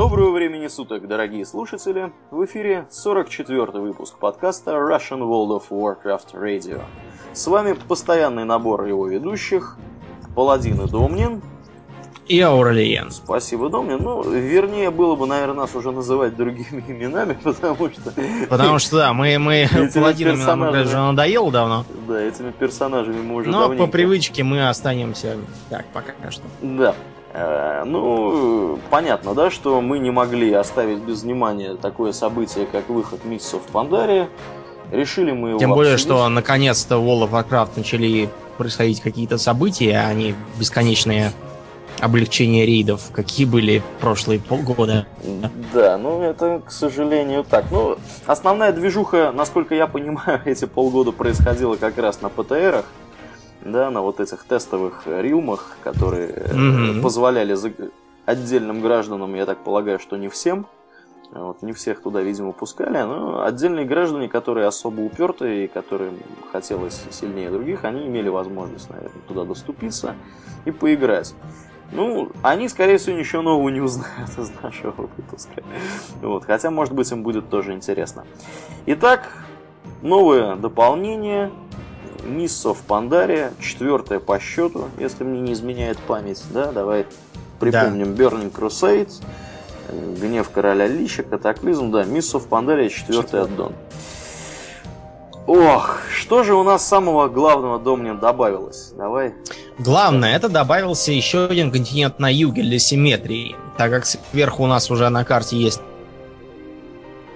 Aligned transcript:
Доброго 0.00 0.30
времени 0.30 0.66
суток, 0.66 1.06
дорогие 1.06 1.44
слушатели! 1.44 2.10
В 2.30 2.42
эфире 2.46 2.86
44-й 2.88 3.80
выпуск 3.80 4.18
подкаста 4.18 4.70
Russian 4.70 5.18
World 5.18 5.60
of 5.60 5.64
Warcraft 5.68 6.32
Radio. 6.32 6.80
С 7.34 7.46
вами 7.46 7.74
постоянный 7.86 8.46
набор 8.46 8.86
его 8.86 9.06
ведущих 9.06 9.76
Паладин 10.34 10.80
и 10.80 10.88
Домнин. 10.88 11.42
И 12.28 12.40
Ауралиен. 12.40 13.10
Спасибо, 13.10 13.68
Домнин. 13.68 13.98
Ну, 14.00 14.22
вернее, 14.22 14.90
было 14.90 15.16
бы, 15.16 15.26
наверное, 15.26 15.56
нас 15.56 15.74
уже 15.74 15.92
называть 15.92 16.34
другими 16.34 16.82
именами, 16.88 17.36
потому 17.42 17.90
что... 17.90 18.14
Потому 18.48 18.78
что, 18.78 18.96
да, 18.96 19.12
мы, 19.12 19.38
мы 19.38 19.68
Паладинами 19.94 20.42
нам 20.42 20.62
уже 20.62 20.96
надоело 20.96 21.52
давно. 21.52 21.84
Да, 22.08 22.18
этими 22.18 22.52
персонажами 22.52 23.20
мы 23.20 23.34
уже 23.34 23.50
Но 23.50 23.60
давненько... 23.60 23.84
по 23.84 23.92
привычке 23.92 24.44
мы 24.44 24.66
останемся 24.66 25.36
так, 25.68 25.84
пока 25.92 26.14
что. 26.30 26.44
Да. 26.62 26.94
Э, 27.32 27.84
ну, 27.84 28.78
понятно, 28.90 29.34
да, 29.34 29.50
что 29.50 29.80
мы 29.80 29.98
не 29.98 30.10
могли 30.10 30.52
оставить 30.52 30.98
без 30.98 31.22
внимания 31.22 31.74
такое 31.74 32.12
событие, 32.12 32.66
как 32.66 32.88
выход 32.88 33.24
Миссов 33.24 33.62
в 33.66 33.70
Пандаре. 33.70 34.28
Решили 34.90 35.30
мы 35.30 35.50
его 35.50 35.58
Тем 35.60 35.70
более, 35.70 35.94
обсудить. 35.94 36.14
что 36.16 36.28
наконец-то 36.28 36.98
в 36.98 37.06
World 37.06 37.30
of 37.30 37.48
Warcraft 37.48 37.70
начали 37.76 38.28
происходить 38.58 39.00
какие-то 39.00 39.38
события, 39.38 39.98
а 39.98 40.12
не 40.12 40.34
бесконечные 40.58 41.32
облегчения 42.00 42.66
рейдов, 42.66 43.10
какие 43.12 43.46
были 43.46 43.82
прошлые 44.00 44.40
полгода. 44.40 45.06
Да, 45.72 45.96
ну 45.98 46.22
это, 46.22 46.60
к 46.66 46.72
сожалению, 46.72 47.44
так. 47.44 47.66
Ну, 47.70 47.98
основная 48.26 48.72
движуха, 48.72 49.32
насколько 49.32 49.74
я 49.74 49.86
понимаю, 49.86 50.40
эти 50.44 50.64
полгода 50.64 51.12
происходила 51.12 51.76
как 51.76 51.96
раз 51.98 52.20
на 52.22 52.28
ПТРах 52.28 52.86
да, 53.64 53.90
на 53.90 54.00
вот 54.02 54.20
этих 54.20 54.44
тестовых 54.44 55.06
рилмах, 55.06 55.76
которые 55.82 56.28
mm-hmm. 56.28 57.02
позволяли 57.02 57.56
отдельным 58.26 58.80
гражданам, 58.80 59.34
я 59.34 59.46
так 59.46 59.58
полагаю, 59.58 59.98
что 59.98 60.16
не 60.16 60.28
всем, 60.28 60.66
вот, 61.32 61.62
не 61.62 61.72
всех 61.72 62.02
туда, 62.02 62.22
видимо, 62.22 62.52
пускали, 62.52 63.02
но 63.02 63.44
отдельные 63.44 63.84
граждане, 63.84 64.28
которые 64.28 64.66
особо 64.66 65.02
упертые 65.02 65.64
и 65.64 65.68
которым 65.68 66.18
хотелось 66.52 67.04
сильнее 67.10 67.50
других, 67.50 67.84
они 67.84 68.06
имели 68.06 68.28
возможность, 68.28 68.90
наверное, 68.90 69.22
туда 69.28 69.44
доступиться 69.44 70.16
и 70.64 70.70
поиграть. 70.70 71.34
Ну, 71.92 72.30
они, 72.42 72.68
скорее 72.68 72.98
всего, 72.98 73.16
ничего 73.16 73.42
нового 73.42 73.68
не 73.68 73.80
узнают 73.80 74.30
из 74.38 74.50
нашего 74.62 74.92
выпуска. 74.92 75.62
Вот, 76.22 76.44
хотя, 76.44 76.70
может 76.70 76.94
быть, 76.94 77.10
им 77.10 77.22
будет 77.22 77.50
тоже 77.50 77.72
интересно. 77.72 78.24
Итак, 78.86 79.32
новое 80.00 80.56
дополнение 80.56 81.50
Миссо 82.24 82.74
в 82.74 82.82
Пандаре, 82.82 83.52
четвертая 83.60 84.20
по 84.20 84.38
счету, 84.38 84.88
если 84.98 85.24
мне 85.24 85.40
не 85.40 85.52
изменяет 85.52 85.98
память, 85.98 86.42
да, 86.52 86.72
давай 86.72 87.06
припомним 87.58 88.14
да. 88.14 88.24
Burning 88.24 88.52
Crusade, 88.52 89.10
Гнев 90.20 90.50
Короля 90.50 90.86
Лича, 90.86 91.22
Катаклизм, 91.22 91.90
да, 91.90 92.04
Миссо 92.04 92.38
в 92.38 92.46
Пандаре, 92.46 92.88
четвертый 92.88 93.42
аддон. 93.42 93.72
Ох, 95.46 96.00
что 96.14 96.44
же 96.44 96.54
у 96.54 96.62
нас 96.62 96.86
самого 96.86 97.28
главного 97.28 97.78
Домнин 97.78 98.18
добавилось? 98.18 98.92
Давай. 98.96 99.34
Главное, 99.78 100.36
это 100.36 100.48
добавился 100.48 101.12
еще 101.12 101.46
один 101.46 101.72
континент 101.72 102.18
на 102.18 102.32
юге 102.32 102.62
для 102.62 102.78
симметрии, 102.78 103.56
так 103.76 103.90
как 103.90 104.06
сверху 104.06 104.64
у 104.64 104.66
нас 104.66 104.90
уже 104.90 105.08
на 105.08 105.24
карте 105.24 105.56
есть 105.56 105.80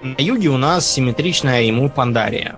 на 0.05 0.21
юге 0.21 0.49
у 0.49 0.57
нас 0.57 0.85
симметричная 0.85 1.63
ему 1.63 1.89
Пандария. 1.89 2.55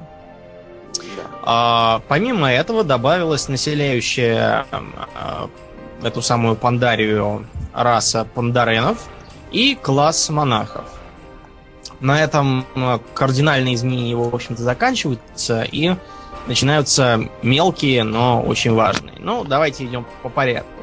А, 1.49 2.01
помимо 2.09 2.51
этого 2.51 2.83
добавилась 2.83 3.47
населяющая 3.47 4.65
а, 4.69 5.49
эту 6.03 6.21
самую 6.21 6.57
пандарию 6.57 7.47
раса 7.73 8.27
пандаренов 8.35 9.07
и 9.51 9.73
класс 9.75 10.29
монахов. 10.29 10.83
На 12.01 12.21
этом 12.21 12.65
а, 12.75 12.99
кардинальные 13.13 13.75
изменения, 13.75 14.13
в 14.13 14.35
общем-то, 14.35 14.61
заканчиваются 14.61 15.63
и 15.63 15.95
начинаются 16.47 17.29
мелкие, 17.41 18.03
но 18.03 18.41
очень 18.41 18.73
важные. 18.73 19.15
Ну, 19.17 19.45
давайте 19.45 19.85
идем 19.85 20.05
по 20.23 20.27
порядку. 20.27 20.81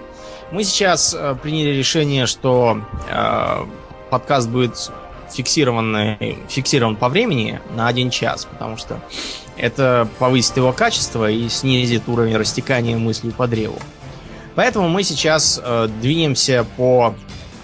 Мы 0.50 0.64
сейчас 0.64 1.14
э, 1.14 1.36
приняли 1.42 1.76
решение, 1.76 2.24
что 2.24 2.80
э, 3.10 3.66
подкаст 4.08 4.48
будет 4.48 4.90
фиксированный, 5.34 6.38
фиксирован 6.48 6.96
по 6.96 7.08
времени 7.08 7.60
на 7.76 7.88
один 7.88 8.10
час, 8.10 8.46
потому 8.46 8.76
что 8.76 9.00
это 9.56 10.08
повысит 10.18 10.56
его 10.56 10.72
качество 10.72 11.30
и 11.30 11.48
снизит 11.48 12.08
уровень 12.08 12.36
растекания 12.36 12.96
мыслей 12.96 13.30
по 13.30 13.46
древу. 13.46 13.78
Поэтому 14.54 14.88
мы 14.88 15.02
сейчас 15.02 15.60
э, 15.62 15.88
двинемся 16.00 16.64
по 16.76 17.14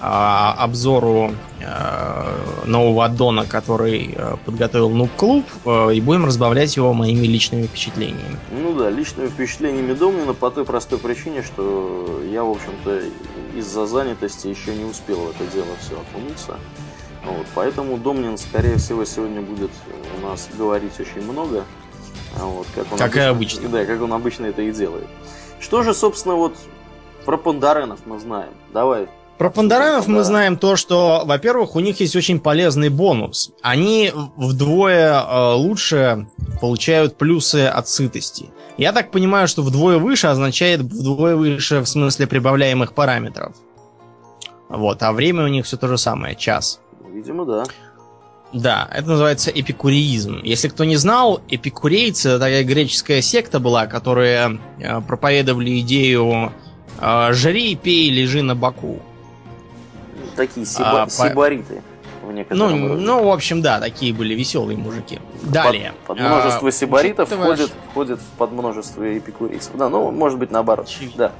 э, 0.01 0.05
обзору 0.05 1.33
э, 1.61 2.67
нового 2.67 3.05
аддона, 3.05 3.47
который 3.47 4.13
э, 4.17 4.37
подготовил 4.45 4.91
Нуб 4.91 5.11
Клуб, 5.17 5.45
э, 5.65 5.95
и 5.95 6.01
будем 6.01 6.25
разбавлять 6.25 6.77
его 6.77 6.93
моими 6.93 7.27
личными 7.27 7.67
впечатлениями. 7.67 8.37
Ну 8.51 8.75
да, 8.75 8.91
личными 8.91 9.29
впечатлениями 9.29 9.93
Домнина 9.93 10.35
по 10.35 10.51
той 10.51 10.65
простой 10.65 10.99
причине, 10.99 11.45
что 11.45 12.21
я, 12.29 12.43
в 12.43 12.51
общем-то, 12.51 13.03
из-за 13.57 13.87
занятости 13.87 14.49
еще 14.49 14.75
не 14.75 14.85
успел 14.85 15.21
в 15.21 15.31
это 15.31 15.47
дело 15.53 15.69
все 15.81 15.95
окунуться. 15.95 16.57
Вот, 17.25 17.47
поэтому 17.55 17.99
Домнин, 17.99 18.39
скорее 18.39 18.77
всего, 18.77 19.05
сегодня 19.05 19.43
будет 19.43 19.71
у 20.19 20.27
нас 20.27 20.49
говорить 20.57 20.99
очень 20.99 21.23
много. 21.23 21.65
А 22.39 22.45
вот, 22.45 22.67
как 22.75 22.91
он 22.93 22.99
как 22.99 23.17
обычно, 23.17 23.21
и 23.21 23.29
обычно. 23.29 23.69
Да, 23.69 23.85
как 23.85 24.03
он 24.03 24.13
обычно 24.13 24.47
это 24.47 24.63
и 24.63 24.73
делает. 24.73 25.07
Что 25.59 25.83
же, 25.83 25.95
собственно, 25.95 26.37
вот 26.37 26.57
про 27.25 27.37
пандаренов 27.37 28.01
мы 28.07 28.19
знаем? 28.19 28.53
Давай. 28.73 29.09
Про 29.37 29.51
пандаренов 29.51 30.07
мы 30.07 30.23
знаем 30.23 30.59
то, 30.59 30.77
что, 30.77 31.23
во-первых, 31.25 31.75
у 31.75 31.81
них 31.81 32.01
есть 32.01 32.15
очень 32.15 32.41
полезный 32.41 32.91
бонус. 32.91 33.53
Они 33.63 34.13
вдвое 34.37 35.15
э, 35.15 35.55
лучше 35.55 36.27
получают 36.61 37.17
плюсы 37.17 37.67
от 37.67 37.89
сытости. 37.89 38.51
Я 38.77 38.93
так 38.93 39.11
понимаю, 39.11 39.49
что 39.49 39.63
вдвое 39.63 39.99
выше 39.99 40.27
означает 40.27 40.81
вдвое 40.81 41.37
выше 41.37 41.81
в 41.81 41.87
смысле 41.87 42.27
прибавляемых 42.27 42.93
параметров. 42.93 43.55
Вот, 44.69 45.03
а 45.03 45.13
время 45.13 45.45
у 45.45 45.49
них 45.49 45.65
все 45.65 45.77
то 45.77 45.89
же 45.89 45.99
самое, 45.99 46.37
час. 46.37 46.81
Видимо, 47.13 47.45
да. 47.45 47.65
Да, 48.53 48.89
это 48.93 49.09
называется 49.09 49.51
эпикуреизм. 49.51 50.41
Если 50.43 50.69
кто 50.69 50.85
не 50.85 50.97
знал, 50.97 51.41
эпикурейцы 51.49 52.39
такая 52.39 52.65
греческая 52.65 53.21
секта 53.21 53.61
была, 53.61 53.87
которая 53.87 54.59
э, 54.79 55.01
проповедовали 55.03 55.79
идею 55.81 56.53
э, 57.01 57.33
«жри, 57.33 57.77
пей, 57.77 58.11
лежи 58.11 58.43
на 58.43 58.57
боку». 58.57 59.01
Такие 60.35 60.67
сиба- 60.67 61.05
а, 61.05 61.09
сибариты. 61.09 61.83
В 62.23 62.55
ну, 62.55 62.69
ну, 62.77 63.25
в 63.25 63.31
общем, 63.31 63.61
да, 63.61 63.81
такие 63.81 64.13
были 64.15 64.35
веселые 64.35 64.77
мужики. 64.77 65.19
Далее. 65.43 65.93
Под, 66.07 66.19
под 66.19 66.27
множество 66.27 66.69
а, 66.69 66.73
сибаритов 66.73 67.29
входит, 67.29 67.73
входит 67.91 68.21
под 68.39 68.53
множество 68.53 69.19
эпикурейцев. 69.19 69.73
Да, 69.75 69.89
ну, 69.89 70.11
может 70.13 70.39
быть, 70.39 70.51
наоборот. 70.51 70.87
Чуть. 70.87 71.17
Да. 71.17 71.33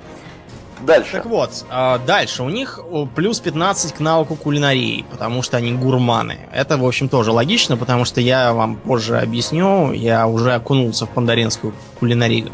Дальше. 0.83 1.13
Так 1.13 1.27
вот, 1.27 1.65
э, 1.71 1.99
дальше. 2.07 2.43
У 2.43 2.49
них 2.49 2.81
плюс 3.15 3.41
15 3.41 3.93
к 3.93 4.01
навыку 4.01 4.37
кулинарии, 4.37 5.05
потому 5.11 5.43
что 5.43 5.57
они 5.57 5.73
гурманы. 5.73 6.39
Это, 6.53 6.79
в 6.79 6.87
общем, 6.87 7.09
тоже 7.09 7.33
логично, 7.33 7.77
потому 7.77 8.05
что 8.05 8.21
я 8.21 8.53
вам 8.53 8.77
позже 8.77 9.19
объясню, 9.19 9.93
я 9.93 10.27
уже 10.27 10.55
окунулся 10.55 11.07
в 11.07 11.11
пандаринскую 11.11 11.75
кулинарию. 11.99 12.53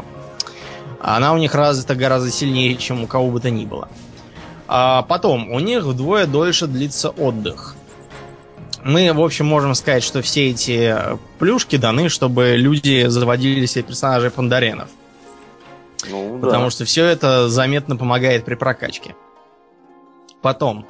Она 0.99 1.33
у 1.33 1.37
них 1.37 1.55
развита 1.55 1.95
гораздо 1.95 2.31
сильнее, 2.31 2.75
чем 2.75 3.03
у 3.03 3.07
кого 3.07 3.29
бы 3.29 3.39
то 3.39 3.49
ни 3.49 3.65
было. 3.65 3.87
А 4.67 5.03
потом, 5.03 5.49
у 5.51 5.59
них 5.59 5.83
вдвое 5.83 6.25
дольше 6.25 6.67
длится 6.67 7.09
отдых. 7.09 7.75
Мы, 8.83 9.11
в 9.13 9.21
общем, 9.21 9.45
можем 9.45 9.75
сказать, 9.75 10.03
что 10.03 10.21
все 10.21 10.49
эти 10.49 10.95
плюшки 11.39 11.77
даны, 11.77 12.09
чтобы 12.09 12.55
люди 12.57 13.05
заводили 13.07 13.65
себе 13.65 13.83
персонажей 13.83 14.31
пандаренов. 14.31 14.89
Ну, 16.09 16.39
потому 16.39 16.65
да. 16.65 16.69
что 16.69 16.85
все 16.85 17.05
это 17.05 17.49
заметно 17.49 17.95
помогает 17.95 18.45
при 18.45 18.55
прокачке. 18.55 19.15
Потом. 20.41 20.85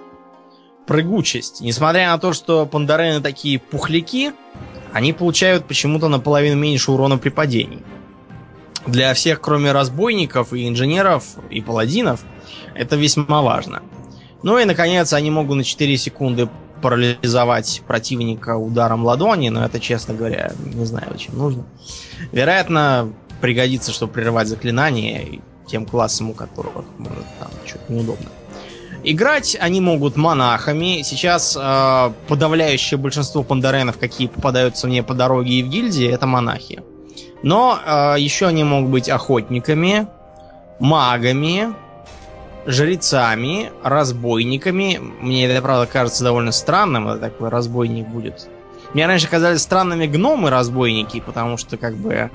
Прыгучесть. 0.85 1.61
Несмотря 1.61 2.11
на 2.11 2.17
то, 2.17 2.33
что 2.33 2.65
пандарены 2.65 3.21
такие 3.21 3.59
пухляки, 3.59 4.31
они 4.93 5.13
получают 5.13 5.65
почему-то 5.65 6.07
наполовину 6.07 6.55
меньше 6.55 6.91
урона 6.91 7.17
при 7.17 7.29
падении. 7.29 7.83
Для 8.85 9.13
всех, 9.13 9.41
кроме 9.41 9.73
разбойников 9.73 10.53
и 10.53 10.67
инженеров 10.67 11.35
и 11.49 11.61
паладинов, 11.61 12.23
это 12.73 12.95
весьма 12.95 13.41
важно. 13.41 13.81
Ну 14.43 14.57
и, 14.59 14.65
наконец, 14.65 15.11
они 15.11 15.29
могут 15.29 15.57
на 15.57 15.63
4 15.63 15.97
секунды 15.97 16.47
парализовать 16.81 17.81
противника 17.85 18.55
ударом 18.55 19.03
ладони, 19.03 19.49
но 19.49 19.65
это, 19.65 19.79
честно 19.79 20.13
говоря, 20.13 20.53
не 20.59 20.85
знаю, 20.85 21.07
зачем 21.11 21.37
нужно. 21.37 21.65
Вероятно, 22.31 23.11
пригодится, 23.41 23.91
чтобы 23.91 24.13
прерывать 24.13 24.47
заклинания 24.47 25.39
тем 25.67 25.85
классом, 25.85 26.31
у 26.31 26.33
которых 26.33 26.73
может 26.97 27.25
там 27.39 27.49
что-то 27.65 27.91
неудобно. 27.91 28.29
Играть 29.03 29.55
они 29.59 29.79
могут 29.79 30.17
монахами. 30.17 31.01
Сейчас 31.03 31.57
э, 31.59 32.11
подавляющее 32.27 32.97
большинство 32.97 33.43
пандаренов, 33.43 33.97
какие 33.97 34.27
попадаются 34.27 34.87
мне 34.87 35.03
по 35.03 35.13
дороге 35.13 35.53
и 35.53 35.63
в 35.63 35.69
гильдии, 35.69 36.09
это 36.09 36.25
монахи. 36.25 36.81
Но 37.43 37.79
э, 37.85 38.15
еще 38.17 38.47
они 38.47 38.63
могут 38.63 38.89
быть 38.89 39.09
охотниками, 39.09 40.07
магами, 40.79 41.73
жрецами, 42.65 43.71
разбойниками. 43.83 44.99
Мне 45.21 45.45
это, 45.45 45.61
правда, 45.61 45.85
кажется 45.85 46.23
довольно 46.23 46.51
странным, 46.51 47.07
это 47.07 47.19
такой 47.19 47.49
разбойник 47.49 48.07
будет. 48.07 48.49
Мне 48.93 49.05
раньше 49.05 49.29
казались 49.29 49.61
странными 49.61 50.07
гномы-разбойники, 50.07 51.21
потому 51.21 51.57
что, 51.57 51.77
как 51.77 51.95
бы, 51.95 52.29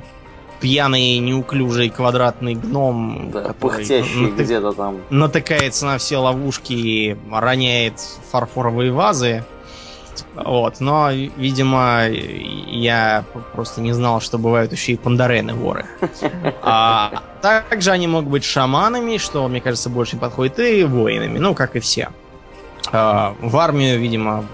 пьяный, 0.62 1.18
неуклюжий 1.18 1.90
квадратный 1.90 2.54
гном, 2.54 3.30
да, 3.32 3.52
который 3.52 3.84
натык... 3.84 4.44
где-то 4.44 4.72
там 4.72 5.00
натыкается 5.10 5.86
на 5.86 5.98
все 5.98 6.18
ловушки 6.18 6.72
и 6.72 7.16
роняет 7.30 7.94
фарфоровые 8.30 8.92
вазы. 8.92 9.44
Вот, 10.36 10.78
но, 10.80 11.10
видимо, 11.10 12.06
я 12.08 13.24
просто 13.54 13.80
не 13.80 13.92
знал, 13.92 14.20
что 14.20 14.38
бывают 14.38 14.70
еще 14.70 14.92
и 14.92 14.96
пандарены 14.96 15.54
воры. 15.54 15.84
А, 16.62 17.22
также 17.40 17.90
они 17.90 18.06
могут 18.06 18.30
быть 18.30 18.44
шаманами, 18.44 19.16
что, 19.18 19.48
мне 19.48 19.60
кажется, 19.60 19.90
больше 19.90 20.16
подходит, 20.16 20.60
и 20.60 20.84
воинами, 20.84 21.38
ну, 21.38 21.54
как 21.54 21.74
и 21.76 21.80
все. 21.80 22.10
А, 22.92 23.34
в 23.40 23.56
армию, 23.56 23.98
видимо, 23.98 24.44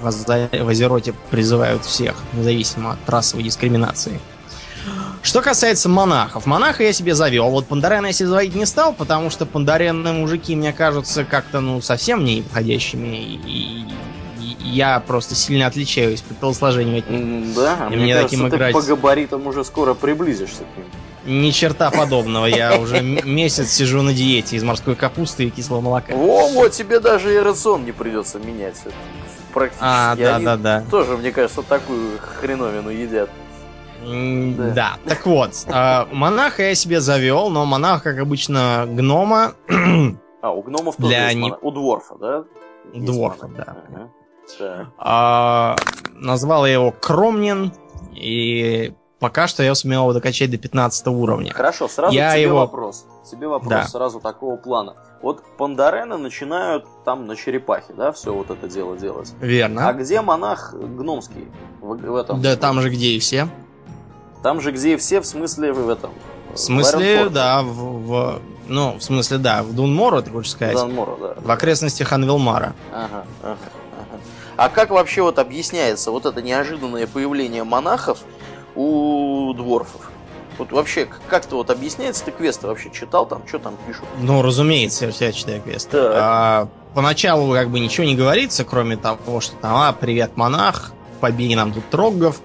в 0.00 0.06
Азероте 0.06 1.12
призывают 1.30 1.84
всех, 1.84 2.16
независимо 2.32 2.92
от 2.92 3.10
расовой 3.10 3.44
дискриминации. 3.44 4.20
Что 5.22 5.42
касается 5.42 5.88
монахов. 5.88 6.46
Монаха 6.46 6.82
я 6.82 6.92
себе 6.92 7.14
завел. 7.14 7.50
Вот 7.50 7.66
Пандарена 7.66 8.06
я 8.06 8.12
себе 8.12 8.28
заводить 8.28 8.54
не 8.54 8.66
стал, 8.66 8.92
потому 8.92 9.30
что 9.30 9.44
пандаренные 9.46 10.14
мужики 10.14 10.56
мне 10.56 10.72
кажутся 10.72 11.24
как-то, 11.24 11.60
ну, 11.60 11.80
совсем 11.82 12.24
не 12.24 12.42
подходящими. 12.42 13.16
И, 13.16 13.40
и 13.46 13.86
я 14.62 15.00
просто 15.00 15.34
сильно 15.34 15.66
отличаюсь 15.66 16.22
по 16.22 16.34
телосложению 16.34 17.00
от 17.00 17.10
них. 17.10 17.54
Да, 17.54 17.88
и 17.90 17.96
мне, 17.96 18.04
мне 18.04 18.14
кажется, 18.14 18.36
таким 18.36 18.50
ты 18.50 18.56
играть... 18.56 18.72
по 18.72 18.82
габаритам 18.82 19.46
уже 19.46 19.64
скоро 19.64 19.94
приблизишься 19.94 20.64
к 20.74 20.76
ним. 20.76 20.86
Ни 21.26 21.50
черта 21.50 21.90
подобного. 21.90 22.46
Я 22.46 22.78
уже 22.78 23.02
месяц 23.02 23.70
сижу 23.70 24.00
на 24.02 24.14
диете 24.14 24.56
из 24.56 24.62
морской 24.62 24.94
капусты 24.94 25.44
и 25.44 25.50
кислого 25.50 25.82
молока. 25.82 26.14
О, 26.14 26.48
вот 26.48 26.72
тебе 26.72 26.98
даже 26.98 27.34
и 27.34 27.38
рацион 27.38 27.84
не 27.84 27.92
придется 27.92 28.38
менять. 28.38 28.76
Практически. 29.52 29.84
А, 29.84 30.16
да, 30.16 30.38
да, 30.38 30.56
да. 30.56 30.84
Тоже, 30.90 31.16
мне 31.16 31.30
кажется, 31.30 31.62
такую 31.62 32.18
хреновину 32.40 32.88
едят. 32.90 33.28
Да. 34.02 34.70
да. 34.74 34.98
Так 35.06 35.26
вот, 35.26 35.50
э, 35.66 36.04
монаха 36.12 36.62
я 36.62 36.74
себе 36.74 37.00
завел, 37.00 37.50
но 37.50 37.64
монах, 37.66 38.02
как 38.02 38.18
обычно, 38.18 38.86
гнома. 38.88 39.52
А, 40.42 40.52
у 40.52 40.62
гномов 40.62 40.96
тоже 40.96 41.08
для 41.08 41.24
есть 41.26 41.36
не... 41.36 41.52
У 41.60 41.70
дворфа, 41.70 42.14
да? 42.18 42.44
Дворфа, 42.94 43.46
да. 43.48 43.76
Ага. 43.90 44.08
А, 44.98 45.76
назвал 46.12 46.66
я 46.66 46.72
его 46.72 46.92
Кромнин, 46.92 47.72
и 48.14 48.94
пока 49.18 49.46
что 49.46 49.62
я 49.62 49.74
сумел 49.74 50.02
его 50.02 50.12
докачать 50.12 50.50
до 50.50 50.58
15 50.58 51.06
уровня. 51.08 51.52
Хорошо, 51.52 51.88
сразу 51.88 52.14
я 52.14 52.32
тебе 52.32 52.42
его... 52.42 52.60
вопрос. 52.60 53.06
Тебе 53.30 53.48
вопрос 53.48 53.70
да. 53.70 53.84
сразу 53.84 54.20
такого 54.20 54.56
плана. 54.56 54.96
Вот 55.22 55.44
Пандарены 55.58 56.16
начинают 56.16 56.86
там 57.04 57.26
на 57.26 57.36
черепахе, 57.36 57.92
да, 57.92 58.10
все 58.10 58.32
вот 58.32 58.50
это 58.50 58.66
дело 58.68 58.96
делать. 58.96 59.34
Верно. 59.40 59.88
А 59.88 59.92
где 59.92 60.22
монах 60.22 60.74
гномский? 60.74 61.48
В, 61.80 61.94
в 61.94 62.16
этом? 62.16 62.40
Да 62.40 62.56
там 62.56 62.80
же 62.80 62.88
где 62.88 63.08
и 63.08 63.18
все. 63.18 63.48
Там 64.42 64.60
же 64.60 64.72
где 64.72 64.94
и 64.94 64.96
все, 64.96 65.20
в 65.20 65.26
смысле 65.26 65.72
в 65.72 65.88
этом. 65.88 66.12
В 66.54 66.58
смысле, 66.58 67.26
в 67.26 67.30
да, 67.32 67.62
в, 67.62 68.06
в, 68.06 68.40
ну, 68.66 68.96
в 68.98 69.02
смысле, 69.02 69.38
да, 69.38 69.62
в 69.62 69.72
Дунмору, 69.72 70.22
ты 70.22 70.30
хочешь 70.30 70.52
сказать? 70.52 70.76
Дунмору, 70.76 71.16
да. 71.20 71.34
В 71.40 71.50
окрестностях 71.50 72.12
Анвилмара. 72.12 72.74
Ага, 72.92 73.24
ага, 73.42 73.58
ага. 73.92 74.20
А 74.56 74.68
как 74.68 74.90
вообще 74.90 75.22
вот 75.22 75.38
объясняется 75.38 76.10
вот 76.10 76.26
это 76.26 76.42
неожиданное 76.42 77.06
появление 77.06 77.64
монахов 77.64 78.18
у 78.74 79.52
дворфов? 79.54 80.10
Вот 80.58 80.72
вообще, 80.72 81.08
как-то 81.28 81.56
вот 81.56 81.70
объясняется, 81.70 82.24
ты 82.24 82.32
квесты 82.32 82.66
вообще 82.66 82.90
читал 82.90 83.24
там, 83.26 83.42
что 83.46 83.58
там 83.58 83.76
пишут? 83.86 84.04
Ну, 84.18 84.42
разумеется, 84.42 85.06
я 85.06 85.12
всегда 85.12 85.32
читаю 85.32 85.62
квесты. 85.62 85.96
А, 85.98 86.68
поначалу 86.94 87.54
как 87.54 87.70
бы 87.70 87.80
ничего 87.80 88.06
не 88.06 88.14
говорится, 88.14 88.64
кроме 88.64 88.96
того, 88.96 89.40
что 89.40 89.56
там, 89.56 89.74
а, 89.76 89.92
привет, 89.92 90.36
монах, 90.36 90.92
побей 91.20 91.54
нам 91.54 91.72
тут 91.72 91.88
троггов. 91.88 92.40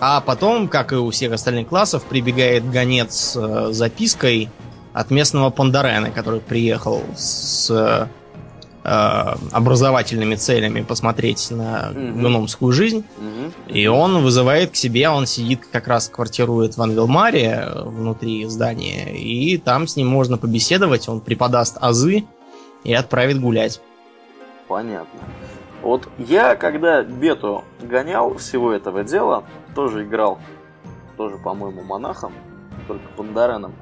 А 0.00 0.20
потом, 0.20 0.68
как 0.68 0.92
и 0.92 0.96
у 0.96 1.10
всех 1.10 1.32
остальных 1.32 1.68
классов, 1.68 2.04
прибегает 2.04 2.70
гонец 2.70 3.14
с 3.14 3.36
э, 3.36 3.72
запиской 3.72 4.48
от 4.92 5.10
местного 5.10 5.50
Пандарена, 5.50 6.10
который 6.10 6.40
приехал 6.40 7.02
с 7.16 7.70
э, 7.70 8.06
образовательными 9.52 10.36
целями 10.36 10.82
посмотреть 10.82 11.50
на 11.50 11.90
гномскую 11.92 12.72
жизнь. 12.72 13.04
mm 13.18 13.52
И 13.68 13.86
он 13.86 14.22
вызывает 14.22 14.70
к 14.70 14.76
себе, 14.76 15.08
он 15.08 15.26
сидит 15.26 15.66
как 15.70 15.88
раз 15.88 16.08
квартирует 16.08 16.76
в 16.76 16.82
Анвилмаре 16.82 17.64
э, 17.64 17.82
внутри 17.84 18.46
здания, 18.46 19.14
и 19.16 19.58
там 19.58 19.88
с 19.88 19.96
ним 19.96 20.06
можно 20.06 20.38
побеседовать, 20.38 21.08
он 21.08 21.20
преподаст 21.20 21.76
азы 21.80 22.24
и 22.84 22.94
отправит 22.94 23.40
гулять. 23.40 23.80
Понятно. 24.68 25.20
Вот 25.88 26.06
я, 26.18 26.54
когда 26.54 27.02
бету 27.02 27.64
гонял 27.80 28.36
всего 28.36 28.72
этого 28.72 29.04
дела, 29.04 29.44
тоже 29.74 30.04
играл, 30.04 30.38
тоже, 31.16 31.38
по-моему, 31.38 31.82
монахом, 31.82 32.34
только 32.86 33.08
пандареном. 33.16 33.72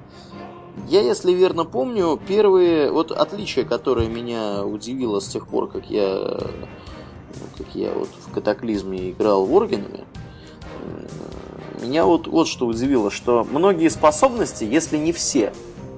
Я, 0.87 1.01
если 1.01 1.33
верно 1.33 1.65
помню, 1.65 2.17
первые 2.29 2.93
вот 2.93 3.11
отличия, 3.11 3.65
которые 3.65 4.09
меня 4.09 4.65
удивило 4.65 5.19
с 5.19 5.27
тех 5.27 5.49
пор, 5.49 5.69
как 5.69 5.91
я, 5.91 6.39
как 7.59 7.75
я 7.75 7.91
вот 7.93 8.09
в 8.25 8.33
катаклизме 8.33 9.11
играл 9.11 9.45
воргенами, 9.45 10.05
меня 11.83 12.05
вот, 12.05 12.29
вот 12.29 12.47
что 12.47 12.69
удивило, 12.69 13.11
что 13.11 13.43
многие 13.43 13.89
способности, 13.89 14.63
если 14.63 14.97
не 14.97 15.11
все, 15.13 15.53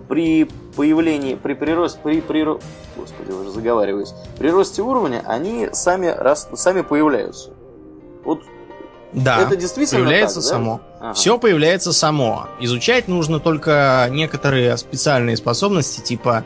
при 0.08 0.48
появлении, 0.78 1.34
при 1.34 1.54
приросте, 1.54 1.98
при, 2.00 2.20
при, 2.20 2.44
господи, 2.44 3.32
уже 3.32 3.50
заговариваюсь, 3.50 4.14
при 4.38 4.48
росте 4.48 4.80
уровня, 4.80 5.24
они 5.26 5.68
сами, 5.72 6.06
рас, 6.06 6.48
сами 6.54 6.82
появляются. 6.82 7.50
Вот 8.24 8.42
да, 9.12 9.40
это 9.40 9.56
действительно 9.56 10.02
появляется 10.02 10.40
так, 10.40 10.44
само. 10.44 10.80
Да? 11.00 11.06
Ага. 11.06 11.14
Все 11.14 11.38
появляется 11.38 11.92
само. 11.92 12.46
Изучать 12.60 13.08
нужно 13.08 13.40
только 13.40 14.06
некоторые 14.10 14.76
специальные 14.76 15.36
способности, 15.36 16.00
типа 16.00 16.44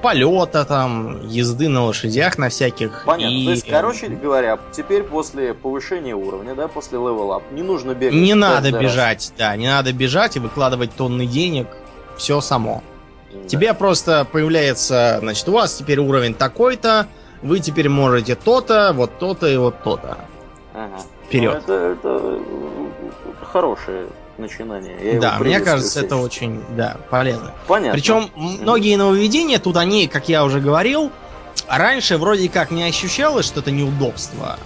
полета, 0.00 0.64
там, 0.64 1.26
езды 1.28 1.68
на 1.68 1.84
лошадях 1.84 2.38
на 2.38 2.48
всяких. 2.48 3.02
Понятно. 3.04 3.34
И... 3.34 3.44
То 3.44 3.50
есть, 3.50 3.68
короче 3.68 4.08
говоря, 4.08 4.58
теперь 4.72 5.02
после 5.02 5.52
повышения 5.52 6.14
уровня, 6.14 6.54
да, 6.54 6.68
после 6.68 6.98
level 6.98 7.32
up, 7.32 7.42
не 7.52 7.62
нужно 7.62 7.92
бегать. 7.92 8.14
Не 8.14 8.34
надо 8.34 8.72
бежать, 8.72 9.18
раз. 9.18 9.34
да, 9.36 9.54
не 9.56 9.68
надо 9.68 9.92
бежать 9.92 10.36
и 10.36 10.38
выкладывать 10.38 10.92
тонны 10.94 11.26
денег. 11.26 11.66
Все 12.16 12.40
само. 12.40 12.82
Да. 13.42 13.48
Тебе 13.48 13.74
просто 13.74 14.26
появляется, 14.30 15.18
значит, 15.20 15.48
у 15.48 15.52
вас 15.52 15.74
теперь 15.74 15.98
уровень 15.98 16.34
такой-то, 16.34 17.06
вы 17.42 17.60
теперь 17.60 17.88
можете 17.88 18.34
то-то, 18.34 18.92
вот 18.94 19.18
то-то 19.18 19.46
и 19.46 19.56
вот 19.56 19.82
то-то. 19.82 20.18
Ага. 20.74 21.00
Вперед. 21.26 21.62
Ну, 21.66 21.74
это, 21.74 21.96
это 21.98 22.42
хорошее 23.44 24.06
начинание. 24.38 24.96
Я 25.14 25.20
да, 25.20 25.38
мне 25.38 25.60
кажется, 25.60 26.00
это 26.00 26.16
очень 26.16 26.62
да, 26.76 26.96
полезно. 27.10 27.52
Понятно. 27.66 27.92
Причем 27.92 28.30
многие 28.34 28.96
нововведения, 28.96 29.58
тут 29.58 29.76
они, 29.76 30.08
как 30.08 30.28
я 30.28 30.44
уже 30.44 30.60
говорил, 30.60 31.10
раньше 31.68 32.18
вроде 32.18 32.48
как 32.48 32.70
не 32.70 32.84
ощущалось, 32.84 33.46
что 33.46 33.60
это 33.60 33.70
неудобство. 33.70 34.58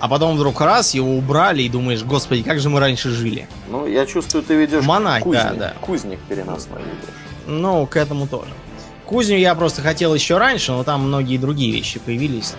А 0.00 0.08
потом 0.08 0.36
вдруг 0.36 0.60
раз 0.60 0.92
его 0.92 1.16
убрали 1.16 1.62
и 1.62 1.68
думаешь, 1.68 2.02
господи, 2.02 2.42
как 2.42 2.60
же 2.60 2.68
мы 2.68 2.78
раньше 2.78 3.08
жили. 3.08 3.48
Ну, 3.70 3.86
я 3.86 4.04
чувствую, 4.04 4.44
ты 4.44 4.54
ведешь 4.54 4.84
Монах, 4.84 5.22
кузник, 5.22 5.42
да, 5.42 5.54
да. 5.54 5.74
Кузник 5.80 6.18
переносной 6.28 6.80
ведешь. 6.82 7.13
Ну, 7.46 7.86
к 7.86 7.96
этому 7.96 8.26
тоже. 8.26 8.50
Кузню 9.06 9.36
я 9.36 9.54
просто 9.54 9.82
хотел 9.82 10.14
еще 10.14 10.38
раньше, 10.38 10.72
но 10.72 10.82
там 10.82 11.02
многие 11.02 11.36
другие 11.36 11.72
вещи 11.72 12.00
появились 12.00 12.54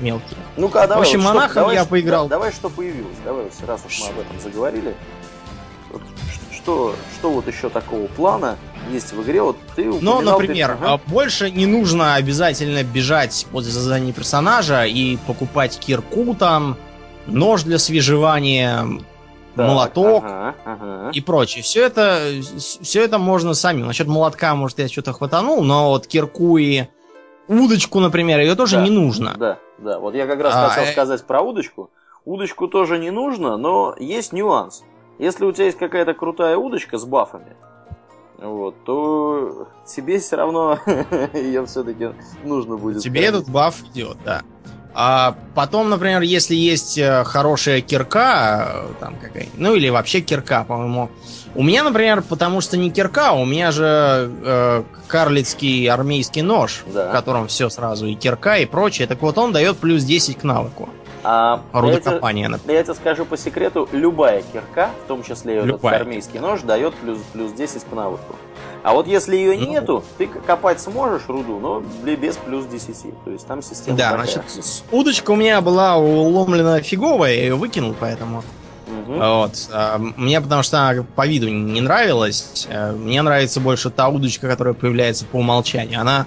мелкие. 0.00 0.38
Ну-ка, 0.56 0.86
давай. 0.86 0.98
В 0.98 1.00
общем, 1.00 1.20
вот, 1.20 1.28
монахом 1.28 1.62
давай, 1.62 1.76
я 1.76 1.84
поиграл. 1.84 2.24
Да, 2.24 2.36
давай, 2.36 2.52
что 2.52 2.70
появилось. 2.70 3.16
Давай, 3.24 3.44
раз 3.66 3.80
уж 3.86 4.00
мы 4.00 4.08
об 4.08 4.18
этом 4.20 4.40
заговорили. 4.40 4.94
Вот, 5.90 6.02
что, 6.52 6.94
что 7.18 7.30
вот 7.30 7.46
еще 7.46 7.68
такого 7.68 8.06
плана 8.06 8.56
есть 8.90 9.12
в 9.12 9.22
игре? 9.22 9.42
Вот 9.42 9.58
ты 9.76 9.84
Ну, 9.84 10.20
например, 10.20 10.76
ты... 10.80 10.84
ага. 10.84 11.00
больше 11.06 11.50
не 11.50 11.66
нужно 11.66 12.14
обязательно 12.14 12.82
бежать 12.82 13.46
после 13.50 13.72
создания 13.72 14.12
персонажа 14.12 14.84
и 14.84 15.16
покупать 15.26 15.78
кирку 15.78 16.34
там, 16.34 16.76
нож 17.26 17.62
для 17.62 17.78
свежевания, 17.78 18.86
так, 19.54 19.66
молоток 19.66 20.24
ага, 20.24 20.54
ага. 20.64 21.10
и 21.12 21.20
прочее. 21.20 21.62
Все 21.62 21.84
это, 21.84 22.30
все 22.58 23.04
это 23.04 23.18
можно 23.18 23.54
сами. 23.54 23.82
Насчет 23.82 24.06
молотка, 24.06 24.54
может, 24.54 24.78
я 24.78 24.88
что-то 24.88 25.12
хватанул, 25.12 25.62
но 25.62 25.90
вот 25.90 26.06
кирку 26.06 26.58
и 26.58 26.84
удочку, 27.48 28.00
например, 28.00 28.40
ее 28.40 28.54
тоже 28.54 28.76
да, 28.76 28.84
не 28.84 28.90
нужно. 28.90 29.34
Да, 29.36 29.58
да. 29.78 29.98
Вот 29.98 30.14
я 30.14 30.26
как 30.26 30.40
раз 30.40 30.54
а, 30.54 30.68
хотел 30.68 30.84
э... 30.84 30.92
сказать 30.92 31.24
про 31.24 31.40
удочку. 31.40 31.90
Удочку 32.24 32.68
тоже 32.68 32.98
не 32.98 33.10
нужно, 33.10 33.56
но 33.56 33.94
есть 33.98 34.32
нюанс. 34.32 34.84
Если 35.18 35.44
у 35.44 35.52
тебя 35.52 35.66
есть 35.66 35.78
какая-то 35.78 36.14
крутая 36.14 36.56
удочка 36.56 36.96
с 36.96 37.04
бафами, 37.04 37.56
вот, 38.38 38.74
то 38.84 39.68
тебе 39.86 40.18
все 40.18 40.36
равно 40.36 40.78
ее 41.34 41.66
все-таки 41.66 42.10
нужно 42.44 42.76
будет. 42.76 43.02
Тебе 43.02 43.24
этот 43.24 43.48
баф 43.50 43.82
идет, 43.92 44.16
да. 44.24 44.42
А 44.92 45.36
потом, 45.54 45.88
например, 45.88 46.22
если 46.22 46.54
есть 46.54 46.98
э, 46.98 47.22
хорошая 47.24 47.80
кирка, 47.80 48.68
э, 48.74 48.88
там 48.98 49.16
какая 49.16 49.46
ну 49.56 49.74
или 49.74 49.88
вообще 49.88 50.20
кирка, 50.20 50.64
по-моему. 50.64 51.10
У 51.54 51.62
меня, 51.62 51.84
например, 51.84 52.22
потому 52.22 52.60
что 52.60 52.76
не 52.76 52.90
кирка, 52.90 53.32
у 53.32 53.44
меня 53.44 53.70
же 53.70 54.30
э, 54.44 54.82
карлицкий 55.06 55.88
армейский 55.88 56.42
нож, 56.42 56.82
да. 56.86 57.08
в 57.08 57.12
котором 57.12 57.46
все 57.46 57.68
сразу 57.68 58.06
и 58.06 58.14
кирка, 58.14 58.56
и 58.56 58.66
прочее. 58.66 59.06
Так 59.06 59.22
вот, 59.22 59.38
он 59.38 59.52
дает 59.52 59.78
плюс 59.78 60.02
10 60.02 60.38
к 60.38 60.42
навыку. 60.44 60.88
А 61.22 61.60
Рудокопания, 61.72 62.48
я, 62.48 62.58
тебе, 62.58 62.74
я 62.74 62.82
тебе 62.82 62.94
скажу 62.94 63.24
по 63.26 63.36
секрету, 63.36 63.88
любая 63.92 64.42
кирка, 64.52 64.90
в 65.04 65.08
том 65.08 65.22
числе 65.22 65.56
и 65.56 65.68
этот 65.68 65.84
армейский 65.84 66.38
нож, 66.38 66.62
дает 66.62 66.94
плюс, 66.94 67.18
плюс 67.32 67.52
10 67.52 67.84
к 67.84 67.92
навыку. 67.92 68.36
А 68.82 68.94
вот 68.94 69.06
если 69.06 69.36
ее 69.36 69.58
ну, 69.58 69.70
нету, 69.70 70.04
ты 70.16 70.26
копать 70.26 70.80
сможешь 70.80 71.22
руду, 71.28 71.58
но 71.58 71.82
без 72.04 72.36
плюс 72.36 72.64
10. 72.66 73.24
То 73.24 73.30
есть 73.30 73.46
там 73.46 73.62
система 73.62 73.98
Да, 73.98 74.10
такая. 74.12 74.26
значит, 74.26 74.84
удочка 74.90 75.32
у 75.32 75.36
меня 75.36 75.60
была 75.60 75.96
уломлена 75.96 76.80
фиговая, 76.80 77.34
я 77.34 77.42
ее 77.42 77.54
выкинул, 77.54 77.94
поэтому... 77.98 78.42
Угу. 78.88 79.14
Вот. 79.14 79.68
А, 79.72 79.98
мне 79.98 80.40
потому 80.40 80.62
что 80.62 80.88
она 80.88 81.02
по 81.02 81.26
виду 81.26 81.48
не 81.48 81.80
нравилась. 81.80 82.66
А, 82.70 82.92
мне 82.92 83.22
нравится 83.22 83.60
больше 83.60 83.90
та 83.90 84.08
удочка, 84.08 84.48
которая 84.48 84.74
появляется 84.74 85.26
по 85.26 85.36
умолчанию. 85.36 86.00
Она 86.00 86.26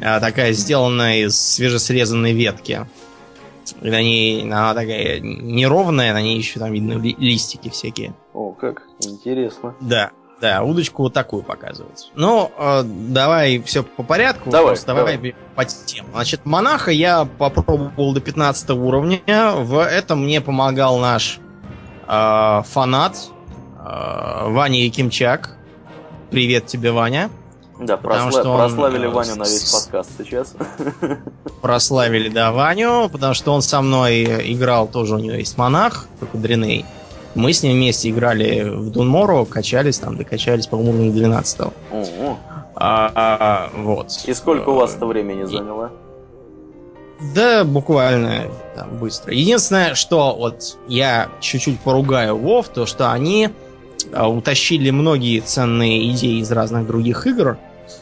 а, 0.00 0.20
такая 0.20 0.52
сделанная 0.52 1.26
из 1.26 1.38
свежесрезанной 1.38 2.32
ветки. 2.32 2.86
И 3.80 3.90
на 3.90 4.02
ней 4.02 4.42
она 4.42 4.74
такая 4.74 5.20
неровная, 5.20 6.12
на 6.12 6.20
ней 6.20 6.36
еще 6.36 6.60
там 6.60 6.70
видны 6.72 6.94
листики 7.18 7.70
всякие. 7.70 8.14
О, 8.34 8.52
как 8.52 8.82
интересно. 9.00 9.74
Да. 9.80 10.10
Да, 10.44 10.62
удочку 10.62 11.04
вот 11.04 11.14
такую 11.14 11.42
показывать. 11.42 12.10
Ну, 12.14 12.52
э, 12.58 12.82
давай 12.84 13.62
все 13.62 13.82
по 13.82 14.02
порядку. 14.02 14.50
Давай, 14.50 14.76
давай. 14.86 15.16
давай 15.16 15.34
по 15.54 15.64
тему. 15.64 16.10
Значит, 16.12 16.44
монаха 16.44 16.90
я 16.90 17.24
попробовал 17.24 18.12
до 18.12 18.20
15 18.20 18.68
уровня. 18.72 19.52
В 19.56 19.82
этом 19.82 20.24
мне 20.24 20.42
помогал 20.42 20.98
наш 20.98 21.38
э, 22.06 22.62
фанат 22.66 23.16
э, 23.78 24.48
Ваня 24.50 24.84
Якимчак. 24.84 25.56
Привет 26.30 26.66
тебе, 26.66 26.92
Ваня. 26.92 27.30
Да, 27.80 27.96
просла... 27.96 28.30
что 28.30 28.50
он, 28.50 28.58
прославили 28.58 29.06
Ваню 29.06 29.36
на 29.36 29.44
весь 29.44 29.72
подкаст 29.72 30.10
сейчас. 30.18 30.54
Прославили, 31.62 32.28
да, 32.28 32.52
Ваню, 32.52 33.08
потому 33.10 33.32
что 33.32 33.54
он 33.54 33.62
со 33.62 33.80
мной 33.80 34.52
играл, 34.52 34.88
тоже 34.88 35.14
у 35.14 35.18
него 35.18 35.36
есть 35.36 35.56
монах, 35.56 36.06
только 36.20 36.36
дреней. 36.36 36.84
Мы 37.34 37.52
с 37.52 37.62
ним 37.62 37.72
вместе 37.72 38.10
играли 38.10 38.62
в 38.62 38.90
Дунмору, 38.90 39.44
качались 39.44 39.98
там, 39.98 40.16
докачались 40.16 40.66
по 40.66 40.76
уровню 40.76 41.12
12 41.12 41.60
-го. 41.60 42.36
А, 42.76 43.12
а, 43.14 43.70
вот. 43.76 44.08
И 44.24 44.34
сколько 44.34 44.70
у 44.70 44.74
вас 44.74 44.96
это 44.96 45.06
времени 45.06 45.44
заняло? 45.44 45.90
Да, 47.34 47.64
буквально 47.64 48.48
там, 48.74 48.98
быстро. 48.98 49.32
Единственное, 49.32 49.94
что 49.94 50.34
вот 50.36 50.76
я 50.88 51.28
чуть-чуть 51.40 51.80
поругаю 51.80 52.36
Вов, 52.36 52.68
то 52.68 52.86
что 52.86 53.12
они 53.12 53.50
а, 54.12 54.28
утащили 54.28 54.90
многие 54.90 55.40
ценные 55.40 56.10
идеи 56.10 56.40
из 56.40 56.50
разных 56.50 56.86
других 56.86 57.26
игр, 57.26 57.56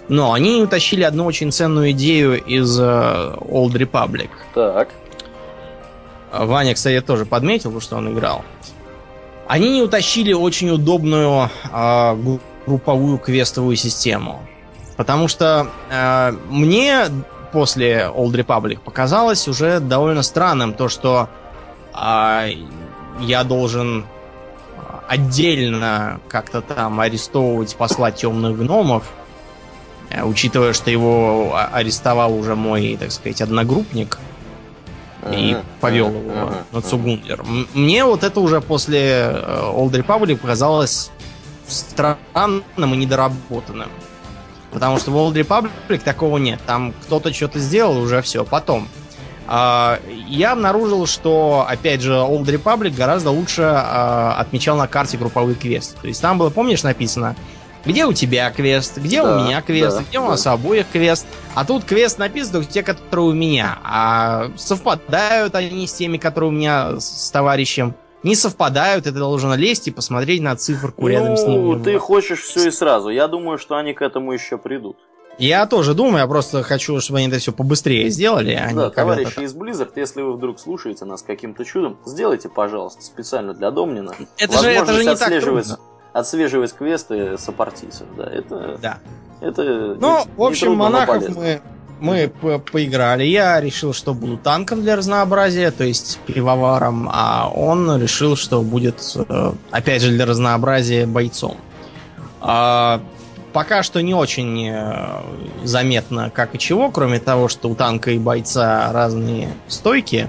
но 0.08 0.32
они 0.32 0.62
утащили 0.62 1.02
одну 1.02 1.24
очень 1.26 1.52
ценную 1.52 1.92
идею 1.92 2.42
из 2.42 2.80
uh, 2.80 3.38
Old 3.48 3.72
Republic. 3.72 4.30
Так. 4.54 4.88
Ваня, 6.32 6.74
кстати, 6.74 7.00
тоже 7.04 7.26
подметил, 7.26 7.78
что 7.80 7.96
он 7.96 8.12
играл. 8.12 8.42
Они 9.46 9.70
не 9.70 9.82
утащили 9.82 10.32
очень 10.32 10.70
удобную 10.70 11.50
э, 11.72 12.36
групповую 12.66 13.18
квестовую 13.18 13.76
систему. 13.76 14.42
Потому 14.96 15.28
что 15.28 15.68
э, 15.90 16.32
мне 16.48 17.06
после 17.52 18.10
Old 18.14 18.32
Republic 18.32 18.78
показалось 18.80 19.48
уже 19.48 19.80
довольно 19.80 20.22
странным 20.22 20.74
то, 20.74 20.88
что 20.88 21.28
э, 21.94 22.52
я 23.20 23.44
должен 23.44 24.06
отдельно 25.08 26.20
как-то 26.28 26.62
там 26.62 27.00
арестовывать 27.00 27.76
посла 27.76 28.10
темных 28.10 28.56
гномов, 28.56 29.04
э, 30.10 30.22
учитывая, 30.22 30.72
что 30.72 30.90
его 30.90 31.54
арестовал 31.72 32.34
уже 32.34 32.54
мой, 32.54 32.96
так 32.98 33.12
сказать, 33.12 33.40
одногруппник 33.42 34.18
и 35.30 35.56
повел 35.80 36.08
его 36.08 36.52
на 36.72 36.80
Цугундлер. 36.80 37.44
Мне 37.74 38.04
вот 38.04 38.24
это 38.24 38.40
уже 38.40 38.60
после 38.60 39.00
э, 39.00 39.70
Old 39.72 39.92
Republic 39.92 40.36
показалось 40.36 41.10
странным 41.66 42.64
и 42.76 42.96
недоработанным. 42.96 43.88
Потому 44.72 44.98
что 44.98 45.10
в 45.10 45.16
Old 45.16 45.34
Republic 45.34 46.02
такого 46.02 46.38
нет. 46.38 46.60
Там 46.66 46.92
кто-то 47.02 47.32
что-то 47.32 47.58
сделал, 47.58 47.98
уже 47.98 48.22
все. 48.22 48.44
Потом. 48.44 48.88
А, 49.46 50.00
я 50.28 50.52
обнаружил, 50.52 51.06
что, 51.06 51.66
опять 51.68 52.00
же, 52.00 52.12
Old 52.12 52.46
Republic 52.46 52.94
гораздо 52.96 53.30
лучше 53.30 53.62
а, 53.62 54.36
отмечал 54.38 54.76
на 54.76 54.88
карте 54.88 55.18
групповые 55.18 55.56
квесты. 55.56 55.96
То 56.00 56.08
есть 56.08 56.22
там 56.22 56.38
было, 56.38 56.50
помнишь, 56.50 56.82
написано, 56.82 57.36
где 57.84 58.04
у 58.06 58.12
тебя 58.12 58.50
квест, 58.50 58.98
где 58.98 59.22
да, 59.22 59.36
у 59.36 59.44
меня 59.44 59.62
квест, 59.62 59.98
да, 59.98 60.04
где 60.08 60.18
да. 60.18 60.24
у 60.24 60.28
нас 60.28 60.46
обоих 60.46 60.86
квест. 60.90 61.26
А 61.54 61.64
тут 61.64 61.84
квест 61.84 62.18
написан 62.18 62.64
те, 62.64 62.82
которые 62.82 63.26
у 63.26 63.32
меня. 63.32 63.78
А 63.84 64.50
совпадают 64.56 65.54
они 65.54 65.86
с 65.86 65.92
теми, 65.92 66.16
которые 66.16 66.50
у 66.50 66.52
меня 66.52 67.00
с 67.00 67.30
товарищем. 67.30 67.94
Не 68.22 68.36
совпадают, 68.36 69.04
ты 69.04 69.10
должен 69.10 69.52
лезть 69.54 69.88
и 69.88 69.90
посмотреть 69.90 70.40
на 70.42 70.54
циферку 70.54 71.02
ну, 71.02 71.08
рядом 71.08 71.36
с 71.36 71.44
ним. 71.44 71.66
Ну, 71.66 71.82
ты 71.82 71.98
хочешь 71.98 72.40
все 72.40 72.68
и 72.68 72.70
сразу. 72.70 73.10
Я 73.10 73.26
думаю, 73.26 73.58
что 73.58 73.76
они 73.76 73.94
к 73.94 74.02
этому 74.02 74.32
еще 74.32 74.58
придут. 74.58 74.96
Я 75.38 75.66
тоже 75.66 75.94
думаю, 75.94 76.18
я 76.18 76.26
просто 76.26 76.62
хочу, 76.62 77.00
чтобы 77.00 77.18
они 77.18 77.28
это 77.28 77.38
все 77.38 77.52
побыстрее 77.52 78.10
сделали. 78.10 78.52
А 78.52 78.72
да, 78.72 78.90
товарищи 78.90 79.40
из 79.40 79.56
Blizzard, 79.56 79.90
если 79.96 80.22
вы 80.22 80.34
вдруг 80.34 80.60
слушаете 80.60 81.04
нас 81.04 81.22
каким-то 81.22 81.64
чудом, 81.64 81.98
сделайте, 82.04 82.48
пожалуйста, 82.48 83.02
специально 83.02 83.54
для 83.54 83.70
Домнина. 83.70 84.14
Это 84.38 84.58
же, 84.62 84.68
это 84.68 84.92
же 84.92 85.04
не 85.04 85.16
так 85.16 85.40
трудно 85.40 85.78
отслеживать 86.12 86.72
квесты 86.72 87.38
саппортийцев, 87.38 88.06
да, 88.16 88.24
это... 88.24 88.78
Да. 88.80 88.98
Это 89.40 89.96
ну, 89.98 90.18
не, 90.18 90.24
в 90.36 90.42
общем, 90.44 90.76
монахов 90.76 91.28
мы, 91.36 91.60
мы 91.98 92.28
по 92.28 92.58
поиграли. 92.58 93.24
Я 93.24 93.60
решил, 93.60 93.92
что 93.92 94.14
буду 94.14 94.36
танком 94.36 94.82
для 94.82 94.94
разнообразия, 94.94 95.72
то 95.72 95.82
есть 95.82 96.20
пивоваром, 96.26 97.08
а 97.12 97.50
он 97.52 98.00
решил, 98.00 98.36
что 98.36 98.62
будет, 98.62 99.02
э, 99.16 99.52
опять 99.72 100.02
же, 100.02 100.12
для 100.12 100.26
разнообразия 100.26 101.06
бойцом. 101.06 101.56
А, 102.40 103.00
пока 103.52 103.82
что 103.82 104.00
не 104.00 104.14
очень 104.14 104.68
э, 104.68 105.22
заметно 105.64 106.30
как 106.30 106.54
и 106.54 106.58
чего, 106.58 106.90
кроме 106.90 107.20
того, 107.20 107.48
что 107.48 107.68
у 107.68 107.74
танка 107.74 108.10
и 108.10 108.18
бойца 108.18 108.92
разные 108.92 109.48
стойки, 109.68 110.28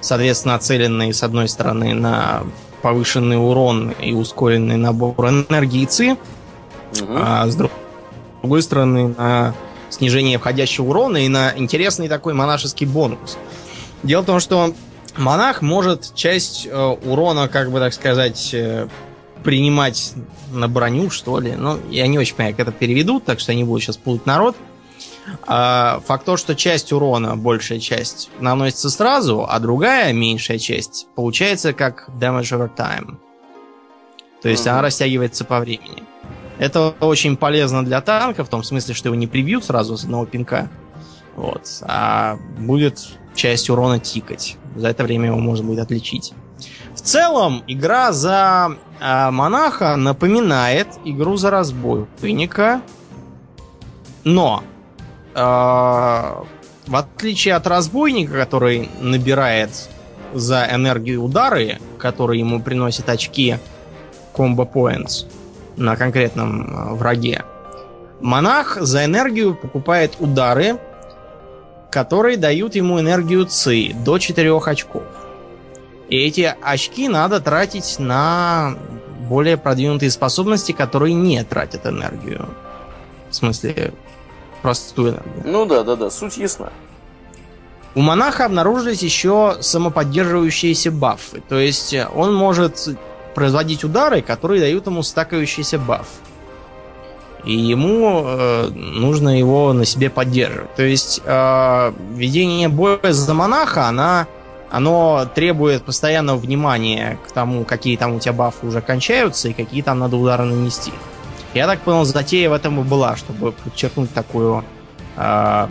соответственно, 0.00 0.54
нацеленные 0.54 1.12
с 1.12 1.22
одной 1.22 1.48
стороны 1.48 1.94
на 1.94 2.42
повышенный 2.82 3.36
урон 3.36 3.90
и 4.00 4.12
ускоренный 4.12 4.76
набор 4.76 5.14
энергии 5.28 5.84
ЦИ, 5.84 6.12
угу. 6.12 7.12
а 7.16 7.46
с 7.46 7.56
другой 7.56 8.62
стороны 8.62 9.14
на 9.16 9.54
снижение 9.90 10.38
входящего 10.38 10.86
урона 10.86 11.18
и 11.18 11.28
на 11.28 11.52
интересный 11.56 12.08
такой 12.08 12.34
монашеский 12.34 12.86
бонус. 12.86 13.38
Дело 14.02 14.22
в 14.22 14.26
том, 14.26 14.40
что 14.40 14.74
монах 15.16 15.62
может 15.62 16.14
часть 16.14 16.66
э, 16.70 16.96
урона, 17.04 17.48
как 17.48 17.70
бы 17.70 17.78
так 17.78 17.92
сказать, 17.92 18.50
э, 18.52 18.86
принимать 19.42 20.12
на 20.52 20.68
броню, 20.68 21.10
что 21.10 21.40
ли. 21.40 21.52
Ну, 21.56 21.78
я 21.90 22.06
не 22.06 22.18
очень 22.18 22.34
понимаю, 22.34 22.56
как 22.56 22.68
это 22.68 22.76
переведут, 22.76 23.24
так 23.24 23.40
что 23.40 23.52
я 23.52 23.58
не 23.58 23.64
буду 23.64 23.80
сейчас 23.80 23.96
путать 23.96 24.26
народ. 24.26 24.56
А, 25.46 26.00
факт 26.06 26.24
то, 26.24 26.36
что 26.36 26.54
часть 26.54 26.92
урона, 26.92 27.36
большая 27.36 27.78
часть, 27.78 28.30
наносится 28.40 28.90
сразу, 28.90 29.46
а 29.48 29.58
другая, 29.58 30.12
меньшая 30.12 30.58
часть, 30.58 31.06
получается 31.14 31.72
как 31.72 32.08
damage 32.20 32.56
over 32.56 32.70
time. 32.74 33.16
То 34.42 34.48
есть 34.48 34.66
mm-hmm. 34.66 34.70
она 34.70 34.82
растягивается 34.82 35.44
по 35.44 35.58
времени. 35.60 36.02
Это 36.58 36.94
очень 37.00 37.36
полезно 37.36 37.84
для 37.84 38.00
танка, 38.00 38.44
в 38.44 38.48
том 38.48 38.62
смысле, 38.62 38.94
что 38.94 39.08
его 39.08 39.16
не 39.16 39.26
прибьют 39.26 39.64
сразу 39.64 39.96
с 39.96 40.04
одного 40.04 40.26
пинка. 40.26 40.68
Вот. 41.36 41.82
А 41.82 42.36
будет 42.58 42.98
часть 43.34 43.70
урона 43.70 44.00
тикать. 44.00 44.56
За 44.74 44.88
это 44.88 45.04
время 45.04 45.26
его 45.26 45.38
можно 45.38 45.66
будет 45.66 45.80
отличить. 45.80 46.34
В 46.94 47.00
целом, 47.00 47.62
игра 47.68 48.12
за 48.12 48.76
э, 49.00 49.30
монаха 49.30 49.94
напоминает 49.94 50.88
игру 51.04 51.36
за 51.36 51.50
разбойника. 51.50 52.82
Но 54.24 54.64
в 55.34 56.46
отличие 56.96 57.54
от 57.54 57.66
разбойника, 57.66 58.32
который 58.32 58.88
набирает 59.00 59.70
за 60.34 60.68
энергию 60.70 61.22
удары, 61.22 61.78
которые 61.98 62.40
ему 62.40 62.60
приносят 62.60 63.08
очки 63.08 63.58
комбо 64.32 64.64
points 64.64 65.26
на 65.76 65.96
конкретном 65.96 66.74
а, 66.74 66.94
враге, 66.94 67.44
монах 68.20 68.78
за 68.80 69.04
энергию 69.04 69.54
покупает 69.54 70.16
удары, 70.18 70.78
которые 71.90 72.36
дают 72.36 72.74
ему 72.74 73.00
энергию 73.00 73.46
ЦИ 73.46 73.94
до 74.04 74.18
4 74.18 74.58
очков. 74.58 75.04
И 76.08 76.16
эти 76.16 76.54
очки 76.62 77.08
надо 77.08 77.40
тратить 77.40 77.98
на 77.98 78.76
более 79.28 79.56
продвинутые 79.56 80.10
способности, 80.10 80.72
которые 80.72 81.14
не 81.14 81.42
тратят 81.44 81.86
энергию. 81.86 82.48
В 83.30 83.34
смысле, 83.34 83.92
простую 84.62 85.12
энергию. 85.12 85.42
Ну 85.44 85.64
да, 85.66 85.82
да, 85.82 85.96
да, 85.96 86.10
суть 86.10 86.36
ясна. 86.36 86.70
У 87.94 88.00
монаха 88.00 88.44
обнаружились 88.44 89.02
еще 89.02 89.56
самоподдерживающиеся 89.60 90.90
бафы. 90.90 91.42
То 91.48 91.58
есть 91.58 91.94
он 92.14 92.34
может 92.34 92.88
производить 93.34 93.84
удары, 93.84 94.22
которые 94.22 94.60
дают 94.60 94.86
ему 94.86 95.02
стакающийся 95.02 95.78
баф. 95.78 96.06
И 97.44 97.52
ему 97.52 98.22
э, 98.24 98.68
нужно 98.74 99.38
его 99.38 99.72
на 99.72 99.84
себе 99.84 100.10
поддерживать. 100.10 100.74
То 100.74 100.82
есть 100.82 101.22
э, 101.24 101.92
ведение 102.14 102.68
боя 102.68 102.98
за 103.02 103.32
монаха, 103.34 103.86
она, 103.86 104.26
оно 104.70 105.26
требует 105.34 105.82
постоянного 105.82 106.36
внимания 106.36 107.18
к 107.26 107.32
тому, 107.32 107.64
какие 107.64 107.96
там 107.96 108.16
у 108.16 108.20
тебя 108.20 108.32
бафы 108.32 108.66
уже 108.66 108.80
кончаются 108.80 109.48
и 109.48 109.52
какие 109.52 109.82
там 109.82 110.00
надо 110.00 110.16
удары 110.16 110.44
нанести. 110.44 110.92
Я 111.54 111.66
так 111.66 111.80
понял, 111.80 112.04
затея 112.04 112.50
в 112.50 112.52
этом 112.52 112.80
и 112.80 112.84
была, 112.84 113.16
чтобы 113.16 113.52
подчеркнуть 113.52 114.12
такую 114.12 114.64
э, 115.16 115.68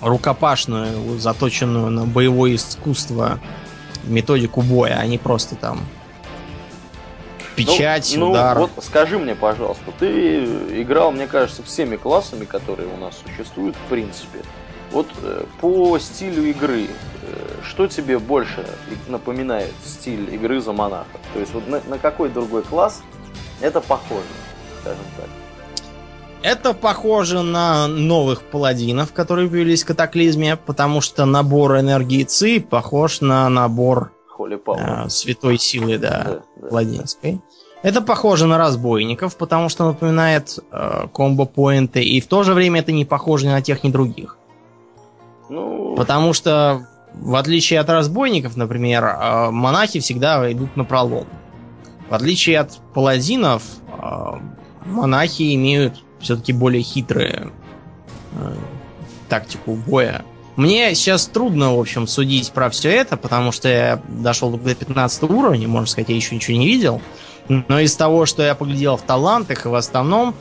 рукопашную, 0.00 1.18
заточенную 1.18 1.90
на 1.90 2.04
боевое 2.04 2.56
искусство 2.56 3.40
методику 4.04 4.62
боя, 4.62 4.98
а 5.00 5.06
не 5.06 5.18
просто 5.18 5.56
там 5.56 5.80
печать, 7.56 8.14
ну, 8.16 8.30
удар. 8.30 8.56
Ну, 8.56 8.68
вот 8.74 8.84
скажи 8.84 9.18
мне, 9.18 9.34
пожалуйста, 9.34 9.90
ты 9.98 10.44
играл, 10.80 11.10
мне 11.10 11.26
кажется, 11.26 11.62
всеми 11.62 11.96
классами, 11.96 12.44
которые 12.44 12.88
у 12.88 12.96
нас 12.98 13.14
существуют, 13.26 13.74
в 13.76 13.88
принципе. 13.88 14.40
Вот 14.92 15.08
э, 15.22 15.44
по 15.60 15.98
стилю 15.98 16.44
игры, 16.44 16.84
э, 16.84 16.88
что 17.64 17.88
тебе 17.88 18.18
больше 18.18 18.64
напоминает 19.08 19.72
стиль 19.84 20.32
игры 20.34 20.60
за 20.60 20.72
монаха? 20.72 21.06
То 21.32 21.40
есть 21.40 21.52
вот 21.54 21.66
на, 21.66 21.80
на 21.88 21.98
какой 21.98 22.28
другой 22.28 22.62
класс 22.62 23.02
это 23.60 23.80
похоже, 23.80 24.22
скажем 24.86 25.04
так? 25.16 25.28
Это 26.42 26.74
похоже 26.74 27.42
на 27.42 27.88
новых 27.88 28.42
паладинов, 28.42 29.12
которые 29.12 29.48
появились 29.48 29.82
в 29.82 29.86
катаклизме, 29.86 30.56
потому 30.56 31.00
что 31.00 31.24
набор 31.24 31.80
энергии 31.80 32.22
ЦИ 32.22 32.60
похож 32.60 33.20
на 33.20 33.48
набор 33.48 34.12
э, 34.38 35.08
святой 35.08 35.58
силы, 35.58 35.98
да, 35.98 36.42
да, 36.56 36.68
паладинской. 36.68 37.32
Да. 37.32 37.40
Это 37.82 38.00
похоже 38.00 38.46
на 38.46 38.58
разбойников, 38.58 39.36
потому 39.36 39.68
что 39.68 39.86
напоминает 39.86 40.58
э, 40.70 41.06
комбо-поинты, 41.12 42.02
и 42.02 42.20
в 42.20 42.26
то 42.26 42.42
же 42.42 42.54
время 42.54 42.80
это 42.80 42.92
не 42.92 43.04
похоже 43.04 43.46
ни 43.46 43.50
на 43.50 43.62
тех, 43.62 43.82
ни 43.82 43.90
других. 43.90 44.36
Ну... 45.48 45.94
Потому 45.96 46.32
что, 46.32 46.86
в 47.14 47.34
отличие 47.34 47.80
от 47.80 47.88
разбойников, 47.88 48.56
например, 48.56 49.04
э, 49.04 49.50
монахи 49.50 49.98
всегда 49.98 50.50
идут 50.52 50.76
на 50.76 50.84
пролом. 50.84 51.26
В 52.08 52.14
отличие 52.14 52.60
от 52.60 52.78
паладинов, 52.94 53.62
э, 53.88 54.32
монахи 54.86 55.54
имеют 55.54 56.02
все-таки 56.20 56.52
более 56.52 56.82
хитрые 56.82 57.50
э, 58.32 58.54
тактику 59.28 59.74
боя. 59.74 60.24
Мне 60.56 60.94
сейчас 60.94 61.26
трудно, 61.26 61.76
в 61.76 61.80
общем, 61.80 62.06
судить 62.06 62.50
про 62.52 62.70
все 62.70 62.90
это, 62.90 63.16
потому 63.16 63.52
что 63.52 63.68
я 63.68 64.02
дошел 64.08 64.50
до 64.50 64.74
15 64.74 65.24
уровня, 65.24 65.68
можно 65.68 65.86
сказать, 65.86 66.08
я 66.08 66.16
еще 66.16 66.34
ничего 66.34 66.56
не 66.56 66.66
видел. 66.66 67.02
Но 67.48 67.78
из 67.78 67.94
того, 67.94 68.26
что 68.26 68.42
я 68.42 68.54
поглядел 68.54 68.96
в 68.96 69.02
талантах 69.02 69.66
и 69.66 69.68
в 69.68 69.74
основном, 69.74 70.34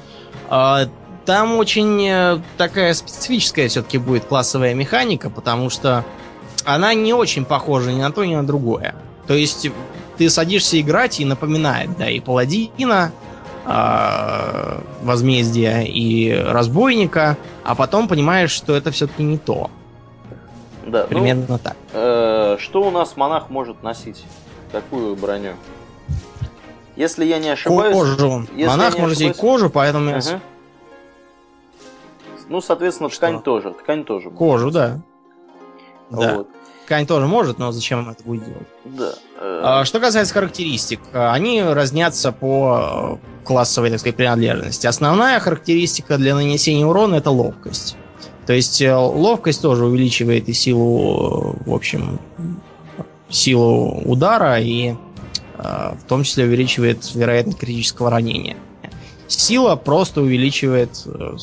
э, 0.50 0.88
там 1.26 1.58
очень 1.58 2.08
э, 2.08 2.40
такая 2.58 2.94
специфическая 2.94 3.68
все-таки 3.68 3.98
будет 3.98 4.26
классовая 4.26 4.74
механика, 4.74 5.30
потому 5.30 5.70
что 5.70 6.06
она 6.64 6.94
не 6.94 7.14
очень 7.14 7.46
похожа 7.46 7.92
ни 7.92 8.02
на 8.02 8.12
то, 8.12 8.24
ни 8.24 8.36
на 8.36 8.46
другое. 8.46 8.96
То 9.28 9.34
есть 9.34 9.68
ты 10.18 10.30
садишься 10.30 10.80
играть 10.80 11.20
и 11.20 11.26
напоминает, 11.26 11.98
да, 11.98 12.10
и 12.10 12.20
паладина, 12.20 13.12
э, 13.66 14.80
возмездия 15.02 15.82
и 15.82 16.32
разбойника, 16.34 17.38
а 17.64 17.76
потом 17.76 18.08
понимаешь, 18.08 18.52
что 18.52 18.76
это 18.76 18.92
все-таки 18.92 19.24
не 19.24 19.38
то. 19.38 19.70
Да, 20.86 21.04
ну, 21.04 21.08
Примерно 21.08 21.46
ну, 21.48 21.58
так. 21.58 21.76
Э, 21.94 22.58
что 22.60 22.84
у 22.84 22.92
нас 22.92 23.18
монах 23.18 23.50
может 23.50 23.82
носить? 23.84 24.24
Какую 24.72 25.16
броню? 25.16 25.54
Если 26.96 27.26
я 27.26 27.40
не 27.40 27.50
ошибаюсь... 27.50 27.96
Кожу. 27.96 28.48
Если 28.56 28.68
монах 28.68 28.98
может 28.98 29.18
ошибаюсь... 29.18 29.38
кожу, 29.38 29.70
поэтому... 29.70 30.16
Ага. 30.16 30.42
Ну, 32.48 32.62
соответственно, 32.62 33.10
что? 33.10 33.18
ткань 33.18 33.42
тоже. 33.42 33.72
Ткань 33.72 34.04
тоже. 34.04 34.30
Кожу, 34.30 34.72
да. 34.72 35.00
Да. 36.12 36.46
Ткань 36.86 37.08
тоже 37.08 37.26
может, 37.26 37.58
но 37.58 37.72
зачем 37.72 38.00
он 38.00 38.10
это 38.12 38.24
будет 38.24 38.46
делать? 38.46 38.68
Да. 38.86 39.14
А, 39.40 39.86
что 39.86 40.00
касается 40.00 40.34
характеристик, 40.36 41.00
они 41.14 41.64
разнятся 41.64 42.32
по 42.32 43.20
классовой, 43.44 43.90
так 43.90 44.00
сказать, 44.00 44.16
принадлежности. 44.16 44.86
Основная 44.86 45.40
характеристика 45.40 46.18
для 46.18 46.36
нанесения 46.36 46.86
урона 46.86 47.16
это 47.16 47.32
ловкость. 47.32 47.96
То 48.46 48.54
есть 48.54 48.82
э, 48.82 48.94
ловкость 48.94 49.62
тоже 49.62 49.86
увеличивает 49.86 50.48
и 50.48 50.54
силу, 50.54 51.56
в 51.66 51.74
общем, 51.74 52.20
силу 53.30 54.02
удара 54.06 54.60
и 54.60 54.94
э, 55.58 55.94
в 56.00 56.04
том 56.08 56.24
числе 56.24 56.46
увеличивает 56.46 57.16
вероятность 57.16 57.58
критического 57.58 58.12
ранения. 58.12 58.58
Сила 59.28 59.76
просто 59.76 60.22
увеличивает 60.22 60.92
э, 61.06 61.38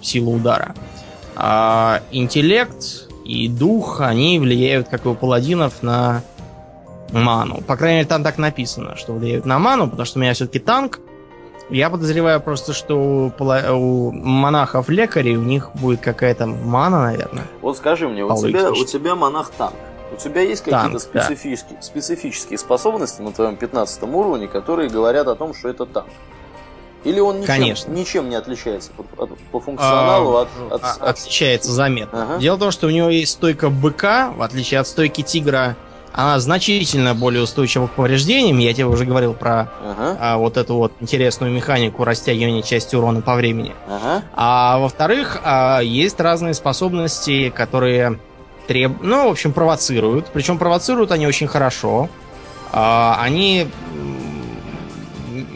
силу 0.00 0.36
удара. 0.36 0.76
А 1.34 2.02
интеллект 2.12 3.03
и 3.24 3.48
дух, 3.48 4.00
они 4.00 4.38
влияют, 4.38 4.88
как 4.88 5.06
и 5.06 5.08
у 5.08 5.14
паладинов, 5.14 5.82
на 5.82 6.22
ману. 7.12 7.60
По 7.62 7.76
крайней 7.76 7.98
мере, 7.98 8.08
там 8.08 8.22
так 8.22 8.38
написано, 8.38 8.96
что 8.96 9.12
влияют 9.12 9.46
на 9.46 9.58
ману, 9.58 9.88
потому 9.88 10.04
что 10.04 10.18
у 10.18 10.22
меня 10.22 10.34
все-таки 10.34 10.58
танк. 10.58 11.00
Я 11.70 11.88
подозреваю 11.88 12.40
просто, 12.42 12.74
что 12.74 12.96
у, 12.96 13.32
у 13.38 14.12
монахов 14.12 14.90
лекарей 14.90 15.36
у 15.36 15.42
них 15.42 15.70
будет 15.74 16.00
какая-то 16.00 16.46
мана, 16.46 17.02
наверное. 17.02 17.44
Вот 17.62 17.78
скажи 17.78 18.06
мне, 18.06 18.22
у 18.24 18.36
тебя, 18.36 18.70
у 18.70 18.84
тебя 18.84 19.14
монах 19.14 19.50
танк. 19.56 19.74
У 20.12 20.16
тебя 20.16 20.42
есть 20.42 20.62
какие-то 20.62 20.98
специфические, 20.98 21.76
да. 21.76 21.82
специфические 21.82 22.58
способности 22.58 23.22
на 23.22 23.32
твоем 23.32 23.56
15 23.56 24.02
уровне, 24.04 24.46
которые 24.46 24.90
говорят 24.90 25.26
о 25.26 25.34
том, 25.34 25.54
что 25.54 25.68
это 25.70 25.86
танк? 25.86 26.08
Или 27.04 27.20
он 27.20 27.36
ничем, 27.36 27.46
Конечно. 27.46 27.90
ничем 27.92 28.28
не 28.30 28.36
отличается 28.36 28.90
по, 28.92 29.26
по 29.26 29.60
функционалу 29.60 30.36
а, 30.36 30.42
от, 30.42 30.48
от, 30.72 30.84
от... 30.84 31.02
Отличается 31.02 31.70
заметно. 31.70 32.22
Ага. 32.22 32.38
Дело 32.38 32.56
в 32.56 32.60
том, 32.60 32.70
что 32.70 32.86
у 32.86 32.90
него 32.90 33.10
есть 33.10 33.32
стойка 33.32 33.68
быка, 33.68 34.32
в 34.34 34.42
отличие 34.42 34.80
от 34.80 34.88
стойки 34.88 35.22
тигра, 35.22 35.76
она 36.14 36.38
значительно 36.38 37.14
более 37.14 37.42
устойчива 37.42 37.88
к 37.88 37.90
повреждениям. 37.90 38.58
Я 38.58 38.72
тебе 38.72 38.86
уже 38.86 39.04
говорил 39.04 39.34
про 39.34 39.72
ага. 39.82 40.16
а, 40.20 40.36
вот 40.38 40.56
эту 40.56 40.76
вот 40.76 40.92
интересную 41.00 41.52
механику 41.52 42.04
растягивания 42.04 42.62
части 42.62 42.94
урона 42.94 43.20
по 43.20 43.34
времени. 43.34 43.74
Ага. 43.88 44.22
А 44.32 44.78
во-вторых, 44.78 45.40
а, 45.42 45.80
есть 45.80 46.20
разные 46.20 46.54
способности, 46.54 47.50
которые 47.50 48.20
треб... 48.68 48.92
ну, 49.02 49.28
в 49.28 49.32
общем, 49.32 49.52
провоцируют. 49.52 50.26
Причем 50.32 50.56
провоцируют 50.56 51.10
они 51.10 51.26
очень 51.26 51.48
хорошо. 51.48 52.08
А, 52.72 53.18
они 53.20 53.68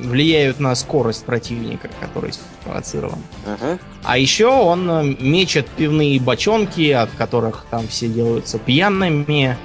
влияют 0.08 0.60
на 0.60 0.74
скорость 0.74 1.24
противника, 1.24 1.88
который 2.00 2.32
спровоцирован. 2.32 3.18
Uh-huh. 3.46 3.78
А 4.04 4.18
еще 4.18 4.46
он 4.46 4.90
э, 4.90 5.04
мечет 5.20 5.68
пивные 5.68 6.20
бочонки, 6.20 6.90
от 6.90 7.10
которых 7.10 7.66
там 7.70 7.86
все 7.88 8.08
делаются 8.08 8.58
пьяными 8.58 9.56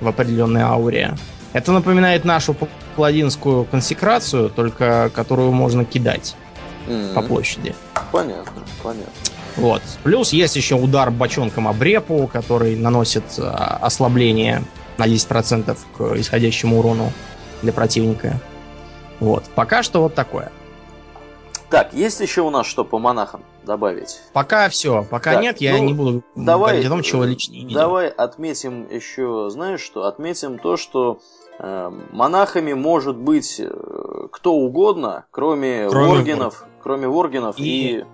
в 0.00 0.08
определенной 0.08 0.62
ауре. 0.62 1.16
Это 1.52 1.72
напоминает 1.72 2.24
нашу 2.24 2.56
паладинскую 2.96 3.64
консекрацию, 3.64 4.50
только 4.50 5.10
которую 5.14 5.52
можно 5.52 5.84
кидать 5.84 6.34
mm-hmm. 6.86 7.14
по 7.14 7.22
площади. 7.22 7.74
Понятно, 8.10 8.62
понятно. 8.82 9.12
Вот. 9.56 9.82
Плюс 10.02 10.32
есть 10.32 10.56
еще 10.56 10.76
удар 10.76 11.10
бочонком 11.10 11.68
об 11.68 11.82
репу, 11.82 12.28
который 12.32 12.76
наносит 12.76 13.24
а, 13.38 13.78
ослабление 13.82 14.62
на 14.96 15.06
10% 15.06 15.76
к 15.96 16.16
исходящему 16.16 16.78
урону 16.78 17.12
для 17.60 17.72
противника. 17.72 18.40
Вот. 19.22 19.44
Пока 19.54 19.84
что 19.84 20.02
вот 20.02 20.14
такое. 20.14 20.50
Так, 21.70 21.94
есть 21.94 22.20
еще 22.20 22.42
у 22.42 22.50
нас 22.50 22.66
что 22.66 22.84
по 22.84 22.98
монахам 22.98 23.42
добавить? 23.62 24.20
Пока 24.32 24.68
все, 24.68 25.06
пока 25.08 25.34
так, 25.34 25.42
нет, 25.42 25.60
я 25.60 25.78
ну, 25.78 25.84
не 25.84 25.94
буду 25.94 26.24
давай, 26.34 26.72
говорить 26.72 26.86
о 26.86 26.88
том, 26.90 27.02
чего 27.02 27.24
лично 27.24 27.52
не 27.52 27.60
видел. 27.60 27.74
Давай 27.74 28.08
отметим 28.08 28.88
еще, 28.90 29.48
знаешь 29.48 29.80
что, 29.80 30.06
отметим 30.06 30.58
то, 30.58 30.76
что 30.76 31.20
э, 31.60 31.90
монахами 32.10 32.72
может 32.72 33.16
быть 33.16 33.60
э, 33.60 34.26
кто 34.32 34.54
угодно, 34.54 35.24
кроме, 35.30 35.86
кроме 35.88 36.08
воргенов, 36.08 36.60
вор... 36.60 36.68
кроме 36.82 37.08
воргенов 37.08 37.58
и... 37.58 38.00
и... 38.00 38.04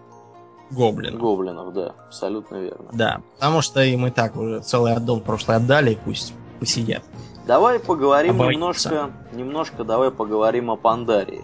Гоблинов. 0.71 1.18
Гоблинов, 1.18 1.73
да, 1.73 1.94
абсолютно 2.07 2.57
верно. 2.57 2.90
Да, 2.92 3.23
потому 3.37 3.62
что 3.62 3.83
им 3.83 4.07
и 4.07 4.11
так 4.11 4.37
уже 4.37 4.61
целый 4.61 4.92
отдел 4.92 5.21
прошлый 5.21 5.57
отдали, 5.57 5.99
пусть 6.05 6.35
посидят. 6.61 7.03
Давай 7.49 7.79
поговорим 7.79 8.33
Обойдется. 8.33 8.91
немножко, 8.91 9.11
немножко 9.33 9.85
давай 9.85 10.11
поговорим 10.11 10.71
о 10.71 10.77
Пандарии. 10.77 11.43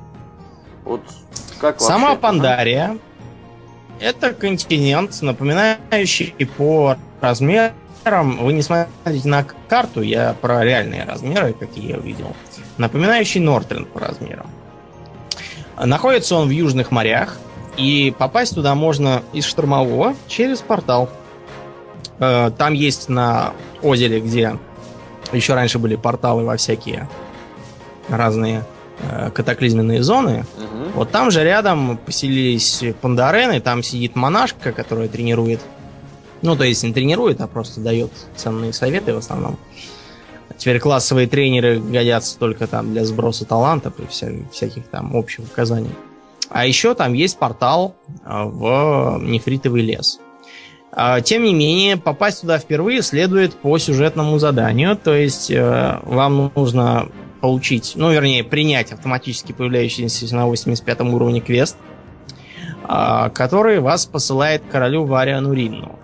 Вот 0.85 1.01
как 1.59 1.81
Сама 1.81 2.11
вообще? 2.11 2.21
Пандария 2.21 2.99
это 4.01 4.35
континент, 4.35 5.23
напоминающий 5.23 6.35
по 6.59 6.99
размерам. 7.23 7.75
Вы 8.05 8.53
не 8.53 8.61
смотрите 8.61 9.27
на 9.27 9.45
карту, 9.45 10.03
я 10.03 10.35
про 10.39 10.63
реальные 10.63 11.05
размеры, 11.05 11.55
какие 11.55 11.93
я 11.93 11.97
увидел. 11.97 12.37
Напоминающий 12.77 13.41
Нортренд 13.41 13.89
по 13.89 14.01
размерам. 14.01 14.47
Находится 15.83 16.37
он 16.37 16.49
в 16.49 16.51
южных 16.51 16.91
морях, 16.91 17.39
и 17.79 18.15
попасть 18.19 18.55
туда 18.55 18.75
можно 18.75 19.23
из 19.33 19.47
штормового 19.47 20.15
через 20.29 20.59
портал. 20.59 21.09
Э, 22.19 22.51
там 22.57 22.75
есть 22.75 23.09
на 23.09 23.55
озере, 23.83 24.21
где 24.21 24.59
еще 25.33 25.55
раньше 25.55 25.79
были 25.79 25.97
порталы 25.97 26.45
во 26.45 26.57
всякие 26.57 27.09
разные 28.09 28.65
э, 29.01 29.31
катаклизменные 29.31 30.03
зоны. 30.03 30.45
Угу. 30.57 30.91
Вот 30.95 31.11
там 31.11 31.31
же 31.31 31.43
рядом 31.43 31.97
поселились 31.97 32.83
пандарены, 33.01 33.61
там 33.61 33.83
сидит 33.83 34.17
монашка, 34.17 34.73
которая 34.73 35.09
тренирует. 35.09 35.61
Ну, 36.43 36.57
то 36.57 36.65
есть 36.65 36.83
не 36.85 36.93
тренирует, 36.93 37.41
а 37.41 37.47
просто 37.47 37.81
дает 37.81 38.11
ценные 38.37 38.73
советы 38.73 39.15
в 39.15 39.19
основном. 39.19 39.59
Теперь 40.59 40.79
классовые 40.79 41.27
тренеры 41.27 41.81
годятся 41.81 42.39
только 42.39 42.67
там 42.67 42.93
для 42.93 43.05
сброса 43.05 43.45
талантов 43.45 43.95
и 43.99 44.07
вся, 44.07 44.29
всяких 44.53 44.87
там 44.87 45.15
общих 45.15 45.45
указаний. 45.45 45.91
А 46.51 46.67
еще 46.67 46.95
там 46.95 47.15
есть 47.15 47.39
портал 47.39 47.97
э, 48.25 48.45
в 48.45 49.19
нефритовый 49.23 49.83
лес. 49.83 50.21
А, 50.97 51.21
тем 51.21 51.43
не 51.43 51.53
менее, 51.53 51.97
попасть 51.97 52.43
туда 52.43 52.59
впервые 52.59 53.03
следует 53.03 53.55
по 53.57 53.79
сюжетному 53.79 54.39
заданию, 54.39 54.97
то 54.97 55.13
есть 55.13 55.51
э, 55.51 55.99
вам 56.05 56.53
нужно 56.55 57.09
получить, 57.41 57.95
ну, 57.97 58.13
вернее, 58.13 58.45
принять 58.45 58.93
автоматически 58.93 59.51
появляющийся 59.51 60.33
на 60.37 60.47
85 60.47 61.01
уровне 61.01 61.41
квест, 61.41 61.77
э, 62.89 63.31
который 63.35 63.81
вас 63.81 64.07
посылает 64.07 64.63
королю 64.71 65.05
Вариану 65.05 65.53
Ринну. 65.53 65.99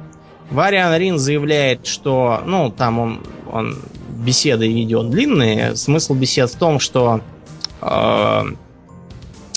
Вариан 0.51 0.99
Рин 0.99 1.19
заявляет, 1.21 1.87
что, 1.87 2.43
ну, 2.45 2.69
там 2.71 2.99
он, 2.99 3.21
он 3.53 3.79
беседы 4.09 4.67
ведет 4.67 5.09
длинные. 5.09 5.77
Смысл 5.77 6.15
бесед 6.15 6.51
в 6.51 6.57
том, 6.57 6.81
что 6.81 7.21
э, 7.81 8.43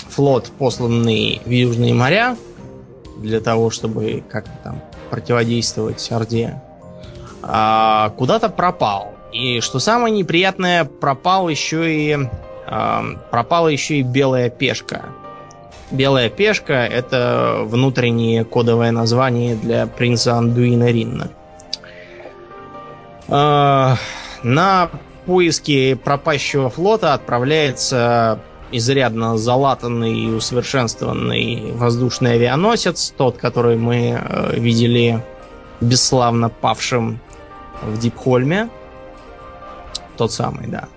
флот, 0.10 0.52
посланный 0.60 1.42
в 1.44 1.50
Южные 1.50 1.96
моря, 1.96 2.38
для 3.18 3.40
того, 3.40 3.72
чтобы 3.72 4.24
как 4.30 4.46
там 4.64 4.80
противодействовать 5.14 6.12
Орде, 6.12 6.60
а, 7.44 8.10
куда-то 8.18 8.50
пропал. 8.50 9.14
И 9.32 9.60
что 9.60 9.78
самое 9.78 10.12
неприятное, 10.12 10.86
пропал 10.86 11.50
еще 11.50 11.94
и 11.94 12.18
а, 12.66 13.06
пропала 13.30 13.68
еще 13.68 13.98
и 13.98 14.02
белая 14.02 14.50
пешка. 14.50 15.06
Белая 15.92 16.30
пешка 16.30 16.88
это 16.88 17.60
внутреннее 17.64 18.44
кодовое 18.44 18.90
название 18.90 19.56
для 19.56 19.86
принца 19.86 20.34
Андуина 20.34 20.90
Ринна. 20.90 21.30
А, 23.30 23.98
на 24.42 24.90
поиски 25.28 25.94
пропащего 25.94 26.72
флота 26.72 27.14
отправляется 27.14 28.40
изрядно 28.74 29.38
залатанный 29.38 30.14
и 30.14 30.28
усовершенствованный 30.28 31.72
воздушный 31.74 32.34
авианосец, 32.34 33.14
тот, 33.16 33.38
который 33.38 33.78
мы 33.78 34.20
э, 34.20 34.60
видели 34.60 35.24
бесславно 35.80 36.50
павшим 36.50 37.20
в 37.82 37.98
Дипхольме. 37.98 38.70
Тот 40.18 40.32
самый, 40.32 40.68
да. 40.68 40.88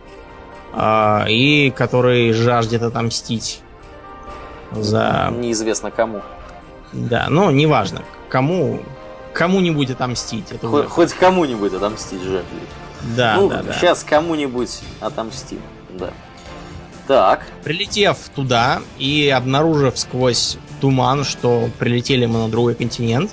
Э, 0.72 1.30
и 1.30 1.70
который 1.70 2.32
жаждет 2.32 2.82
отомстить 2.82 3.60
за... 4.72 5.32
Неизвестно 5.36 5.90
кому. 5.90 6.22
Да, 6.92 7.26
ну, 7.28 7.50
неважно, 7.50 8.02
кому 8.28 8.80
кому-нибудь 9.36 9.90
отомстить. 9.90 10.50
Это 10.50 10.66
хоть, 10.66 10.80
уже... 10.80 10.88
хоть 10.88 11.12
кому-нибудь 11.12 11.74
отомстить 11.74 12.22
жаждет. 12.22 12.46
Да, 13.16 13.36
ну, 13.36 13.48
да, 13.50 13.62
да. 13.62 13.72
Сейчас 13.74 14.02
кому-нибудь 14.02 14.80
отомстим, 15.00 15.60
да. 15.90 16.10
Так. 17.06 17.46
Прилетев 17.62 18.18
туда 18.34 18.80
и 18.98 19.28
обнаружив 19.28 19.98
сквозь 19.98 20.58
туман, 20.80 21.24
что 21.24 21.70
прилетели 21.78 22.26
мы 22.26 22.40
на 22.40 22.48
другой 22.48 22.74
континент, 22.74 23.30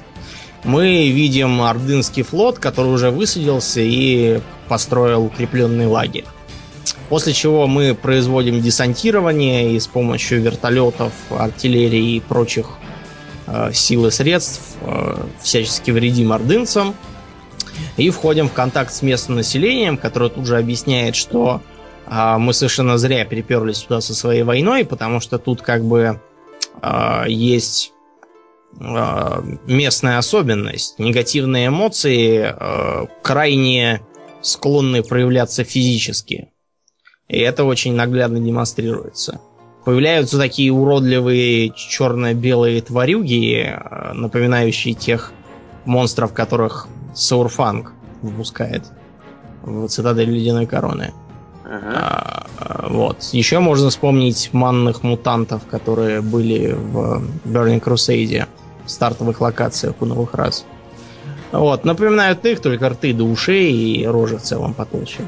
мы 0.63 1.09
видим 1.09 1.61
ордынский 1.61 2.23
флот, 2.23 2.59
который 2.59 2.93
уже 2.93 3.09
высадился 3.09 3.81
и 3.81 4.39
построил 4.69 5.25
укрепленный 5.25 5.87
лагерь. 5.87 6.25
После 7.09 7.33
чего 7.33 7.67
мы 7.67 7.95
производим 7.95 8.61
десантирование 8.61 9.73
и 9.73 9.79
с 9.79 9.87
помощью 9.87 10.41
вертолетов, 10.41 11.11
артиллерии 11.29 12.15
и 12.15 12.19
прочих 12.21 12.69
э, 13.45 13.71
сил 13.73 14.07
и 14.07 14.11
средств 14.11 14.77
э, 14.81 15.17
всячески 15.41 15.91
вредим 15.91 16.31
ордынцам. 16.31 16.95
И 17.97 18.09
входим 18.09 18.49
в 18.49 18.53
контакт 18.53 18.93
с 18.93 19.01
местным 19.01 19.37
населением, 19.37 19.97
которое 19.97 20.29
тут 20.29 20.45
же 20.45 20.57
объясняет, 20.57 21.15
что 21.15 21.61
мы 22.07 22.53
совершенно 22.53 22.97
зря 22.97 23.25
приперлись 23.25 23.79
туда 23.79 24.01
со 24.01 24.13
своей 24.13 24.43
войной, 24.43 24.85
потому 24.85 25.19
что 25.19 25.37
тут 25.37 25.61
как 25.61 25.83
бы 25.83 26.19
э, 26.81 27.23
есть 27.27 27.93
э, 28.79 29.41
местная 29.65 30.17
особенность. 30.17 30.99
Негативные 30.99 31.67
эмоции 31.67 32.53
э, 32.53 33.05
крайне 33.21 34.01
склонны 34.41 35.01
проявляться 35.03 35.63
физически. 35.63 36.49
И 37.29 37.39
это 37.39 37.63
очень 37.63 37.95
наглядно 37.95 38.39
демонстрируется. 38.39 39.39
Появляются 39.85 40.37
такие 40.37 40.71
уродливые 40.71 41.71
черно-белые 41.75 42.81
тварюги, 42.81 43.77
напоминающие 44.13 44.93
тех 44.93 45.33
монстров, 45.85 46.33
которых 46.33 46.87
Саурфанг 47.15 47.93
выпускает 48.21 48.83
в 49.61 49.87
цитадель 49.87 50.29
Ледяной 50.29 50.65
Короны. 50.65 51.13
А, 51.65 52.45
вот. 52.89 53.21
Еще 53.31 53.59
можно 53.59 53.89
вспомнить 53.89 54.49
манных 54.53 55.03
мутантов, 55.03 55.65
которые 55.65 56.21
были 56.21 56.73
в 56.73 57.23
Burning 57.45 57.81
Crusade, 57.81 58.47
в 58.85 58.91
стартовых 58.91 59.41
локациях 59.41 59.95
у 60.01 60.05
новых 60.05 60.33
рас. 60.33 60.65
Вот, 61.51 61.85
напоминают 61.85 62.45
их, 62.45 62.61
только 62.61 62.89
рты 62.89 63.13
до 63.13 63.23
ушей 63.23 63.71
и 63.71 64.05
рожи 64.05 64.37
в 64.37 64.41
целом 64.41 64.73
потолще. 64.73 65.21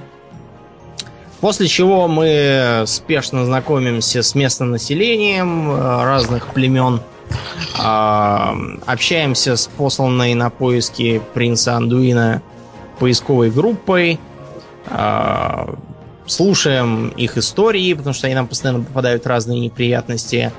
После 1.39 1.67
чего 1.67 2.07
мы 2.07 2.83
спешно 2.87 3.45
знакомимся 3.45 4.23
с 4.23 4.33
местным 4.33 4.71
населением 4.71 5.69
э, 5.69 6.03
разных 6.03 6.47
племен, 6.47 7.01
а, 7.77 8.55
общаемся 8.85 9.55
с 9.55 9.67
посланной 9.67 10.33
на 10.33 10.49
поиски 10.49 11.21
принца 11.33 11.75
Андуина 11.75 12.41
поисковой 12.99 13.51
группой, 13.51 14.19
а, 14.87 15.75
слушаем 16.27 17.09
их 17.09 17.37
истории, 17.37 17.93
потому 17.93 18.13
что 18.13 18.27
они 18.27 18.35
нам 18.35 18.47
постоянно 18.47 18.83
попадают 18.83 19.27
разные 19.27 19.59
неприятности. 19.59 20.51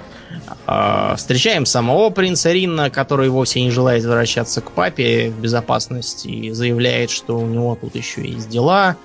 А, 0.67 1.15
встречаем 1.17 1.67
самого 1.67 2.11
принца 2.11 2.53
Ринна, 2.53 2.91
который 2.91 3.29
вовсе 3.29 3.63
не 3.63 3.71
желает 3.71 4.05
возвращаться 4.05 4.61
к 4.61 4.73
папе 4.73 5.31
в 5.31 5.41
безопасность 5.41 6.27
и 6.27 6.51
заявляет, 6.51 7.11
что 7.11 7.39
у 7.39 7.47
него 7.47 7.77
тут 7.81 7.95
еще 7.95 8.27
есть 8.27 8.49
дела, 8.49 8.97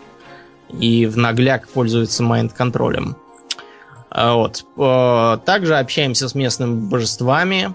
и 0.69 1.05
в 1.05 1.17
нагляк 1.17 1.67
пользуется 1.67 2.23
майнд-контролем. 2.23 3.15
А, 4.09 4.35
вот. 4.35 4.65
А, 4.77 5.37
также 5.37 5.77
общаемся 5.77 6.27
с 6.27 6.35
местными 6.35 6.75
божествами, 6.75 7.73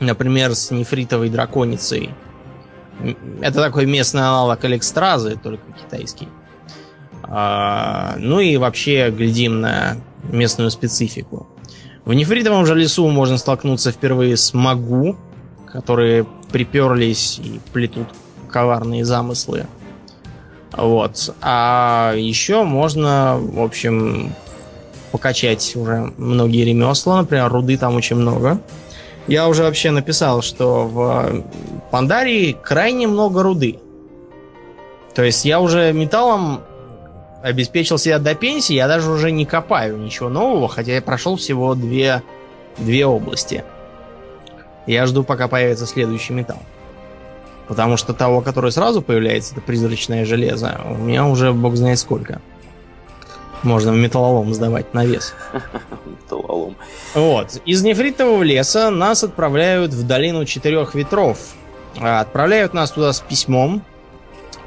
например, 0.00 0.54
с 0.54 0.70
нефритовой 0.70 1.30
драконицей. 1.30 2.10
Это 3.40 3.60
такой 3.60 3.86
местный 3.86 4.22
аналог 4.22 4.64
Алекстразы, 4.64 5.36
только 5.42 5.64
китайский. 5.72 6.28
Ну 7.28 8.40
и 8.40 8.56
вообще 8.56 9.10
глядим 9.10 9.60
на 9.60 9.96
местную 10.30 10.70
специфику. 10.70 11.46
В 12.04 12.14
нефритовом 12.14 12.66
же 12.66 12.74
лесу 12.74 13.08
можно 13.08 13.36
столкнуться 13.36 13.90
впервые 13.90 14.36
с 14.36 14.54
Магу, 14.54 15.16
которые 15.66 16.24
приперлись 16.52 17.40
и 17.42 17.60
плетут 17.72 18.06
коварные 18.48 19.04
замыслы. 19.04 19.66
Вот. 20.72 21.34
А 21.42 22.14
еще 22.16 22.62
можно, 22.62 23.38
в 23.40 23.60
общем, 23.60 24.32
покачать 25.10 25.74
уже 25.74 26.12
многие 26.16 26.64
ремесла. 26.64 27.18
Например, 27.22 27.50
руды 27.50 27.76
там 27.76 27.96
очень 27.96 28.16
много. 28.16 28.60
Я 29.26 29.48
уже 29.48 29.64
вообще 29.64 29.90
написал, 29.90 30.42
что 30.42 30.86
в 30.86 31.44
Пандарии 31.90 32.56
крайне 32.62 33.08
много 33.08 33.42
руды. 33.42 33.80
То 35.14 35.24
есть 35.24 35.44
я 35.44 35.60
уже 35.60 35.92
металлом 35.92 36.60
обеспечил 37.46 37.96
себя 37.96 38.18
до 38.18 38.34
пенсии, 38.34 38.74
я 38.74 38.88
даже 38.88 39.08
уже 39.10 39.30
не 39.30 39.46
копаю 39.46 39.96
ничего 39.96 40.28
нового, 40.28 40.68
хотя 40.68 40.94
я 40.94 41.02
прошел 41.02 41.36
всего 41.36 41.76
две, 41.76 42.22
две 42.76 43.06
области. 43.06 43.62
Я 44.86 45.06
жду, 45.06 45.22
пока 45.22 45.46
появится 45.46 45.86
следующий 45.86 46.32
металл. 46.32 46.60
Потому 47.68 47.96
что 47.96 48.14
того, 48.14 48.40
который 48.40 48.72
сразу 48.72 49.00
появляется, 49.00 49.52
это 49.52 49.60
призрачное 49.60 50.24
железо, 50.24 50.80
у 50.84 50.94
меня 50.94 51.26
уже 51.26 51.52
бог 51.52 51.76
знает 51.76 52.00
сколько. 52.00 52.40
Можно 53.62 53.92
в 53.92 53.96
металлолом 53.96 54.52
сдавать 54.52 54.92
на 54.92 55.04
вес. 55.04 55.32
Металлолом. 56.04 56.76
Вот. 57.14 57.60
Из 57.64 57.82
нефритового 57.82 58.42
леса 58.42 58.90
нас 58.90 59.22
отправляют 59.22 59.92
в 59.92 60.04
долину 60.04 60.44
четырех 60.44 60.96
ветров. 60.96 61.38
Отправляют 62.00 62.74
нас 62.74 62.90
туда 62.90 63.12
с 63.12 63.20
письмом, 63.20 63.82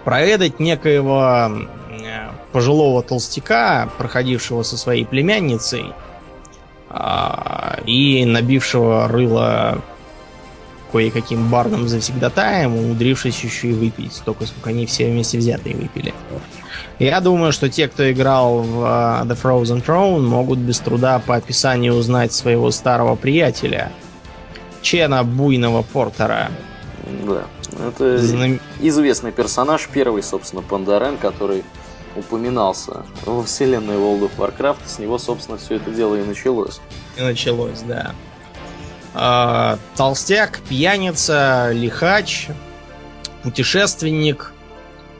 проведать 0.04 0.60
некоего 0.60 1.52
пожилого 2.52 3.04
толстяка, 3.04 3.90
проходившего 3.98 4.64
со 4.64 4.78
своей 4.78 5.06
племянницей 5.06 5.94
а, 6.90 7.80
и 7.86 8.26
набившего 8.26 9.08
рыло 9.08 9.82
кое-каким 10.92 11.50
бардом 11.50 11.88
завсегдатаем, 11.88 12.76
умудрившись 12.76 13.44
еще 13.44 13.70
и 13.70 13.74
выпить 13.74 14.14
столько, 14.14 14.46
сколько 14.46 14.72
они 14.72 14.86
все 14.86 15.08
вместе 15.08 15.38
взятые 15.38 15.76
выпили. 15.76 16.14
Я 16.98 17.22
думаю, 17.22 17.54
что 17.54 17.70
те, 17.70 17.88
кто 17.88 18.12
играл 18.12 18.60
в 18.62 18.84
uh, 18.84 19.26
The 19.26 19.40
Frozen 19.42 19.86
Throne, 19.86 20.22
могут 20.22 20.60
без 20.60 20.80
труда 20.80 21.20
по 21.20 21.36
описанию 21.36 21.94
узнать 21.94 22.34
своего 22.34 22.72
старого 22.72 23.16
приятеля, 23.16 23.92
Чена 24.82 25.24
Буйного 25.24 25.82
Портера. 25.82 26.50
Да, 27.26 27.44
это 27.88 28.18
Знам... 28.18 28.60
известный 28.80 29.32
персонаж, 29.32 29.88
первый, 29.94 30.24
собственно, 30.24 30.62
Пандарен, 30.62 31.18
который 31.18 31.64
упоминался 32.20 33.06
во 33.26 33.44
вселенной 33.44 33.96
World 33.96 34.30
of 34.30 34.32
Warcraft, 34.38 34.80
с 34.86 35.00
него, 35.00 35.18
собственно, 35.18 35.58
все 35.58 35.76
это 35.76 35.92
дело 35.92 36.16
и 36.16 36.24
началось. 36.24 36.80
И 37.18 37.22
началось, 37.22 37.82
да. 37.88 38.14
А, 39.14 39.80
толстяк, 39.96 40.62
пьяница, 40.70 41.72
лихач, 41.74 42.48
путешественник. 43.44 44.54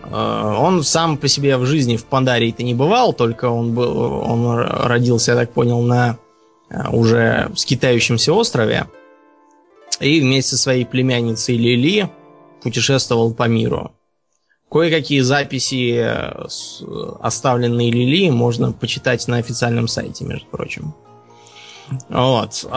А, 0.04 0.58
он 0.60 0.84
сам 0.84 1.18
по 1.18 1.28
себе 1.28 1.58
в 1.58 1.66
жизни 1.66 1.98
в 1.98 2.06
Пандарии-то 2.06 2.64
не 2.64 2.76
бывал, 2.76 3.14
только 3.14 3.46
он 3.46 3.74
был, 3.74 3.98
он 3.98 4.60
родился, 4.60 5.32
я 5.32 5.38
так 5.38 5.52
понял, 5.52 5.82
на 5.82 6.18
а, 6.70 6.90
уже 6.92 7.52
скитающемся 7.56 8.34
острове. 8.34 8.86
И 10.00 10.22
вместе 10.22 10.52
со 10.52 10.62
своей 10.62 10.86
племянницей 10.86 11.58
Лили 11.58 12.10
путешествовал 12.62 13.34
по 13.34 13.48
миру. 13.48 13.92
Кое-какие 14.70 15.22
записи, 15.22 15.96
э, 15.98 16.48
оставленные 17.22 17.92
Лили, 17.92 18.30
можно 18.30 18.72
почитать 18.72 19.28
на 19.28 19.38
официальном 19.38 19.88
сайте, 19.88 20.26
между 20.26 20.46
прочим. 20.46 20.94
Вот. 22.10 22.70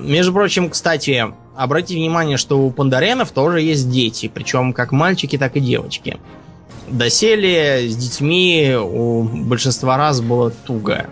Между 0.00 0.32
прочим, 0.32 0.70
кстати, 0.70 1.26
обратите 1.54 1.96
внимание, 1.96 2.38
что 2.38 2.58
у 2.58 2.70
пандаренов 2.70 3.32
тоже 3.32 3.60
есть 3.60 3.90
дети, 3.90 4.30
причем 4.32 4.72
как 4.72 4.92
мальчики, 4.92 5.36
так 5.36 5.56
и 5.56 5.60
девочки. 5.60 6.18
Доселе 6.88 7.88
с 7.88 7.96
детьми 7.96 8.74
у 8.74 9.22
большинства 9.22 9.96
раз 9.96 10.20
было 10.20 10.50
туго. 10.50 11.10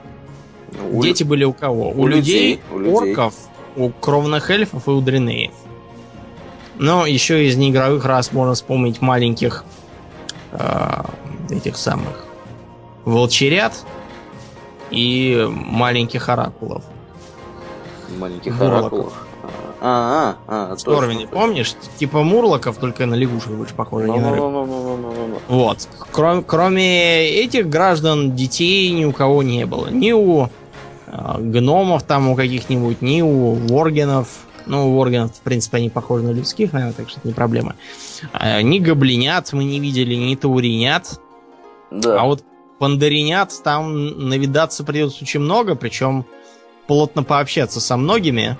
У... 0.90 1.02
Дети 1.02 1.22
были 1.22 1.44
у 1.44 1.52
кого? 1.52 1.90
У, 1.90 2.02
у 2.02 2.06
людей, 2.06 2.60
людей, 2.72 2.90
у 2.90 2.96
орков, 2.96 3.34
у 3.76 3.90
кровных 3.90 4.50
эльфов 4.50 4.88
и 4.88 4.90
у 4.90 5.00
дренеев. 5.00 5.52
Но 6.78 7.06
еще 7.06 7.46
из 7.46 7.56
неигровых 7.56 8.04
раз 8.04 8.32
можно 8.32 8.54
вспомнить 8.54 9.00
маленьких 9.00 9.64
э, 9.64 9.77
этих 11.50 11.76
самых 11.76 12.24
волчерят 13.04 13.84
и 14.90 15.46
маленьких 15.50 16.28
оракулов 16.28 16.84
маленьких 18.16 18.60
оракулов. 18.60 19.12
А, 19.80 20.36
а, 20.48 20.72
а. 20.72 20.76
Здорово, 20.76 21.12
не 21.12 21.26
помнишь? 21.26 21.74
Типа 21.98 22.22
мурлоков, 22.22 22.78
только 22.78 23.06
на 23.06 23.14
лягушек 23.14 23.52
больше 23.52 23.74
похоже. 23.74 24.08
No, 24.08 24.16
no, 24.16 24.66
no, 24.66 25.40
Вот. 25.48 25.88
Кроме, 26.10 26.42
кроме 26.42 27.28
этих 27.28 27.68
граждан, 27.68 28.34
детей 28.34 28.90
ни 28.90 29.04
у 29.04 29.12
кого 29.12 29.44
не 29.44 29.66
было. 29.66 29.88
Ни 29.88 30.10
у 30.10 30.48
э, 31.06 31.34
гномов 31.38 32.02
там 32.02 32.28
у 32.28 32.34
каких-нибудь, 32.34 33.02
ни 33.02 33.22
у 33.22 33.52
воргенов. 33.54 34.28
Ну, 34.68 34.90
у 34.90 34.96
воргенов, 34.96 35.34
в 35.34 35.40
принципе, 35.40 35.78
они 35.78 35.90
похожи 35.90 36.24
на 36.24 36.30
людских, 36.30 36.72
наверное, 36.72 36.94
так 36.94 37.08
что 37.08 37.18
это 37.20 37.28
не 37.28 37.34
проблема. 37.34 37.74
Э, 38.32 38.62
ни 38.62 38.78
гоблинят 38.78 39.52
мы 39.52 39.64
не 39.64 39.80
видели, 39.80 40.14
ни 40.14 40.34
тауринят. 40.36 41.20
Да. 41.90 42.20
А 42.20 42.24
вот 42.24 42.44
пандаринят 42.78 43.52
там 43.64 44.28
навидаться 44.28 44.84
придется 44.84 45.18
очень 45.22 45.40
много, 45.40 45.74
причем 45.74 46.26
плотно 46.86 47.22
пообщаться 47.22 47.80
со 47.80 47.96
многими. 47.96 48.56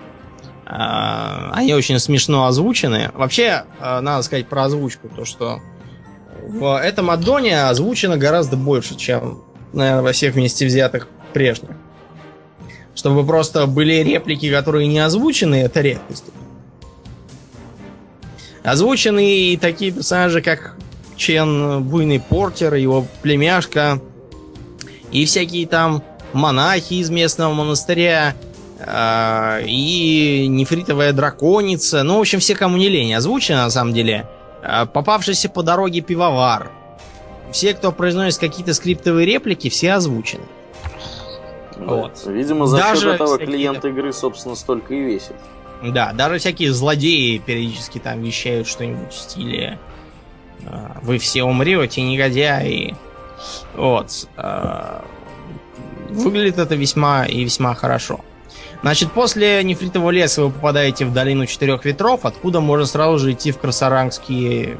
А, 0.67 1.51
они 1.55 1.73
очень 1.73 1.99
смешно 1.99 2.47
озвучены. 2.47 3.11
Вообще, 3.15 3.65
а, 3.81 4.01
надо 4.01 4.23
сказать 4.23 4.49
про 4.49 4.65
озвучку, 4.65 5.09
то 5.09 5.25
что 5.25 5.61
в 6.47 6.79
этом 6.79 7.11
аддоне 7.11 7.65
озвучено 7.65 8.17
гораздо 8.17 8.57
больше, 8.57 8.97
чем, 8.97 9.43
наверное, 9.73 10.03
во 10.03 10.13
всех 10.13 10.35
вместе 10.35 10.67
взятых 10.67 11.09
прежних. 11.33 11.71
Чтобы 12.99 13.25
просто 13.25 13.69
были 13.69 14.03
реплики, 14.03 14.51
которые 14.51 14.89
не 14.89 14.99
озвучены, 14.99 15.55
это 15.55 15.83
редкость. 15.83 16.25
Озвучены 18.65 19.53
и 19.53 19.57
такие 19.57 19.93
персонажи, 19.93 20.43
как 20.43 20.75
Чен 21.15 21.85
Буйный 21.85 22.19
Портер, 22.19 22.75
его 22.75 23.07
племяшка, 23.23 24.01
и 25.13 25.27
всякие 25.27 25.69
там 25.69 26.03
монахи 26.33 26.95
из 26.95 27.09
местного 27.09 27.55
монастыря, 27.55 28.35
э, 28.81 29.63
и 29.65 30.49
нефритовая 30.49 31.13
драконица. 31.13 32.03
Ну, 32.03 32.17
в 32.19 32.21
общем, 32.23 32.41
все, 32.41 32.57
кому 32.57 32.79
не 32.79 32.89
лень, 32.89 33.15
озвучено 33.15 33.63
на 33.63 33.71
самом 33.71 33.95
деле. 33.95 34.29
Э, 34.65 34.87
попавшийся 34.87 35.49
по 35.49 35.63
дороге 35.63 36.01
пивовар. 36.01 36.73
Все, 37.53 37.75
кто 37.75 37.93
произносит 37.93 38.41
какие-то 38.41 38.75
скриптовые 38.75 39.25
реплики, 39.25 39.69
все 39.69 39.93
озвучены. 39.93 40.43
Да. 41.79 41.85
Вот. 41.85 42.23
Видимо, 42.27 42.67
за 42.67 42.79
даже 42.79 43.03
счет 43.03 43.15
этого 43.15 43.37
всякие... 43.37 43.47
клиент 43.47 43.85
игры, 43.85 44.13
собственно, 44.13 44.55
столько 44.55 44.95
и 44.95 45.01
весит. 45.01 45.37
Да, 45.83 46.13
даже 46.13 46.39
всякие 46.39 46.73
злодеи 46.73 47.39
периодически 47.39 47.99
там 47.99 48.21
вещают 48.23 48.67
что-нибудь 48.67 49.13
в 49.13 49.17
стиле 49.17 49.79
«Вы 51.03 51.19
все 51.19 51.45
умрете, 51.45 52.03
негодяи». 52.03 52.97
Вот. 53.77 54.29
Выглядит 56.11 56.59
это 56.59 56.75
весьма 56.75 57.27
и 57.27 57.45
весьма 57.45 57.75
хорошо. 57.75 58.21
Значит, 58.83 59.13
после 59.13 59.63
нефритового 59.63 60.11
леса 60.11 60.43
вы 60.43 60.51
попадаете 60.51 61.05
в 61.05 61.13
долину 61.13 61.47
четырех 61.47 61.85
ветров, 61.85 62.25
откуда 62.25 62.61
можно 62.61 62.87
сразу 62.87 63.19
же 63.19 63.33
идти 63.33 63.53
в 63.53 63.59
красарангские 63.59 64.79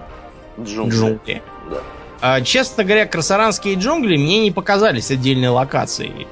джунгли. 0.61 0.97
джунгли. 0.97 1.43
Да. 1.71 1.77
А, 2.21 2.41
честно 2.41 2.83
говоря, 2.83 3.07
красаранские 3.07 3.75
джунгли 3.77 4.17
мне 4.17 4.41
не 4.41 4.51
показались 4.51 5.11
отдельной 5.11 5.49
локацией. 5.49 6.27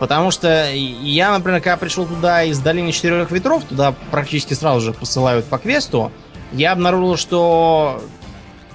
Потому 0.00 0.30
что 0.30 0.72
я, 0.72 1.30
например, 1.30 1.60
когда 1.60 1.76
пришел 1.76 2.06
туда 2.06 2.42
из 2.42 2.58
долины 2.58 2.90
четырех 2.90 3.30
ветров, 3.30 3.64
туда 3.64 3.94
практически 4.10 4.54
сразу 4.54 4.80
же 4.80 4.92
посылают 4.94 5.44
по 5.44 5.58
квесту, 5.58 6.10
я 6.52 6.72
обнаружил, 6.72 7.18
что 7.18 8.02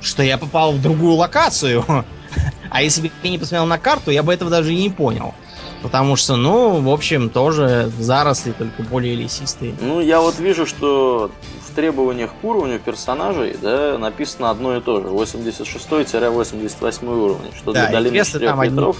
что 0.01 0.21
я 0.21 0.37
попал 0.37 0.71
в 0.71 0.81
другую 0.81 1.13
локацию. 1.15 1.83
А 2.69 2.81
если 2.81 3.03
бы 3.03 3.11
я 3.23 3.29
не 3.29 3.37
посмотрел 3.37 3.65
на 3.67 3.77
карту, 3.77 4.11
я 4.11 4.21
бы 4.21 4.33
этого 4.33 4.51
даже 4.51 4.73
и 4.73 4.77
не 4.77 4.89
понял. 4.89 5.33
Потому 5.81 6.15
что, 6.15 6.35
ну, 6.35 6.81
в 6.81 6.89
общем, 6.89 7.29
тоже 7.29 7.91
заросли, 7.99 8.53
только 8.53 8.81
более 8.81 9.13
лесистые. 9.13 9.75
Ну, 9.79 10.01
я 10.01 10.19
вот 10.19 10.39
вижу, 10.39 10.65
что 10.65 11.29
в 11.61 11.75
требованиях 11.75 12.31
к 12.41 12.43
уровню 12.43 12.79
персонажей, 12.79 13.55
да, 13.61 13.97
написано 13.99 14.49
одно 14.49 14.75
и 14.75 14.81
то 14.81 14.99
же. 15.01 15.09
86-88 15.09 17.05
уровень. 17.07 17.53
Что 17.55 17.71
да, 17.71 17.87
для 17.87 17.99
долины 18.01 18.25
четырех 18.25 18.57
ветров 18.57 18.97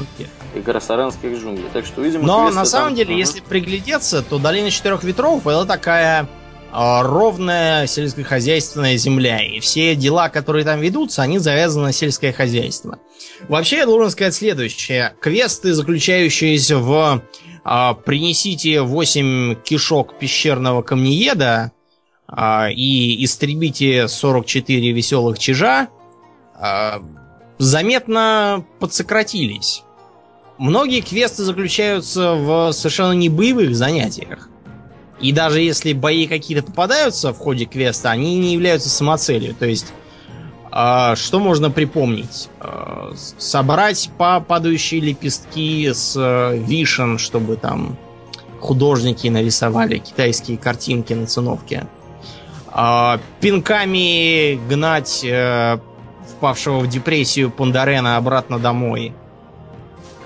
и 0.53 0.61
Красаранских 0.61 1.39
джунглей. 1.39 1.65
Так 1.73 1.87
что, 1.87 2.01
видимо, 2.01 2.23
Но 2.23 2.51
на 2.51 2.65
самом 2.65 2.89
там... 2.89 2.97
деле, 2.97 3.15
uh-huh. 3.15 3.19
если 3.19 3.39
приглядеться, 3.39 4.21
то 4.21 4.37
долина 4.37 4.69
четырех 4.69 5.03
ветров 5.03 5.47
это 5.47 5.65
такая 5.65 6.29
ровная 6.75 7.87
сельскохозяйственная 7.87 8.97
земля. 8.97 9.41
И 9.41 9.59
все 9.61 9.95
дела, 9.95 10.29
которые 10.29 10.65
там 10.65 10.81
ведутся, 10.81 11.21
они 11.21 11.39
завязаны 11.39 11.85
на 11.85 11.91
сельское 11.93 12.33
хозяйство. 12.33 12.99
Вообще, 13.47 13.77
я 13.77 13.85
должен 13.85 14.09
сказать 14.09 14.35
следующее. 14.35 15.13
Квесты, 15.21 15.73
заключающиеся 15.73 16.77
в 16.77 17.21
а, 17.63 17.93
«Принесите 17.93 18.81
8 18.81 19.55
кишок 19.63 20.19
пещерного 20.19 20.81
камнееда» 20.81 21.71
а, 22.27 22.69
и 22.69 23.23
«Истребите 23.23 24.07
44 24.09 24.91
веселых 24.91 25.39
чижа», 25.39 25.87
а, 26.55 27.01
заметно 27.57 28.65
подсократились. 28.79 29.83
Многие 30.57 31.01
квесты 31.01 31.43
заключаются 31.43 32.33
в 32.33 32.71
совершенно 32.73 33.13
не 33.13 33.29
боевых 33.29 33.75
занятиях. 33.75 34.49
И 35.19 35.31
даже 35.31 35.61
если 35.61 35.93
бои 35.93 36.27
какие-то 36.27 36.63
попадаются 36.63 37.33
в 37.33 37.37
ходе 37.37 37.65
квеста, 37.65 38.11
они 38.11 38.37
не 38.37 38.53
являются 38.53 38.89
самоцелью. 38.89 39.55
То 39.55 39.65
есть, 39.65 39.93
э, 40.71 41.15
что 41.15 41.39
можно 41.39 41.71
припомнить? 41.71 42.49
Э, 42.59 43.13
собрать 43.37 44.09
по 44.17 44.41
падающие 44.41 44.99
лепестки 44.99 45.89
с 45.91 46.15
э, 46.17 46.57
вишен, 46.57 47.17
чтобы 47.17 47.55
там 47.55 47.97
художники 48.59 49.27
нарисовали 49.27 49.99
китайские 49.99 50.57
картинки 50.57 51.13
на 51.13 51.27
циновке. 51.27 51.87
Э, 52.73 53.19
пинками 53.39 54.59
гнать 54.67 55.21
э, 55.23 55.79
впавшего 56.29 56.79
в 56.79 56.87
депрессию 56.89 57.51
Пандарена 57.51 58.17
обратно 58.17 58.59
домой– 58.59 59.13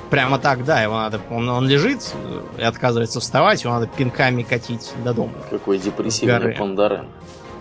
Прямо 0.09 0.39
так, 0.39 0.65
да, 0.65 0.81
его 0.81 0.95
надо. 0.95 1.19
Он, 1.29 1.47
он 1.49 1.67
лежит 1.67 2.13
и 2.57 2.63
отказывается 2.63 3.19
вставать, 3.19 3.63
его 3.63 3.73
надо 3.73 3.87
пинками 3.87 4.43
катить 4.43 4.91
до 5.03 5.13
дома. 5.13 5.33
Какой 5.49 5.77
депрессивный 5.77 6.53
пандарен. 6.53 7.05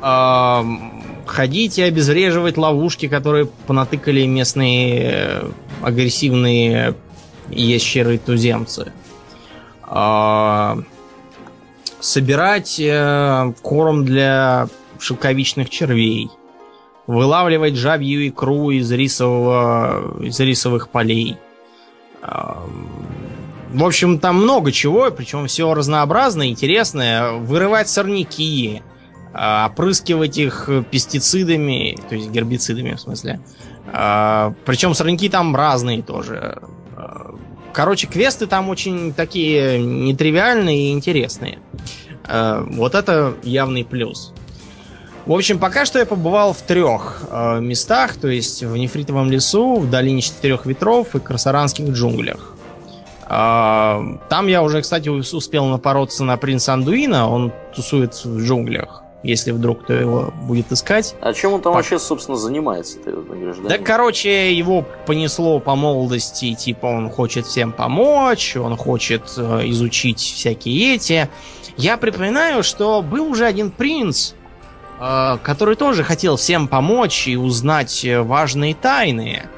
А, 0.00 0.64
ходить 1.26 1.78
и 1.78 1.82
обезвреживать 1.82 2.56
ловушки, 2.56 3.08
которые 3.08 3.46
понатыкали 3.66 4.24
местные 4.26 5.02
э, 5.02 5.50
агрессивные 5.82 6.94
ящеры-туземцы. 7.50 8.92
А, 9.82 10.78
собирать 12.00 12.78
э, 12.80 13.52
корм 13.62 14.04
для 14.04 14.68
шелковичных 14.98 15.68
червей, 15.68 16.30
вылавливать 17.06 17.76
жабью 17.76 18.28
икру 18.28 18.70
из, 18.70 18.90
рисового, 18.92 20.22
из 20.22 20.38
рисовых 20.38 20.88
полей. 20.90 21.36
В 23.70 23.84
общем, 23.84 24.18
там 24.18 24.36
много 24.36 24.72
чего, 24.72 25.10
причем 25.10 25.46
все 25.46 25.74
разнообразное, 25.74 26.48
интересное. 26.48 27.32
Вырывать 27.32 27.88
сорняки, 27.88 28.82
а, 29.34 29.66
опрыскивать 29.66 30.38
их 30.38 30.70
пестицидами, 30.90 31.96
то 32.08 32.14
есть 32.14 32.30
гербицидами 32.30 32.94
в 32.94 33.00
смысле. 33.00 33.40
А, 33.92 34.54
причем 34.64 34.94
сорняки 34.94 35.28
там 35.28 35.54
разные 35.54 36.02
тоже. 36.02 36.62
А, 36.96 37.34
короче, 37.74 38.06
квесты 38.06 38.46
там 38.46 38.70
очень 38.70 39.12
такие 39.12 39.78
нетривиальные 39.78 40.88
и 40.88 40.92
интересные. 40.92 41.58
Вот 42.30 42.94
это 42.94 43.34
явный 43.42 43.86
плюс. 43.86 44.34
В 45.28 45.32
общем, 45.34 45.58
пока 45.58 45.84
что 45.84 45.98
я 45.98 46.06
побывал 46.06 46.54
в 46.54 46.62
трех 46.62 47.20
э, 47.30 47.60
местах, 47.60 48.16
то 48.16 48.28
есть 48.28 48.62
в 48.62 48.74
Нефритовом 48.78 49.30
лесу, 49.30 49.74
в 49.74 49.90
долине 49.90 50.22
четырех 50.22 50.64
ветров 50.64 51.14
и 51.14 51.20
Красаранских 51.20 51.90
джунглях. 51.90 52.54
Э, 53.28 54.00
там 54.30 54.46
я 54.46 54.62
уже, 54.62 54.80
кстати, 54.80 55.10
успел 55.10 55.66
напороться 55.66 56.24
на 56.24 56.38
принца 56.38 56.72
Андуина, 56.72 57.28
он 57.28 57.52
тусует 57.76 58.14
в 58.24 58.38
джунглях 58.40 59.04
если 59.24 59.50
вдруг 59.50 59.82
кто 59.82 59.94
его 59.94 60.32
будет 60.42 60.70
искать. 60.70 61.16
А 61.20 61.32
чем 61.32 61.54
он 61.54 61.60
там 61.60 61.72
Пак... 61.72 61.82
вообще, 61.82 61.98
собственно, 61.98 62.36
занимается? 62.36 62.98
Да, 63.68 63.76
короче, 63.78 64.54
его 64.54 64.86
понесло 65.06 65.58
по 65.58 65.74
молодости, 65.74 66.54
типа 66.54 66.86
он 66.86 67.10
хочет 67.10 67.44
всем 67.44 67.72
помочь, 67.72 68.56
он 68.56 68.76
хочет 68.76 69.22
э, 69.36 69.62
изучить 69.66 70.20
всякие 70.20 70.94
эти. 70.94 71.28
Я 71.76 71.96
припоминаю, 71.96 72.62
что 72.62 73.02
был 73.02 73.28
уже 73.28 73.44
один 73.44 73.72
принц, 73.72 74.34
который 74.98 75.76
тоже 75.76 76.02
хотел 76.02 76.36
всем 76.36 76.68
помочь 76.68 77.28
и 77.28 77.36
узнать 77.36 78.04
важные 78.04 78.74
тайны. 78.74 79.48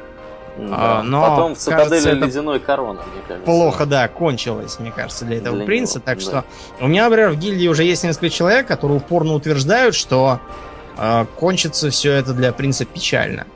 Да. 0.59 1.01
А, 1.01 1.03
но, 1.03 1.23
Потом 1.23 1.55
в 1.55 1.59
цитадели 1.59 1.89
кажется, 1.89 2.13
ледяной 2.13 2.61
короны, 2.61 3.01
мне 3.13 3.23
кажется. 3.27 3.47
Плохо, 3.47 3.87
да, 3.87 4.09
кончилось, 4.09 4.79
мне 4.79 4.91
кажется, 4.91 5.25
для 5.25 5.39
этого 5.39 5.57
для 5.57 5.65
принца. 5.65 5.99
Него, 5.99 6.05
так 6.05 6.19
да. 6.19 6.25
что 6.25 6.45
у 6.81 6.89
меня, 6.89 7.05
например, 7.05 7.31
в 7.31 7.37
гильдии 7.37 7.69
уже 7.69 7.85
есть 7.85 8.05
несколько 8.05 8.31
человек, 8.31 8.67
которые 8.67 8.99
упорно 8.99 9.35
утверждают, 9.35 9.95
что 9.95 10.41
э, 10.99 11.25
кончится 11.39 11.91
все 11.91 12.13
это 12.13 12.35
для 12.35 12.53
принца 12.53 12.85
печально. 12.85 13.47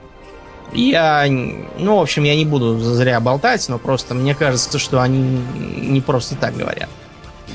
Я, 0.73 1.27
ну, 1.29 1.99
в 1.99 2.01
общем, 2.01 2.25
я 2.25 2.35
не 2.35 2.45
буду 2.45 2.79
зря 2.79 3.21
болтать, 3.21 3.69
но 3.69 3.79
просто 3.79 4.15
мне 4.15 4.35
кажется, 4.35 4.79
что 4.79 5.01
они 5.01 5.19
не 5.59 6.01
просто 6.01 6.37
так 6.37 6.57
говорят. 6.57 6.89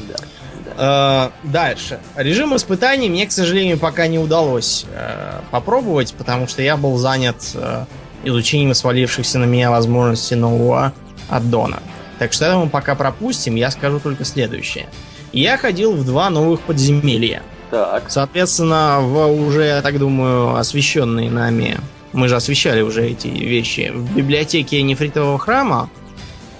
Да. 0.08 0.16
Э, 0.80 1.30
дальше. 1.44 2.00
Режим 2.16 2.56
испытаний 2.56 3.10
мне, 3.10 3.28
к 3.28 3.34
сожалению, 3.34 3.78
пока 3.78 4.08
не 4.08 4.18
удалось 4.18 4.86
э, 4.94 5.42
попробовать, 5.52 6.14
потому 6.14 6.48
что 6.48 6.62
я 6.62 6.78
был 6.78 6.96
занят 6.96 7.36
э, 7.54 7.84
изучением 8.24 8.74
свалившихся 8.74 9.40
на 9.40 9.46
меня 9.46 9.72
возможностей 9.72 10.36
нового 10.36 10.94
аддона. 11.28 11.80
Так 12.18 12.32
что 12.32 12.46
это 12.46 12.58
мы 12.58 12.70
пока 12.70 12.96
пропустим, 12.96 13.56
я 13.56 13.72
скажу 13.72 14.00
только 14.00 14.24
следующее. 14.24 14.88
Я 15.34 15.58
ходил 15.58 15.94
в 15.94 16.06
два 16.06 16.30
новых 16.30 16.62
подземелья. 16.62 17.44
Так. 17.72 18.06
Соответственно, 18.08 19.00
в 19.02 19.28
уже, 19.32 19.66
я 19.66 19.82
так 19.82 20.00
думаю, 20.00 20.56
освещенные 20.56 21.30
нами, 21.30 21.78
мы 22.14 22.30
же 22.30 22.38
освещали 22.38 22.82
уже 22.82 23.06
эти 23.06 23.28
вещи, 23.28 23.92
в 23.94 24.16
библиотеке 24.16 24.82
нефритового 24.82 25.38
храма 25.38 25.90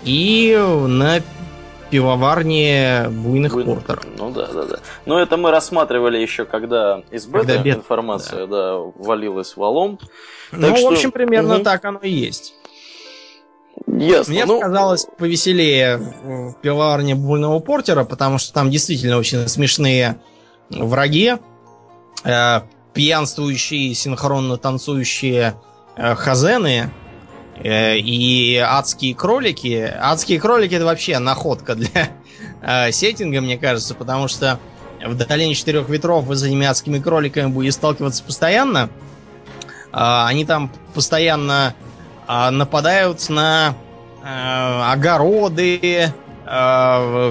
и 0.04 0.58
на 0.88 1.22
пивоварне 1.90 3.08
буйных 3.10 3.54
Буйных. 3.54 3.86
портеров. 3.86 4.06
Ну 4.18 4.32
да, 4.32 4.48
да, 4.48 4.66
да. 4.66 4.80
Но 5.06 5.20
это 5.20 5.38
мы 5.38 5.52
рассматривали 5.52 6.18
еще, 6.18 6.46
когда 6.46 7.02
из 7.12 7.26
бета 7.26 7.56
когда 7.56 7.70
информация 7.72 8.48
да. 8.48 8.74
Да, 8.74 8.78
валилась 8.96 9.56
валом. 9.56 10.00
Ну, 10.52 10.76
что... 10.76 10.90
в 10.90 10.94
общем, 10.94 11.12
примерно 11.12 11.56
угу. 11.56 11.64
так 11.64 11.86
оно 11.86 12.00
и 12.00 12.10
есть. 12.10 12.56
Ясно. 13.88 14.34
Мне 14.34 14.46
ну... 14.46 14.60
показалось 14.60 15.08
повеселее 15.18 15.98
в 15.98 16.54
пивоварне 16.62 17.16
Буйного 17.16 17.60
Портера, 17.60 18.04
потому 18.04 18.38
что 18.38 18.54
там 18.54 18.70
действительно 18.70 19.18
очень 19.18 19.48
смешные 19.48 20.20
враги, 20.70 21.36
э, 22.24 22.62
пьянствующие, 22.94 23.94
синхронно 23.94 24.58
танцующие 24.58 25.56
э, 25.96 26.16
хазены 26.16 26.92
и 27.64 28.64
адские 28.66 29.16
кролики. 29.16 29.94
Адские 30.00 30.40
кролики 30.40 30.76
это 30.76 30.86
вообще 30.86 31.20
находка 31.20 31.76
для 31.76 32.10
э, 32.62 32.92
сеттинга, 32.92 33.42
мне 33.42 33.58
кажется, 33.58 33.96
потому 33.96 34.28
что 34.28 34.60
в 35.06 35.16
долине 35.16 35.56
четырех 35.56 35.90
ветров 35.90 36.26
вы 36.26 36.36
с 36.36 36.44
этими 36.44 36.66
адскими 36.66 37.00
кроликами 37.00 37.48
будете 37.48 37.74
сталкиваться 37.74 38.24
постоянно. 38.24 38.90
А, 39.92 40.28
они 40.28 40.46
там 40.46 40.72
постоянно 40.94 41.74
а, 42.28 42.52
нападают 42.52 43.28
на 43.30 43.76
а, 44.24 44.92
огороды, 44.92 46.14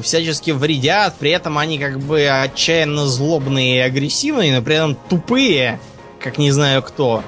всячески 0.03 0.53
вредят, 0.53 1.17
при 1.19 1.33
этом 1.33 1.59
они 1.59 1.81
как 1.81 1.99
бы 1.99 2.29
отчаянно 2.29 3.05
злобные 3.07 3.79
и 3.79 3.81
агрессивные, 3.81 4.55
но 4.55 4.63
при 4.63 4.77
этом 4.77 4.95
тупые, 4.95 5.81
как 6.21 6.39
не 6.39 6.53
знаю 6.53 6.85
кто. 6.85 7.25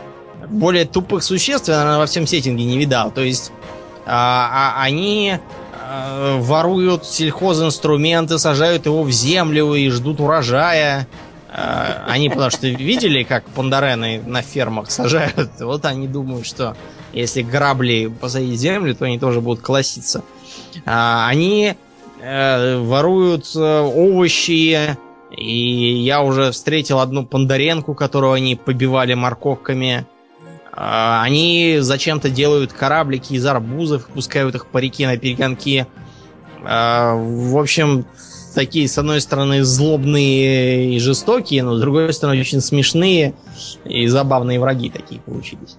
Более 0.51 0.85
тупых 0.85 1.23
существ 1.23 1.69
я 1.69 1.99
во 1.99 2.07
всем 2.07 2.27
сеттинге 2.27 2.65
не 2.65 2.77
видал. 2.77 3.11
То 3.11 3.23
есть 3.23 3.53
а, 4.05 4.75
а, 4.77 4.83
они 4.83 5.39
а, 5.73 6.39
воруют 6.41 7.07
сельхозинструменты, 7.07 8.39
сажают 8.39 8.87
его 8.87 9.03
в 9.03 9.11
землю 9.11 9.75
и 9.75 9.89
ждут 9.89 10.21
урожая. 10.21 11.07
А, 11.53 12.05
они 12.09 12.29
потому 12.29 12.51
что 12.51 12.69
видели, 12.69 13.23
как 13.23 13.45
пандарены 13.45 14.23
на 14.27 14.43
фермах 14.43 14.91
сажают. 14.91 15.51
Вот 15.61 15.85
они 15.85 16.09
думают, 16.09 16.47
что 16.47 16.77
если 17.13 17.43
грабли 17.43 18.07
посадить 18.07 18.59
землю, 18.59 18.95
то 18.95 19.05
они 19.05 19.19
тоже 19.19 19.41
будут 19.41 19.63
колоситься. 19.63 20.23
А, 20.85 21.29
они 21.29 21.75
э, 22.21 22.79
воруют 22.79 23.47
э, 23.55 23.81
овощи. 23.81 24.97
И 25.37 26.03
я 26.03 26.23
уже 26.23 26.51
встретил 26.51 26.99
одну 26.99 27.25
пандаренку, 27.25 27.95
которую 27.95 28.33
они 28.33 28.57
побивали 28.57 29.15
морковками. 29.15 30.07
Они 30.73 31.79
зачем-то 31.81 32.31
делают 32.31 32.73
кораблики 32.73 33.35
из 33.35 33.45
арбузов, 33.45 34.07
пускают 34.07 34.55
их 34.55 34.67
по 34.67 34.79
реке 34.79 35.07
на 35.07 35.17
перегонки. 35.17 35.87
В 36.63 37.59
общем, 37.59 38.05
такие, 38.55 38.89
с 38.89 38.99
одной 38.99 39.21
стороны, 39.21 39.65
злобные 39.65 40.95
и 40.95 40.99
жестокие, 41.01 41.63
но 41.63 41.77
с 41.77 41.81
другой 41.81 42.13
стороны, 42.13 42.41
очень 42.41 42.61
смешные 42.61 43.35
и 43.85 44.07
забавные 44.07 44.61
враги 44.61 44.91
такие 44.91 45.21
получились. 45.21 45.77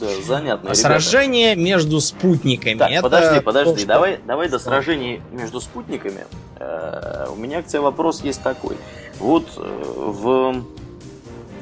Да, 0.00 0.06
занятно. 0.24 0.74
Сражение 0.74 1.56
между 1.56 2.00
спутниками. 2.00 2.78
Так, 2.78 2.90
это 2.90 3.02
подожди, 3.02 3.40
подожди, 3.40 3.72
то, 3.72 3.78
что... 3.78 3.88
давай, 3.88 4.20
давай 4.24 4.48
до 4.48 4.58
сражений 4.58 5.20
между 5.32 5.60
спутниками. 5.60 6.24
Э, 6.60 7.26
у 7.32 7.36
меня 7.36 7.62
к 7.62 7.66
тебе 7.66 7.80
вопрос 7.80 8.22
есть 8.22 8.42
такой. 8.42 8.76
Вот 9.18 9.48
э, 9.56 9.60
в 9.60 10.64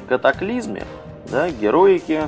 катаклизме, 0.07 0.85
да, 1.31 1.49
героики 1.49 2.27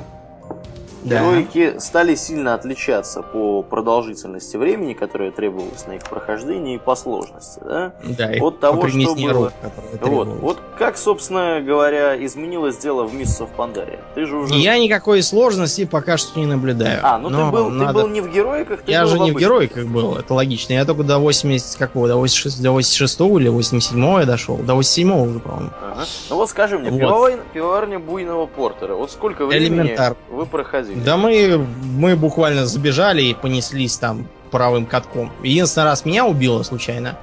Героики 1.02 1.72
да. 1.72 1.80
стали 1.80 2.14
сильно 2.14 2.54
отличаться 2.54 3.22
по 3.22 3.62
продолжительности 3.62 4.56
времени, 4.56 4.92
которое 4.92 5.30
требовалось 5.30 5.86
на 5.86 5.92
их 5.92 6.02
прохождении, 6.02 6.76
и 6.76 6.78
по 6.78 6.94
сложности, 6.94 7.60
да? 7.64 7.92
Да, 8.02 8.30
от 8.40 8.60
того, 8.60 8.88
что 8.88 9.14
было... 9.14 9.52
Вот, 10.00 10.28
вот 10.28 10.58
как, 10.78 10.96
собственно 10.96 11.60
говоря, 11.60 12.22
изменилось 12.24 12.78
дело 12.78 13.04
в 13.04 13.14
Миссов 13.14 13.50
Пандаре? 13.50 13.98
Ты 14.14 14.26
же 14.26 14.36
уже... 14.36 14.54
Я 14.54 14.78
никакой 14.78 15.22
сложности 15.22 15.84
пока 15.84 16.16
что 16.16 16.38
не 16.38 16.46
наблюдаю. 16.46 17.00
А, 17.02 17.18
ну 17.18 17.28
ты 17.28 17.36
был, 17.50 17.70
надо... 17.70 17.92
ты 17.92 18.04
был 18.04 18.08
не 18.08 18.20
в 18.20 18.32
героиках, 18.32 18.82
ты 18.82 18.92
Я 18.92 19.06
же 19.06 19.18
не 19.18 19.32
в 19.32 19.36
героиках 19.36 19.86
был, 19.86 20.16
это 20.16 20.34
логично. 20.34 20.74
Я 20.74 20.84
только 20.84 21.02
до 21.02 21.18
80 21.18 21.78
какого, 21.78 22.08
до 22.08 22.16
86, 22.16 22.62
до 22.62 22.72
86 22.72 23.20
или 23.20 23.48
87 23.48 24.20
я 24.20 24.26
дошел. 24.26 24.56
До 24.56 24.74
87 24.74 25.12
уже, 25.12 25.38
по-моему. 25.38 25.70
Ага. 25.80 26.04
Ну 26.30 26.36
вот 26.36 26.50
скажи 26.50 26.78
мне, 26.78 26.90
вот. 26.90 27.38
пивоварня 27.52 27.98
буйного 27.98 28.46
портера, 28.46 28.94
вот 28.94 29.10
сколько 29.10 29.46
времени 29.46 29.80
Элементар. 29.80 30.16
вы 30.30 30.46
проходили? 30.46 30.89
Разве? 30.90 31.04
Да 31.04 31.16
мы, 31.16 31.66
мы 31.82 32.16
буквально 32.16 32.66
забежали 32.66 33.22
и 33.22 33.34
понеслись 33.34 33.96
там 33.96 34.28
правым 34.50 34.86
катком. 34.86 35.32
Единственный 35.42 35.84
раз 35.84 36.04
меня 36.04 36.26
убило 36.26 36.62
случайно. 36.62 37.16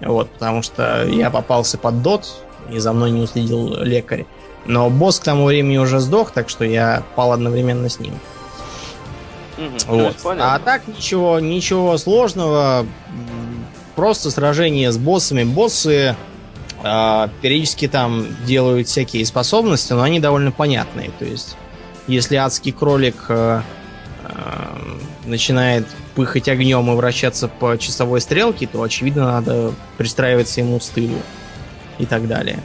Вот, 0.00 0.30
потому 0.30 0.62
что 0.62 1.06
я 1.06 1.30
попался 1.30 1.78
под 1.78 2.02
дот, 2.02 2.26
и 2.70 2.78
за 2.78 2.92
мной 2.92 3.10
не 3.10 3.22
уследил 3.22 3.76
лекарь. 3.82 4.26
Но 4.66 4.90
босс 4.90 5.20
к 5.20 5.24
тому 5.24 5.44
времени 5.44 5.76
уже 5.78 6.00
сдох, 6.00 6.30
так 6.32 6.48
что 6.48 6.64
я 6.64 7.02
пал 7.14 7.32
одновременно 7.32 7.88
с 7.88 8.00
ним. 8.00 8.14
Угу, 9.58 9.96
вот. 9.96 10.16
А 10.24 10.58
так 10.58 10.88
ничего, 10.88 11.38
ничего 11.38 11.96
сложного. 11.98 12.86
Просто 13.94 14.30
сражение 14.30 14.90
с 14.90 14.98
боссами. 14.98 15.44
Боссы 15.44 16.16
э, 16.82 17.28
периодически 17.40 17.86
там 17.86 18.26
делают 18.44 18.88
всякие 18.88 19.24
способности, 19.26 19.92
но 19.92 20.02
они 20.02 20.18
довольно 20.18 20.50
понятные. 20.50 21.10
То 21.18 21.24
есть 21.24 21.56
если 22.06 22.36
адский 22.36 22.72
кролик 22.72 23.26
э, 23.28 23.60
э, 24.24 24.30
начинает 25.24 25.86
пыхать 26.14 26.48
огнем 26.48 26.90
и 26.92 26.96
вращаться 26.96 27.48
по 27.48 27.76
часовой 27.78 28.20
стрелке, 28.20 28.66
то, 28.66 28.82
очевидно, 28.82 29.24
надо 29.24 29.72
пристраиваться 29.96 30.60
ему 30.60 30.80
с 30.80 30.88
тылу 30.88 31.18
и 31.98 32.06
так 32.06 32.26
далее. 32.28 32.60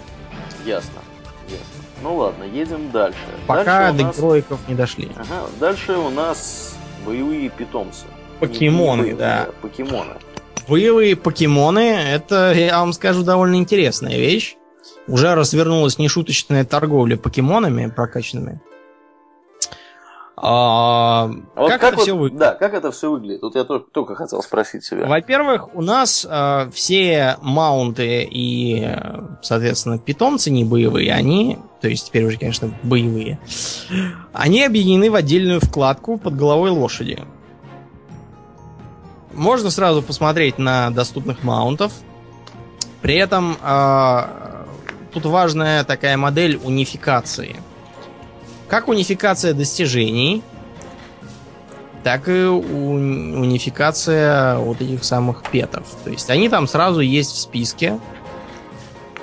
Ясно. 0.65 0.99
Ясно. 1.47 1.65
Ну 2.01 2.15
ладно, 2.15 2.43
едем 2.43 2.91
дальше. 2.91 3.17
Пока 3.47 3.63
дальше 3.63 3.97
до 3.97 4.03
нас... 4.03 4.17
героиков 4.17 4.59
не 4.67 4.75
дошли. 4.75 5.11
Ага, 5.15 5.47
дальше 5.59 5.93
у 5.93 6.09
нас 6.09 6.75
боевые 7.05 7.49
питомцы. 7.49 8.05
Покемоны, 8.39 9.15
да. 9.15 9.45
да. 9.45 9.51
Покемоны. 9.61 10.13
Боевые 10.67 11.15
покемоны, 11.15 11.79
это, 11.79 12.53
я 12.53 12.79
вам 12.79 12.93
скажу, 12.93 13.23
довольно 13.23 13.55
интересная 13.55 14.17
вещь. 14.17 14.55
Уже 15.07 15.33
развернулась 15.33 15.97
нешуточная 15.97 16.63
торговля 16.63 17.17
покемонами 17.17 17.87
прокачанными. 17.87 18.59
А, 20.41 21.29
а 21.55 21.61
вот 21.61 21.69
как, 21.69 21.81
как 21.81 21.89
это 21.89 21.95
вот, 21.97 22.03
все 22.03 22.15
выглядит? 22.15 22.39
Да, 22.39 22.53
как 22.53 22.73
это 22.73 22.91
все 22.91 23.11
выглядит? 23.11 23.41
Вот 23.41 23.55
я 23.55 23.65
только, 23.65 23.91
только 23.91 24.15
хотел 24.15 24.41
спросить 24.41 24.85
себя. 24.85 25.05
Во-первых, 25.05 25.75
у 25.75 25.81
нас 25.81 26.25
э, 26.29 26.69
все 26.71 27.35
маунты 27.41 28.23
и, 28.23 28.89
соответственно, 29.41 29.99
питомцы 29.99 30.49
не 30.49 30.63
боевые, 30.63 31.11
они, 31.11 31.59
то 31.81 31.89
есть 31.89 32.07
теперь 32.07 32.23
уже, 32.23 32.37
конечно, 32.37 32.73
боевые, 32.83 33.37
они 34.31 34.63
объединены 34.63 35.11
в 35.11 35.15
отдельную 35.15 35.59
вкладку 35.59 36.17
под 36.17 36.37
головой 36.37 36.69
лошади. 36.69 37.21
Можно 39.33 39.71
сразу 39.71 40.01
посмотреть 40.01 40.57
на 40.57 40.89
доступных 40.91 41.43
маунтов. 41.43 41.91
При 43.01 43.15
этом 43.15 43.57
э, 43.61 44.21
тут 45.11 45.25
важная 45.25 45.83
такая 45.83 46.15
модель 46.15 46.57
унификации– 46.63 47.57
как 48.69 48.87
унификация 48.87 49.53
достижений, 49.53 50.41
так 52.03 52.29
и 52.29 52.45
унификация 52.45 54.57
вот 54.57 54.81
этих 54.81 55.03
самых 55.03 55.43
петов. 55.51 55.83
То 56.03 56.11
есть 56.11 56.29
они 56.29 56.49
там 56.49 56.67
сразу 56.67 57.01
есть 57.01 57.31
в 57.31 57.39
списке. 57.39 57.99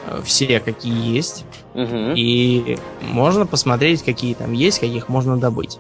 Э, 0.06 0.20
все, 0.24 0.60
какие 0.60 1.14
есть. 1.14 1.44
Угу. 1.74 2.12
И 2.16 2.78
можно 3.00 3.46
посмотреть, 3.46 4.02
какие 4.02 4.34
там 4.34 4.52
есть, 4.52 4.80
каких 4.80 5.08
можно 5.08 5.38
добыть. 5.38 5.78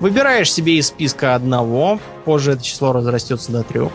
Выбираешь 0.00 0.52
себе 0.52 0.78
из 0.78 0.88
списка 0.88 1.34
одного, 1.34 2.00
позже 2.24 2.52
это 2.52 2.64
число 2.64 2.92
разрастется 2.92 3.52
до 3.52 3.62
трех. 3.62 3.92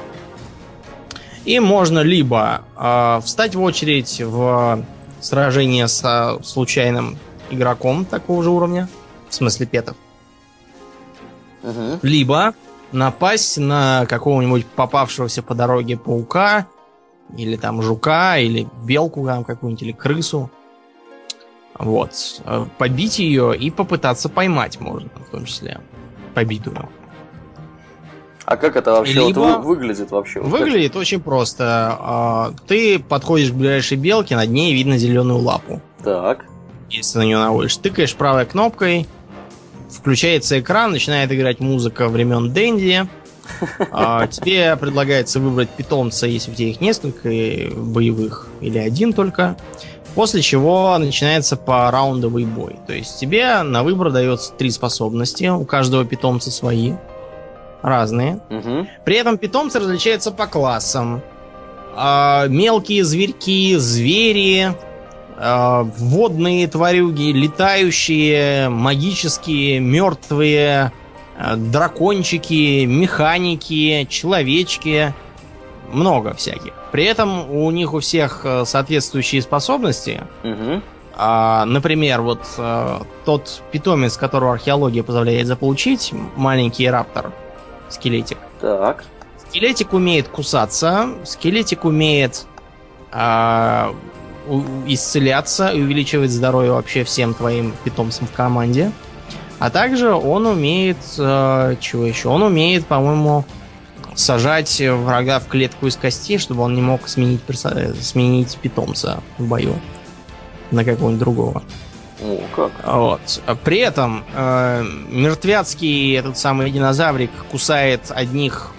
И 1.45 1.60
можно 1.60 1.99
либо 1.99 2.62
э, 2.78 3.22
встать 3.24 3.55
в 3.55 3.62
очередь 3.62 4.22
в 4.22 4.84
сражение 5.20 5.88
с 5.88 6.39
случайным 6.43 7.18
игроком 7.49 8.05
такого 8.05 8.43
же 8.43 8.49
уровня, 8.49 8.88
в 9.30 9.36
смысле 9.36 9.65
петов. 9.65 9.95
Угу. 11.63 11.99
Либо 12.01 12.53
напасть 12.91 13.57
на 13.57 14.05
какого-нибудь 14.07 14.65
попавшегося 14.65 15.43
по 15.43 15.55
дороге 15.55 15.97
паука, 15.97 16.67
или 17.38 17.55
там 17.55 17.82
жука, 17.82 18.38
или 18.38 18.67
белку 18.84 19.25
там 19.25 19.43
какую-нибудь, 19.43 19.84
или 19.84 19.91
крысу. 19.91 20.49
Вот. 21.77 22.11
Э, 22.45 22.65
побить 22.77 23.19
ее 23.19 23.55
и 23.55 23.69
попытаться 23.69 24.30
поймать 24.30 24.80
можно, 24.80 25.09
в 25.27 25.32
том 25.32 25.45
числе. 25.45 25.80
Побитую. 26.34 26.89
А 28.45 28.57
как 28.57 28.75
это 28.75 28.93
вообще 28.93 29.27
Либо... 29.27 29.39
вот 29.39 29.63
выглядит 29.63 30.09
вообще? 30.09 30.41
Выглядит 30.41 30.93
как? 30.93 31.01
очень 31.01 31.21
просто. 31.21 31.95
А, 31.99 32.53
ты 32.67 32.97
подходишь 32.97 33.51
к 33.51 33.53
ближайшей 33.53 33.97
белке, 33.97 34.36
над 34.36 34.49
ней 34.49 34.73
видно 34.73 34.97
зеленую 34.97 35.39
лапу. 35.39 35.82
Так. 36.03 36.45
Если 36.89 37.19
на 37.19 37.23
нее 37.25 37.38
наводишь, 37.38 37.77
тыкаешь 37.77 38.15
правой 38.15 38.47
кнопкой, 38.47 39.07
включается 39.90 40.60
экран, 40.60 40.92
начинает 40.92 41.32
играть 41.32 41.60
музыка 41.60 42.08
времен 42.08 42.52
Дэнди. 42.54 43.08
А, 43.92 44.28
тебе 44.28 44.76
предлагается 44.76 45.40
выбрать 45.40 45.70
питомца, 45.70 46.28
если 46.28 46.52
у 46.52 46.54
тебя 46.54 46.70
их 46.70 46.82
несколько 46.82 47.30
боевых 47.76 48.48
или 48.62 48.78
один 48.78 49.14
только. 49.14 49.58
После 50.16 50.42
чего 50.42 50.98
начинается 50.98 51.56
по 51.56 51.90
раундовый 51.92 52.46
бой. 52.46 52.76
То 52.88 52.94
есть 52.94 53.20
тебе 53.20 53.62
на 53.64 53.84
выбор 53.84 54.12
дается 54.12 54.54
три 54.54 54.70
способности, 54.72 55.46
у 55.46 55.66
каждого 55.66 56.06
питомца 56.06 56.52
свои, 56.52 56.94
разные. 57.82 58.40
Угу. 58.50 58.88
При 59.06 59.16
этом 59.16 59.38
питомцы 59.38 59.80
различаются 59.80 60.32
по 60.32 60.48
классам. 60.48 61.22
А, 61.96 62.48
мелкие 62.48 63.04
зверьки, 63.04 63.76
звери, 63.78 64.76
водные 65.40 66.68
тварюги, 66.68 67.32
летающие, 67.32 68.68
магические, 68.70 69.80
мертвые, 69.80 70.92
э, 71.38 71.56
дракончики, 71.56 72.84
механики, 72.86 74.06
человечки, 74.10 75.14
много 75.92 76.34
всяких. 76.34 76.74
При 76.92 77.06
этом 77.06 77.50
у 77.50 77.72
них 77.72 77.94
у 77.94 78.00
всех 78.00 78.42
э, 78.44 78.66
соответствующие 78.66 79.42
способности. 79.42 80.22
Угу. 80.44 80.82
Например, 81.18 82.22
вот 82.22 82.46
тот 83.26 83.62
питомец, 83.74 84.16
которого 84.16 84.54
археология 84.54 85.04
позволяет 85.04 85.48
заполучить, 85.48 86.14
маленький 86.38 86.90
раптор, 86.90 87.34
скелетик. 87.90 88.38
Так. 88.62 89.04
Скелетик 89.50 89.92
умеет 89.92 90.30
кусаться, 90.30 91.10
скелетик 91.26 91.84
умеет 91.84 92.46
а, 93.12 93.94
исцеляться 94.88 95.70
и 95.70 95.82
увеличивать 95.82 96.32
здоровье 96.32 96.72
вообще 96.72 97.04
всем 97.04 97.34
твоим 97.34 97.74
питомцам 97.84 98.28
в 98.28 98.32
команде. 98.32 98.91
А 99.60 99.70
также 99.70 100.14
он 100.14 100.45
умеет... 100.45 100.97
Э, 101.18 101.76
чего 101.80 102.06
еще? 102.06 102.30
Он 102.30 102.43
умеет, 102.43 102.86
по-моему, 102.86 103.45
сажать 104.16 104.82
врага 104.82 105.39
в 105.39 105.47
клетку 105.47 105.88
из 105.88 105.95
костей, 105.95 106.38
чтобы 106.38 106.64
он 106.64 106.76
не 106.76 106.82
мог 106.82 107.08
сменить, 107.08 107.41
перса... 107.41 107.93
сменить 108.00 108.58
питомца 108.58 109.22
в 109.38 109.45
бою 109.45 109.76
на 110.72 110.86
какого-нибудь 110.86 111.20
другого. 111.20 111.64
О, 112.22 112.41
как? 112.56 112.72
Вот. 112.86 113.41
При 113.64 113.80
этом 113.80 114.24
э, 114.34 114.84
мертвяцкий 115.10 116.14
этот 116.14 116.38
самый 116.38 116.70
динозаврик 116.72 117.32
кусает 117.52 118.02
одних 118.10 118.72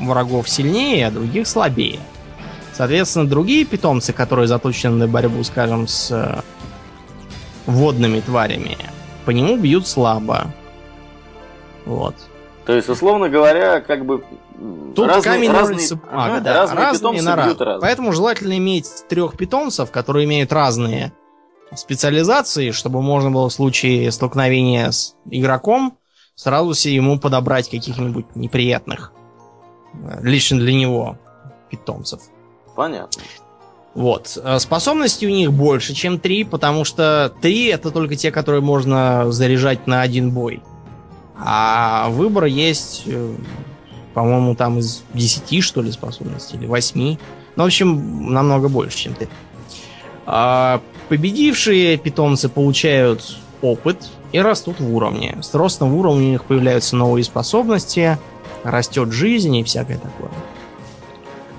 врагов 0.00 0.48
сильнее, 0.48 1.06
а 1.06 1.10
других 1.10 1.46
слабее. 1.46 2.00
Соответственно, 2.72 3.26
другие 3.26 3.64
питомцы, 3.64 4.12
которые 4.12 4.46
заточены 4.46 4.96
на 4.96 5.08
борьбу, 5.08 5.42
скажем, 5.44 5.86
с 5.86 6.10
э, 6.10 6.40
водными 7.66 8.20
тварями, 8.20 8.78
по 9.24 9.30
нему 9.30 9.56
бьют 9.56 9.86
слабо. 9.86 10.46
Вот. 11.84 12.14
То 12.64 12.74
есть, 12.74 12.88
условно 12.88 13.28
говоря, 13.28 13.80
как 13.80 14.04
бы 14.04 14.22
Тут 14.94 15.08
разные, 15.08 15.22
камень, 15.22 15.50
разные, 15.50 15.72
ножницы, 15.72 15.96
бумага, 15.96 16.34
ага, 16.34 16.40
да. 16.40 16.54
Разные, 16.54 16.78
разные 16.78 17.22
на 17.22 17.36
раз. 17.36 17.80
Поэтому 17.80 18.12
желательно 18.12 18.58
иметь 18.58 18.88
трех 19.08 19.36
питомцев, 19.36 19.90
которые 19.90 20.26
имеют 20.26 20.52
разные 20.52 21.12
специализации, 21.74 22.70
чтобы 22.70 23.00
можно 23.00 23.30
было 23.30 23.48
в 23.48 23.52
случае 23.52 24.10
столкновения 24.10 24.90
с 24.90 25.14
игроком 25.30 25.96
сразу 26.34 26.74
себе 26.74 26.96
ему 26.96 27.18
подобрать 27.18 27.70
каких-нибудь 27.70 28.34
неприятных 28.34 29.12
э, 29.92 30.18
лично 30.22 30.58
для 30.58 30.72
него 30.72 31.18
питомцев. 31.70 32.20
Понятно. 32.80 33.22
Вот. 33.94 34.38
Э, 34.42 34.58
способности 34.58 35.26
у 35.26 35.28
них 35.28 35.52
больше, 35.52 35.92
чем 35.92 36.18
три, 36.18 36.44
потому 36.44 36.86
что 36.86 37.30
три 37.42 37.66
это 37.66 37.90
только 37.90 38.16
те, 38.16 38.30
которые 38.30 38.62
можно 38.62 39.30
заряжать 39.30 39.86
на 39.86 40.00
один 40.00 40.30
бой. 40.30 40.62
А 41.36 42.08
выбор 42.08 42.46
есть, 42.46 43.02
э, 43.04 43.34
по-моему, 44.14 44.54
там 44.54 44.78
из 44.78 45.02
10, 45.12 45.62
что 45.62 45.82
ли, 45.82 45.92
способностей, 45.92 46.56
или 46.56 46.64
8. 46.64 47.18
Ну, 47.56 47.62
в 47.62 47.66
общем, 47.66 48.32
намного 48.32 48.70
больше, 48.70 48.96
чем 48.96 49.12
ты. 49.12 49.28
А 50.24 50.80
победившие 51.10 51.98
питомцы 51.98 52.48
получают 52.48 53.36
опыт 53.60 54.08
и 54.32 54.40
растут 54.40 54.80
в 54.80 54.94
уровне. 54.94 55.36
С 55.42 55.52
ростом 55.52 55.90
в 55.90 55.98
уровне 55.98 56.28
у 56.28 56.30
них 56.30 56.44
появляются 56.44 56.96
новые 56.96 57.24
способности, 57.24 58.16
растет 58.64 59.12
жизнь 59.12 59.54
и 59.54 59.64
всякое 59.64 59.98
такое. 59.98 60.30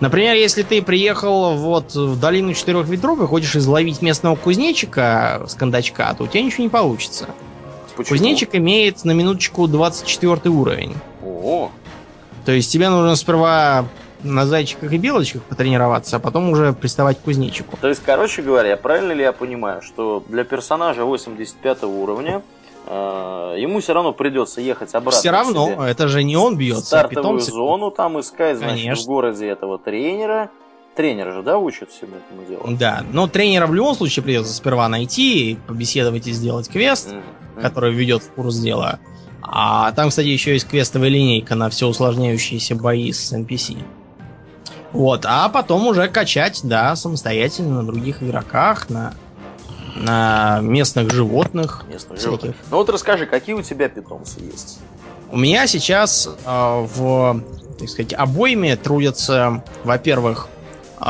Например, 0.02 0.36
если 0.36 0.64
ты 0.64 0.82
приехал 0.82 1.56
вот 1.56 1.93
в 1.93 2.20
долину 2.20 2.56
четырех 2.56 2.88
ветров 2.88 3.22
и 3.22 3.28
хочешь 3.28 3.56
изловить 3.56 4.02
местного 4.02 4.36
кузнечика 4.36 5.43
с 5.47 5.54
кондачка, 5.54 6.12
то 6.16 6.24
у 6.24 6.28
тебя 6.28 6.41
ничего 6.41 6.64
не 6.64 6.70
получится. 6.70 7.30
Почему? 7.95 8.18
Кузнечик 8.18 8.56
имеет 8.56 9.06
на 9.06 9.12
минуточку 9.12 9.68
24 9.68 10.49
уровень. 10.49 10.95
О. 11.24 11.70
То 12.45 12.52
есть 12.52 12.72
тебе 12.72 12.89
нужно 12.89 13.16
сперва 13.16 13.86
на 14.24 14.47
зайчиках 14.47 14.91
и 14.91 14.97
белочках 14.97 15.43
потренироваться, 15.43 16.16
а 16.16 16.20
потом 16.20 16.49
уже 16.49 16.74
приставать 16.74 17.20
к 17.20 17.22
кузнечику. 17.22 17.78
То 17.80 17.88
есть, 17.88 18.02
короче 18.04 18.41
говоря, 18.41 18.78
правильно 18.78 19.12
ли 19.12 19.22
я 19.22 19.34
понимаю, 19.34 19.84
что 19.84 20.24
для 20.28 20.43
персонажа 20.43 21.06
85 21.06 21.84
уровня 21.84 22.41
ему 22.88 23.79
все 23.79 23.93
равно 23.93 24.13
придется 24.13 24.61
ехать 24.61 24.93
обратно. 24.93 25.19
Все 25.19 25.29
равно, 25.29 25.86
это 25.86 26.07
же 26.07 26.23
не 26.23 26.36
он 26.36 26.57
бьется, 26.57 26.82
а 26.82 26.99
Стартовую 26.99 27.39
питомцы. 27.39 27.51
зону 27.51 27.91
там 27.91 28.19
искать, 28.19 28.57
значит, 28.57 28.84
Конечно. 28.84 29.03
в 29.03 29.07
городе 29.07 29.47
этого 29.47 29.77
тренера. 29.77 30.49
Тренер 30.95 31.32
же, 31.32 31.41
да, 31.41 31.57
учат 31.57 31.89
всему 31.89 32.17
этому 32.17 32.45
делу? 32.47 32.77
Да, 32.77 33.03
но 33.13 33.27
тренера 33.27 33.65
в 33.65 33.73
любом 33.73 33.95
случае 33.95 34.23
придется 34.23 34.53
сперва 34.53 34.89
найти, 34.89 35.57
побеседовать 35.65 36.27
и 36.27 36.34
сделать 36.34 36.67
квест, 36.67 37.13
mm-hmm. 37.13 37.61
который 37.61 37.93
ведет 37.93 38.23
в 38.23 38.32
курс 38.32 38.57
дела. 38.57 38.99
А 39.41 39.93
там, 39.93 40.09
кстати, 40.09 40.27
еще 40.27 40.51
есть 40.53 40.67
квестовая 40.67 41.09
линейка 41.09 41.55
на 41.55 41.69
все 41.69 41.88
усложняющиеся 41.88 42.75
бои 42.75 43.11
с 43.13 43.32
NPC. 43.34 43.77
Вот, 44.91 45.25
а 45.25 45.47
потом 45.47 45.88
уже 45.88 46.09
качать, 46.09 46.59
да, 46.63 46.95
самостоятельно 46.97 47.82
на 47.82 47.88
других 47.88 48.21
игроках, 48.21 48.89
на 48.89 49.13
на 49.96 50.60
местных 50.62 51.12
животных. 51.12 51.84
Местных 51.89 52.20
животных. 52.20 52.56
Ну 52.70 52.78
вот 52.78 52.89
расскажи, 52.89 53.26
какие 53.26 53.56
у 53.56 53.62
тебя 53.62 53.89
питомцы 53.89 54.39
есть? 54.39 54.80
У 55.32 55.38
меня 55.38 55.68
сейчас 55.68 56.28
э, 56.28 56.36
в, 56.46 57.42
так 57.80 57.89
сказать, 57.89 58.14
обойме 58.14 58.76
трудятся, 58.76 59.64
во-первых, 59.84 60.48
э, 61.00 61.04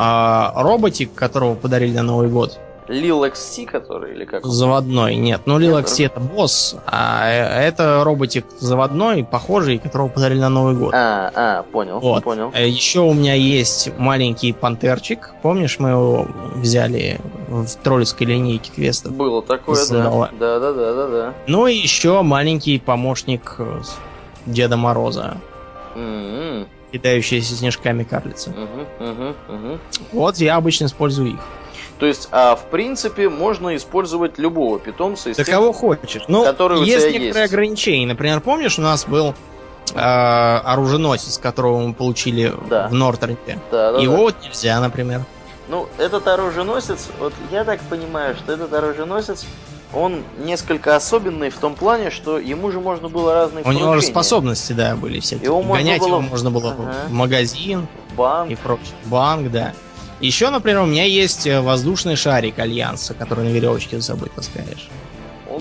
роботик, 0.56 1.14
которого 1.16 1.56
подарили 1.56 1.96
на 1.96 2.04
Новый 2.04 2.30
год. 2.30 2.60
Lil 2.88 3.32
XC, 3.32 3.66
который 3.66 4.14
или 4.14 4.26
как? 4.26 4.46
Заводной, 4.46 5.16
нет. 5.16 5.42
Ну, 5.46 5.60
Lil 5.60 5.82
XC 5.84 6.06
это 6.06 6.20
босс, 6.20 6.76
а 6.86 7.30
э, 7.30 7.68
это 7.68 8.04
роботик 8.04 8.46
заводной, 8.60 9.24
похожий, 9.24 9.78
которого 9.78 10.10
подарили 10.10 10.40
на 10.40 10.50
Новый 10.50 10.76
год. 10.76 10.94
А, 10.94 11.32
а, 11.34 11.64
понял, 11.64 12.00
вот. 12.00 12.24
понял. 12.24 12.52
Э, 12.54 12.68
Еще 12.68 13.00
у 13.00 13.14
меня 13.14 13.34
есть 13.34 13.92
маленький 13.98 14.54
пантерчик. 14.54 15.34
Помнишь, 15.42 15.80
мы 15.80 15.90
его 15.90 16.28
взяли 16.56 17.20
в 17.52 17.76
тролльской 17.84 18.28
линейке 18.28 18.72
квестов? 18.72 19.12
Было 19.14 19.42
такое, 19.42 19.86
да. 19.90 20.30
Да, 20.40 20.60
да, 20.60 20.74
да, 20.74 20.94
да, 20.94 21.08
да. 21.08 21.34
Ну 21.48 21.68
и 21.68 21.76
еще 21.76 22.22
маленький 22.22 22.80
помощник 22.80 23.56
э, 23.60 23.82
Деда 24.46 24.78
Мороза. 24.78 25.38
Mm-hmm. 25.96 26.68
Кидающаяся 26.94 27.56
снежками 27.56 28.04
карлица. 28.04 28.50
Угу, 28.52 29.10
угу, 29.10 29.36
угу. 29.48 29.80
Вот 30.12 30.38
я 30.38 30.56
обычно 30.56 30.86
использую 30.86 31.34
их. 31.34 31.40
То 32.00 32.06
есть, 32.06 32.30
а 32.32 32.56
в 32.56 32.66
принципе, 32.66 33.30
можно 33.30 33.76
использовать 33.76 34.40
любого 34.40 34.80
питомца 34.80 35.30
из 35.30 35.38
да 35.38 35.44
тех, 35.44 35.54
кого 35.54 35.72
хочешь. 35.72 36.24
Ну, 36.28 36.42
у 36.42 36.82
есть 36.82 37.06
некоторые 37.06 37.28
есть. 37.28 37.40
ограничения. 37.40 38.08
Например, 38.08 38.42
помнишь, 38.42 38.80
у 38.80 38.82
нас 38.82 39.06
был 39.06 39.36
э, 39.94 40.00
оруженосец, 40.00 41.38
которого 41.38 41.80
мы 41.80 41.94
получили 41.94 42.54
Да. 42.70 42.88
в 42.88 42.94
Нортернте? 42.94 43.60
Да, 43.72 43.94
да, 43.94 44.00
Его 44.00 44.16
да. 44.16 44.22
вот 44.22 44.36
нельзя, 44.44 44.80
например. 44.82 45.26
Ну, 45.68 45.88
этот 45.98 46.28
оруженосец, 46.28 47.08
вот 47.20 47.34
я 47.52 47.64
так 47.64 47.80
понимаю, 47.82 48.36
что 48.36 48.52
этот 48.52 48.74
оруженосец, 48.74 49.46
он 49.94 50.24
несколько 50.40 50.96
особенный 50.96 51.50
в 51.50 51.58
том 51.58 51.76
плане, 51.76 52.12
что 52.12 52.40
ему 52.40 52.72
же 52.72 52.80
можно 52.80 53.10
было 53.10 53.34
разные 53.34 53.64
У 53.64 53.72
него 53.72 53.96
же 53.96 54.02
способности, 54.02 54.74
да, 54.74 54.96
были 54.96 55.20
всякие. 55.20 55.46
Его 55.46 55.62
Гонять 55.62 56.00
было- 56.00 56.08
его 56.08 56.22
можно 56.22 56.52
было 56.52 56.72
Ага. 56.72 56.94
в 57.08 57.12
магазин 57.12 57.88
Банк. 58.18 58.52
и 58.52 58.56
прочее. 58.56 58.94
Банк, 59.06 59.52
да. 59.52 59.74
Еще, 60.20 60.50
например, 60.50 60.82
у 60.82 60.86
меня 60.86 61.04
есть 61.06 61.48
э, 61.48 61.62
воздушный 61.62 62.16
шарик 62.16 62.60
Альянса, 62.60 63.14
который 63.14 63.44
на 63.46 63.50
веревочке 63.50 63.98
за 63.98 64.04
собой 64.04 64.30
таскаешь. 64.36 64.90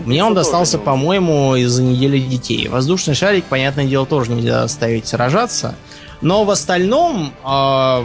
Мне 0.05 0.25
он 0.25 0.35
достался, 0.35 0.79
не- 0.79 0.85
по-моему, 0.85 1.57
из-за 1.57 1.83
недели 1.83 2.19
детей. 2.19 2.69
Воздушный 2.69 3.15
шарик, 3.15 3.45
понятное 3.47 3.87
дело, 3.87 4.07
тоже 4.07 4.31
нельзя 4.33 4.63
заставить 4.63 5.07
сражаться. 5.07 5.75
Но 6.21 6.45
в 6.45 6.51
остальном 6.51 7.33
э, 7.45 8.05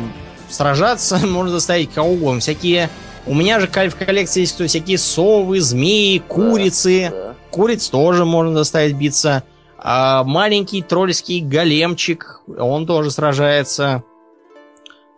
сражаться 0.56 1.18
можно 1.26 1.52
заставить 1.52 1.92
кого 1.92 2.12
угодно. 2.12 2.40
Всякие... 2.40 2.90
У 3.28 3.34
меня 3.34 3.60
же 3.60 3.68
в 3.68 3.72
коллекции 3.72 4.42
есть 4.42 4.54
кто- 4.54 4.68
всякие 4.68 4.98
совы, 5.00 5.60
змеи, 5.60 6.20
курицы. 6.20 7.10
Да. 7.12 7.36
Куриц 7.50 7.90
тоже 7.90 8.24
можно 8.24 8.56
заставить 8.56 8.96
биться. 8.96 9.44
А 9.78 10.24
маленький 10.24 10.82
тролльский 10.82 11.42
големчик, 11.42 12.42
он 12.48 12.86
тоже 12.86 13.12
сражается. 13.12 14.04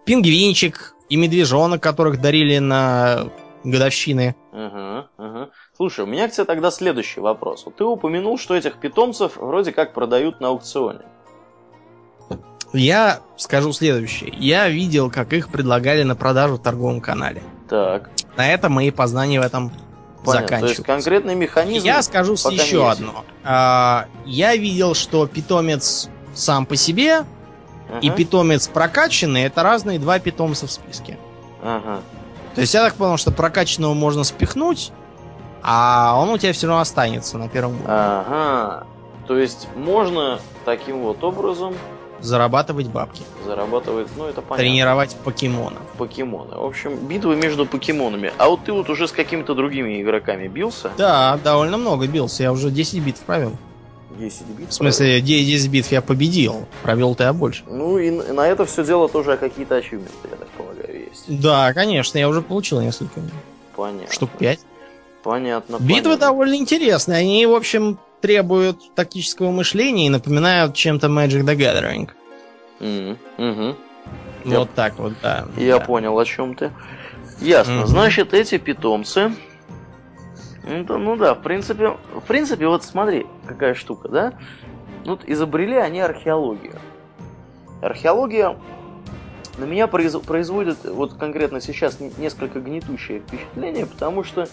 Пингвинчик 0.05 0.95
и 1.09 1.17
медвежонок, 1.17 1.81
которых 1.81 2.21
дарили 2.21 2.59
на 2.59 3.29
годовщины. 3.63 4.35
Ага, 4.53 5.09
ага. 5.17 5.49
Слушай, 5.75 6.05
у 6.05 6.07
меня 6.07 6.27
к 6.27 6.31
тебе 6.31 6.45
тогда 6.45 6.71
следующий 6.71 7.19
вопрос. 7.19 7.65
Вот 7.65 7.75
ты 7.75 7.83
упомянул, 7.83 8.37
что 8.37 8.55
этих 8.55 8.77
питомцев 8.77 9.35
вроде 9.35 9.71
как 9.73 9.93
продают 9.93 10.39
на 10.39 10.47
аукционе. 10.49 11.01
Я 12.77 13.19
скажу 13.37 13.71
следующее. 13.73 14.33
Я 14.37 14.69
видел, 14.69 15.09
как 15.09 15.33
их 15.33 15.49
предлагали 15.49 16.03
на 16.03 16.15
продажу 16.15 16.55
в 16.55 16.59
торговом 16.61 17.01
канале. 17.01 17.41
Так, 17.69 18.09
На 18.37 18.51
этом 18.51 18.73
мои 18.73 18.91
познания 18.91 19.39
в 19.39 19.43
этом 19.43 19.69
понятно. 19.69 20.23
То 20.23 20.31
есть 20.31 20.41
заканчиваются. 20.49 20.83
конкретный 20.83 21.35
механизм... 21.35 21.85
Я 21.85 22.01
скажу 22.01 22.33
еще 22.33 22.77
ясен. 22.77 22.81
одно. 22.89 23.25
А, 23.43 24.05
я 24.25 24.55
видел, 24.55 24.93
что 24.93 25.27
питомец 25.27 26.09
сам 26.33 26.65
по 26.65 26.75
себе 26.75 27.23
и 28.01 28.07
Ага, 28.09 28.15
питомец 28.17 28.67
прокачанный 28.67 29.43
это 29.43 29.63
разные 29.63 29.97
два 29.99 30.19
питомца 30.19 30.67
в 30.67 30.71
списке. 30.71 31.17
ага. 31.63 32.01
То 32.55 32.61
есть 32.61 32.73
я 32.73 32.83
так 32.83 32.95
понял, 32.95 33.17
что 33.17 33.31
прокачанного 33.31 33.93
можно 33.93 34.23
спихнуть, 34.23 34.91
а 35.61 36.15
он 36.19 36.29
у 36.29 36.37
тебя 36.37 36.53
все 36.53 36.67
равно 36.67 36.81
останется 36.81 37.37
на 37.37 37.47
первом 37.49 37.73
уровне. 37.75 37.87
Ага. 37.87 38.87
То 39.27 39.37
есть 39.37 39.67
можно 39.75 40.39
таким 40.65 40.99
вот 41.01 41.23
образом 41.23 41.75
Зарабатывать 42.21 42.87
бабки. 42.87 43.21
зарабатывать, 43.45 44.07
ну 44.17 44.25
это 44.25 44.41
понятно, 44.41 44.57
Тренировать 44.57 45.15
покемонов. 45.23 45.81
покемоны. 45.97 46.55
В 46.55 46.65
общем, 46.65 46.95
битвы 47.07 47.35
между 47.35 47.65
покемонами. 47.65 48.31
А 48.37 48.49
вот 48.49 48.61
ты 48.65 48.71
вот 48.73 48.89
уже 48.89 49.07
с 49.07 49.11
какими-то 49.11 49.53
другими 49.53 50.01
игроками 50.01 50.47
бился? 50.47 50.91
Да, 50.97 51.39
довольно 51.43 51.77
много 51.77 52.07
бился. 52.07 52.43
Я 52.43 52.51
уже 52.51 52.71
10 52.71 52.99
битв 53.03 53.21
провел. 53.21 53.51
10 54.17 54.45
битв? 54.47 54.69
В 54.71 54.73
смысле, 54.73 55.21
10 55.21 55.69
битв 55.69 55.91
я 55.91 56.01
победил. 56.01 56.65
Провел-то 56.83 57.23
я 57.25 57.33
больше. 57.33 57.63
Ну 57.67 57.97
и 57.99 58.09
на 58.09 58.47
это 58.47 58.65
все 58.65 58.83
дело 58.83 59.07
тоже 59.07 59.37
какие-то 59.37 59.75
ачивменты, 59.75 60.11
я 60.31 60.37
так 60.37 60.47
полагаю, 60.49 61.07
есть. 61.09 61.41
Да, 61.41 61.71
конечно, 61.73 62.17
я 62.17 62.27
уже 62.27 62.41
получил 62.41 62.81
несколько. 62.81 63.21
Понятно. 63.75 64.11
Штук 64.11 64.31
5. 64.39 64.59
Понятно. 65.23 65.75
Битвы 65.79 66.03
понятно. 66.03 66.17
довольно 66.17 66.55
интересные. 66.55 67.19
Они, 67.19 67.45
в 67.45 67.53
общем, 67.53 67.99
требуют 68.21 68.93
тактического 68.95 69.51
мышления 69.51 70.07
и 70.07 70.09
напоминают 70.09 70.73
чем-то 70.75 71.07
Magic 71.07 71.43
the 71.43 71.55
Gathering. 71.55 72.09
Мгм, 72.79 73.17
мгм. 73.37 73.75
Я- 74.45 74.59
Вот 74.59 74.73
так 74.73 74.97
вот, 74.99 75.13
да. 75.21 75.45
Я 75.57 75.79
Да. 75.79 75.85
понял, 75.85 76.17
о 76.17 76.25
чем 76.25 76.55
ты. 76.55 76.71
Ясно. 77.39 77.75
Мгм. 77.79 77.87
Значит, 77.87 78.33
эти 78.33 78.57
питомцы. 78.57 79.31
Ну 80.63 80.83
да, 80.83 80.97
ну 80.97 81.15
да, 81.15 81.33
в 81.33 81.41
принципе, 81.41 81.89
в 82.13 82.21
принципе, 82.27 82.67
вот 82.67 82.83
смотри, 82.83 83.25
какая 83.45 83.73
штука, 83.73 84.09
да? 84.09 84.33
Вот 85.05 85.21
изобрели 85.25 85.75
они 85.75 86.01
археологию. 86.01 86.75
Археология 87.81 88.57
на 89.57 89.65
меня 89.65 89.85
произ- 89.87 90.19
производит 90.25 90.77
вот 90.83 91.13
конкретно 91.13 91.61
сейчас 91.61 91.99
несколько 92.17 92.59
гнетущее 92.59 93.19
впечатление, 93.21 93.85
потому 93.85 94.23
что 94.23 94.47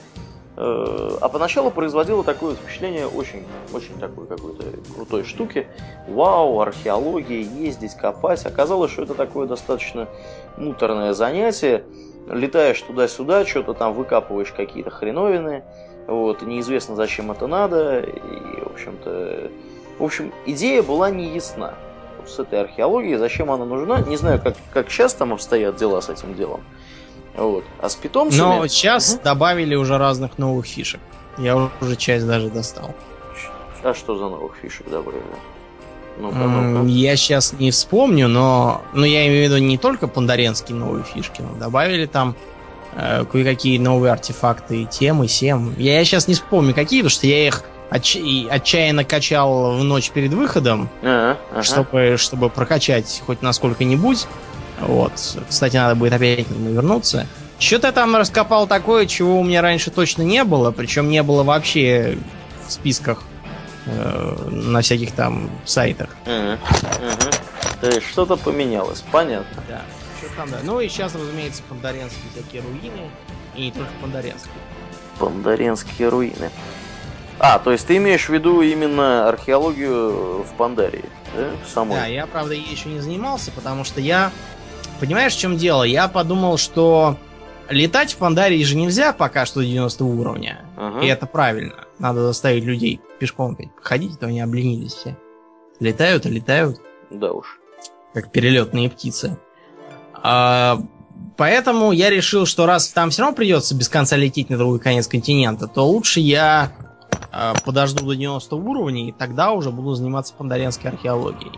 а 0.57 1.29
поначалу 1.29 1.71
производила 1.71 2.23
такое 2.23 2.55
впечатление 2.55 3.09
очень, 3.09 3.45
очень 3.73 3.99
такой 3.99 4.27
какой-то 4.27 4.65
крутой 4.95 5.25
штуки. 5.25 5.67
Вау, 6.09 6.61
археология, 6.61 7.41
ездить, 7.41 7.95
копать. 7.95 8.47
Оказалось, 8.47 8.93
что 8.93 9.03
это 9.03 9.15
такое 9.15 9.47
достаточно 9.47 10.09
муторное 10.57 11.13
занятие. 11.13 11.85
Летаешь 12.29 12.81
туда-сюда, 12.81 13.45
что-то 13.45 13.75
там 13.75 13.95
выкапываешь 13.95 14.53
какие-то 14.53 14.91
хреновины. 14.91 15.65
Вот, 16.07 16.43
неизвестно, 16.43 16.95
зачем 16.95 17.33
это 17.33 17.47
надо. 17.47 18.01
И, 18.01 18.61
в 18.61 18.73
общем-то... 18.73 19.51
В 19.99 20.05
общем, 20.05 20.33
идея 20.47 20.83
была 20.83 21.11
не 21.11 21.35
ясна 21.35 21.75
с 22.27 22.39
этой 22.39 22.61
археологией, 22.61 23.17
зачем 23.17 23.51
она 23.51 23.65
нужна. 23.65 24.01
Не 24.01 24.17
знаю, 24.17 24.41
как, 24.41 24.55
как 24.73 24.91
сейчас 24.91 25.15
там 25.15 25.33
обстоят 25.33 25.77
дела 25.77 26.01
с 26.01 26.09
этим 26.09 26.35
делом. 26.35 26.63
Вот. 27.37 27.65
А 27.81 27.89
с 27.89 27.95
питомцами... 27.97 28.41
Но 28.41 28.67
сейчас 28.67 29.15
Мгм. 29.15 29.23
добавили 29.25 29.75
уже 29.75 29.99
разных 29.99 30.39
новых 30.39 30.67
фишек. 30.67 31.01
Я 31.39 31.57
уже 31.81 31.97
часть 31.97 32.27
даже 32.27 32.49
достал. 32.49 32.95
А 33.83 33.93
что 33.95 34.17
за 34.17 34.25
новых 34.25 34.53
фишек 34.63 34.89
добавили? 34.89 35.23
Ну-ка. 36.19 36.87
Я 36.87 37.17
сейчас 37.17 37.53
не 37.55 37.71
вспомню, 37.73 38.29
но, 38.29 38.83
но 38.93 39.05
я 39.05 39.27
имею 39.27 39.49
в 39.49 39.53
виду 39.53 39.59
не 39.65 39.79
только 39.79 40.07
пандаренские 40.07 40.77
новые 40.77 41.03
фишки, 41.05 41.43
но 41.43 41.59
добавили 41.59 42.07
там 42.07 42.37
э, 42.97 43.25
кое-какие 43.25 43.79
новые 43.79 44.13
артефакты, 44.13 44.83
и 44.83 44.87
темы, 44.87 45.27
сем. 45.27 45.75
Я 45.77 46.05
сейчас 46.05 46.29
не 46.29 46.35
вспомню 46.35 46.73
какие, 46.73 47.01
потому 47.01 47.11
что 47.11 47.27
я 47.27 47.49
их 47.49 47.65
отч- 47.91 48.49
отчаянно 48.49 49.05
качал 49.05 49.73
в 49.77 49.83
ночь 49.83 50.11
перед 50.11 50.33
выходом, 50.33 50.89
Ага, 51.03 51.37
ага. 51.51 51.63
чтобы, 51.65 52.15
чтобы 52.17 52.49
прокачать 52.49 53.21
хоть 53.27 53.43
насколько-нибудь. 53.43 54.27
Вот. 54.87 55.13
Кстати, 55.49 55.77
надо 55.77 55.95
будет 55.95 56.13
опять 56.13 56.47
вернуться. 56.51 57.27
Что-то 57.59 57.89
я 57.89 57.93
там 57.93 58.17
раскопал 58.17 58.67
такое, 58.67 59.07
чего 59.07 59.39
у 59.39 59.45
меня 59.45 59.63
раньше 59.63 59.91
точно 59.91 60.23
не 60.23 60.45
было, 60.45 60.71
причем 60.71 61.09
не 61.09 61.23
было 61.23 61.43
вообще 61.45 62.19
в 62.67 62.73
списках 62.73 63.23
э, 63.87 64.49
на 64.51 64.81
всяких 64.81 65.13
там 65.13 65.51
сайтах. 65.65 66.11
То 67.81 67.91
есть 67.91 68.07
что-то 68.09 68.37
поменялось, 68.37 69.05
понятно. 69.13 69.63
Да. 69.69 69.83
Что 70.19 70.35
там, 70.37 70.51
да. 70.51 70.59
Ну 70.63 70.81
и 70.81 70.89
сейчас, 70.89 71.15
разумеется, 71.15 71.63
пандаренские 71.69 72.25
всякие 72.33 72.63
руины. 72.63 73.11
И 73.55 73.67
не 73.67 73.73
только 73.73 73.91
пандаренские. 74.01 74.55
Пандаренские 75.19 76.09
руины. 76.09 76.51
А, 77.39 77.59
то 77.59 77.73
есть 77.73 77.87
ты 77.87 77.97
имеешь 77.97 78.29
в 78.29 78.33
виду 78.33 78.63
именно 78.63 79.29
археологию 79.29 80.43
в 80.43 80.55
Пандарии, 80.57 81.05
да? 81.37 81.51
Самой? 81.73 81.99
Да, 81.99 82.07
я, 82.07 82.27
правда, 82.27 82.55
ей 82.55 82.71
еще 82.71 82.89
не 82.89 83.01
занимался, 83.01 83.51
потому 83.51 83.85
что 83.85 84.01
я... 84.01 84.31
Понимаешь, 85.01 85.35
в 85.35 85.39
чем 85.39 85.57
дело? 85.57 85.83
Я 85.83 86.09
подумал, 86.09 86.57
что 86.57 87.17
летать 87.69 88.13
в 88.13 88.17
Пандарии 88.17 88.63
же 88.63 88.77
нельзя 88.77 89.13
пока 89.13 89.47
что 89.47 89.61
до 89.61 89.67
90 89.67 90.05
уровня. 90.05 90.65
Ага. 90.77 91.01
И 91.01 91.07
это 91.07 91.27
правильно. 91.27 91.75
Надо 91.99 92.23
заставить 92.27 92.65
людей 92.65 93.01
пешком 93.19 93.57
ходить, 93.83 94.13
а 94.15 94.17
то 94.17 94.27
они 94.27 94.41
обленились 94.41 94.93
все. 94.95 95.17
Летают 95.81 96.27
и 96.27 96.31
летают, 96.31 96.81
Да 97.11 97.33
уж. 97.33 97.59
как 98.13 98.31
перелетные 98.31 98.89
птицы. 98.91 99.37
А, 100.15 100.79
поэтому 101.37 101.93
я 101.93 102.11
решил, 102.11 102.47
что 102.47 102.67
раз 102.67 102.89
там 102.89 103.11
все 103.11 103.23
равно 103.23 103.37
придется 103.37 103.75
без 103.75 103.89
конца 103.89 104.17
лететь 104.17 104.51
на 104.51 104.57
другой 104.57 104.79
конец 104.79 105.07
континента, 105.07 105.67
то 105.67 105.87
лучше 105.87 106.21
я 106.21 106.73
э, 107.33 107.53
подожду 107.65 108.05
до 108.07 108.15
90 108.15 108.55
уровня, 108.57 109.09
и 109.09 109.13
тогда 109.13 109.53
уже 109.53 109.71
буду 109.71 109.95
заниматься 109.95 110.35
пандаренской 110.35 110.91
археологией. 110.91 111.53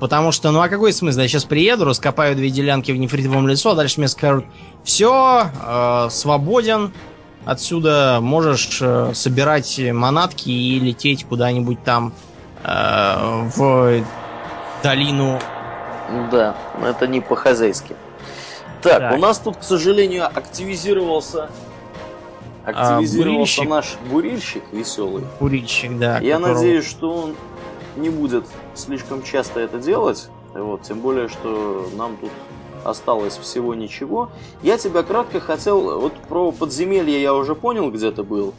Потому 0.00 0.32
что, 0.32 0.50
ну 0.50 0.60
а 0.60 0.68
какой 0.68 0.92
смысл? 0.92 1.20
Я 1.20 1.28
сейчас 1.28 1.44
приеду, 1.44 1.84
раскопаю 1.84 2.36
две 2.36 2.50
делянки 2.50 2.92
в 2.92 2.96
нефритовом 2.96 3.48
лесу, 3.48 3.70
а 3.70 3.74
дальше 3.74 3.98
мне 3.98 4.08
скажут, 4.08 4.44
все, 4.84 5.50
э, 5.60 6.08
свободен, 6.10 6.92
отсюда 7.44 8.18
можешь 8.20 8.78
э, 8.80 9.12
собирать 9.14 9.80
манатки 9.92 10.50
и 10.50 10.78
лететь 10.78 11.24
куда-нибудь 11.24 11.82
там 11.82 12.12
э, 12.62 13.48
в 13.56 14.04
долину. 14.82 15.40
Да, 16.30 16.56
это 16.82 17.06
не 17.06 17.20
по-хозяйски. 17.20 17.96
Так, 18.82 18.98
так, 19.00 19.14
у 19.14 19.16
нас 19.16 19.38
тут, 19.38 19.56
к 19.56 19.62
сожалению, 19.64 20.26
активизировался 20.26 21.48
активизировался 22.64 23.62
а, 23.62 23.64
наш 23.64 23.96
бурильщик 24.10 24.62
веселый. 24.72 25.24
Бурильщик, 25.40 25.98
да. 25.98 26.18
Я 26.18 26.36
которого... 26.36 26.54
надеюсь, 26.54 26.86
что 26.86 27.14
он 27.14 27.34
не 27.98 28.10
будет 28.10 28.44
слишком 28.74 29.22
часто 29.22 29.60
это 29.60 29.78
делать. 29.78 30.28
Вот, 30.54 30.82
тем 30.82 31.00
более, 31.00 31.28
что 31.28 31.88
нам 31.96 32.16
тут 32.16 32.30
осталось 32.84 33.36
всего 33.36 33.74
ничего. 33.74 34.30
Я 34.62 34.78
тебя 34.78 35.02
кратко 35.02 35.40
хотел... 35.40 36.00
Вот 36.00 36.14
про 36.28 36.52
подземелье 36.52 37.20
я 37.20 37.34
уже 37.34 37.54
понял, 37.54 37.90
где 37.90 38.10
ты 38.10 38.22
был. 38.22 38.54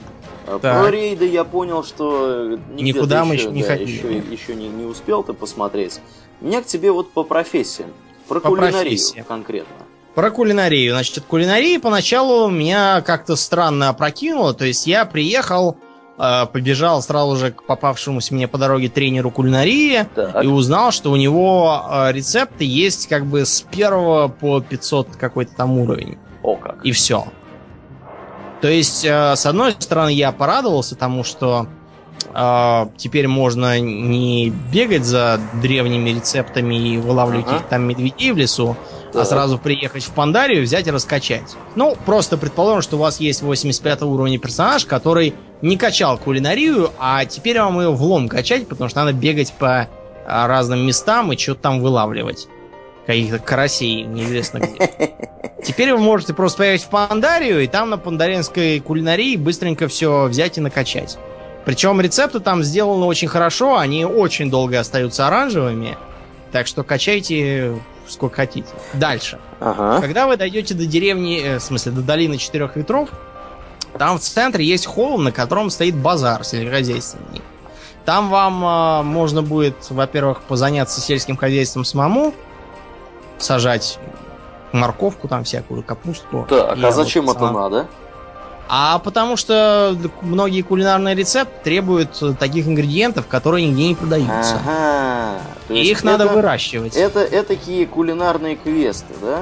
А 0.46 0.60
так. 0.60 0.82
Про 0.82 0.92
рейды 0.92 1.26
я 1.28 1.44
понял, 1.44 1.84
что 1.84 2.60
никуда 2.74 3.26
мы 3.26 3.36
еще, 3.36 3.52
не 3.52 3.64
да, 3.64 3.70
ходили. 3.70 3.92
Еще, 3.92 4.18
еще 4.32 4.56
не, 4.56 4.68
не 4.68 4.86
успел 4.86 5.24
ты 5.24 5.34
посмотреть. 5.34 6.00
У 6.42 6.46
меня 6.46 6.62
к 6.62 6.66
тебе 6.66 6.92
вот 6.92 7.12
по 7.12 7.24
профессиям. 7.24 7.90
Про 8.28 8.40
по 8.40 8.50
кулинарию 8.50 8.82
профессиям. 8.82 9.26
конкретно. 9.26 9.76
Про 10.16 10.32
кулинарию. 10.32 10.94
Значит, 10.94 11.24
кулинария 11.28 11.80
поначалу 11.80 12.50
меня 12.50 13.02
как-то 13.02 13.36
странно 13.36 13.90
опрокинуло. 13.90 14.54
То 14.54 14.66
есть 14.66 14.86
я 14.86 15.06
приехал 15.06 15.78
Э, 15.78 15.89
побежал 16.52 17.02
сразу 17.02 17.38
же 17.38 17.52
к 17.52 17.64
попавшемуся 17.64 18.34
мне 18.34 18.48
по 18.48 18.58
дороге 18.58 18.90
тренеру 18.90 19.32
кулинарии 19.32 20.06
так. 20.14 20.44
и 20.44 20.48
узнал, 20.48 20.92
что 20.92 21.12
у 21.12 21.16
него 21.16 21.82
э, 21.90 22.12
рецепты 22.12 22.66
есть 22.66 23.08
как 23.08 23.26
бы 23.26 23.46
с 23.46 23.62
первого 23.62 24.28
по 24.28 24.60
500 24.60 25.16
какой-то 25.16 25.56
там 25.56 25.78
уровень. 25.80 26.18
О 26.44 26.56
как. 26.56 26.86
И 26.86 26.92
все. 26.92 27.26
То 28.62 28.68
есть, 28.68 29.06
э, 29.06 29.36
с 29.36 29.46
одной 29.46 29.72
стороны, 29.80 30.10
я 30.10 30.32
порадовался 30.32 30.96
тому, 30.96 31.24
что 31.24 31.68
э, 32.34 32.86
теперь 32.98 33.28
можно 33.28 33.80
не 33.80 34.52
бегать 34.72 35.06
за 35.06 35.40
древними 35.62 36.12
рецептами 36.12 36.76
и 36.76 36.98
вылавливать 36.98 37.48
ага. 37.48 37.58
их 37.58 37.64
там 37.64 37.84
медведей 37.84 38.32
в 38.32 38.38
лесу, 38.38 38.76
а 39.14 39.26
сразу 39.26 39.58
приехать 39.58 40.04
в 40.04 40.12
Пандарию, 40.12 40.64
взять 40.64 40.88
и 40.88 40.92
раскачать. 40.92 41.56
Ну, 41.76 41.98
просто 42.06 42.38
предположим, 42.38 42.82
что 42.82 42.98
у 42.98 43.00
вас 43.00 43.20
есть 43.20 43.42
85 43.42 44.04
уровня 44.04 44.38
персонаж, 44.38 44.86
который 44.86 45.34
не 45.62 45.78
качал 45.78 46.18
кулинарию, 46.18 46.92
а 47.00 47.26
теперь 47.26 47.60
вам 47.60 47.80
ее 47.80 47.92
влом 47.92 48.30
качать, 48.30 48.68
потому 48.68 48.90
что 48.90 49.04
надо 49.04 49.14
бегать 49.14 49.54
по 49.54 49.88
а, 50.26 50.48
разным 50.48 50.86
местам 50.86 51.34
и 51.34 51.38
что-то 51.38 51.62
там 51.62 51.82
вылавливать. 51.82 52.48
Каких-то 53.06 53.40
карасей, 53.40 54.04
неизвестно 54.04 54.60
где. 54.60 54.92
Теперь 55.64 55.92
вы 55.92 56.00
можете 56.00 56.34
просто 56.34 56.60
поехать 56.60 56.86
в 56.86 56.90
Пандарию, 56.90 57.62
и 57.64 57.68
там 57.68 57.90
на 57.90 57.98
пандаринской 57.98 58.80
кулинарии 58.80 59.36
быстренько 59.36 59.88
все 59.88 60.28
взять 60.28 60.58
и 60.58 60.62
накачать. 60.62 61.18
Причем 61.66 62.02
рецепты 62.02 62.40
там 62.40 62.64
сделаны 62.64 63.06
очень 63.06 63.28
хорошо, 63.28 63.78
они 63.78 64.06
очень 64.06 64.50
долго 64.50 64.80
остаются 64.80 65.28
оранжевыми. 65.28 65.98
Так 66.52 66.68
что 66.68 66.84
качайте 66.84 67.80
сколько 68.08 68.38
хотите. 68.38 68.70
Дальше. 68.94 69.40
Ага. 69.60 70.02
Когда 70.02 70.28
вы 70.28 70.38
дойдете 70.38 70.74
до 70.74 70.86
деревни, 70.86 71.42
э, 71.42 71.60
в 71.60 71.62
смысле, 71.62 71.92
до 71.92 72.02
долины 72.02 72.38
четырех 72.38 72.76
ветров, 72.76 73.10
там 73.98 74.18
в 74.18 74.22
центре 74.22 74.66
есть 74.66 74.86
холм, 74.86 75.24
на 75.24 75.32
котором 75.32 75.70
стоит 75.70 75.96
базар 75.96 76.44
сельскохозяйственный. 76.44 77.42
Там 78.06 78.30
вам 78.30 78.64
э, 78.64 79.04
можно 79.04 79.42
будет, 79.42 79.76
во-первых, 79.90 80.42
позаняться 80.42 81.02
сельским 81.02 81.38
хозяйством 81.38 81.86
самому, 81.86 82.34
сажать 83.38 84.00
морковку 84.72 85.28
там 85.28 85.44
всякую, 85.44 85.84
капусту. 85.84 86.46
Так, 86.50 86.78
а 86.82 86.92
зачем 86.92 87.30
это 87.30 87.52
надо? 87.52 87.88
А 88.72 89.00
потому 89.00 89.36
что 89.36 89.98
многие 90.22 90.62
кулинарные 90.62 91.16
рецепты 91.16 91.56
требуют 91.64 92.22
таких 92.38 92.68
ингредиентов, 92.68 93.26
которые 93.26 93.68
нигде 93.68 93.88
не 93.88 93.96
продаются. 93.96 94.60
Ага. 94.64 95.40
И 95.70 95.90
их 95.90 95.98
это, 95.98 96.06
надо 96.06 96.28
выращивать. 96.28 96.96
Это, 96.96 97.22
это 97.22 97.48
такие 97.48 97.88
кулинарные 97.88 98.56
квесты, 98.56 99.16
да? 99.20 99.42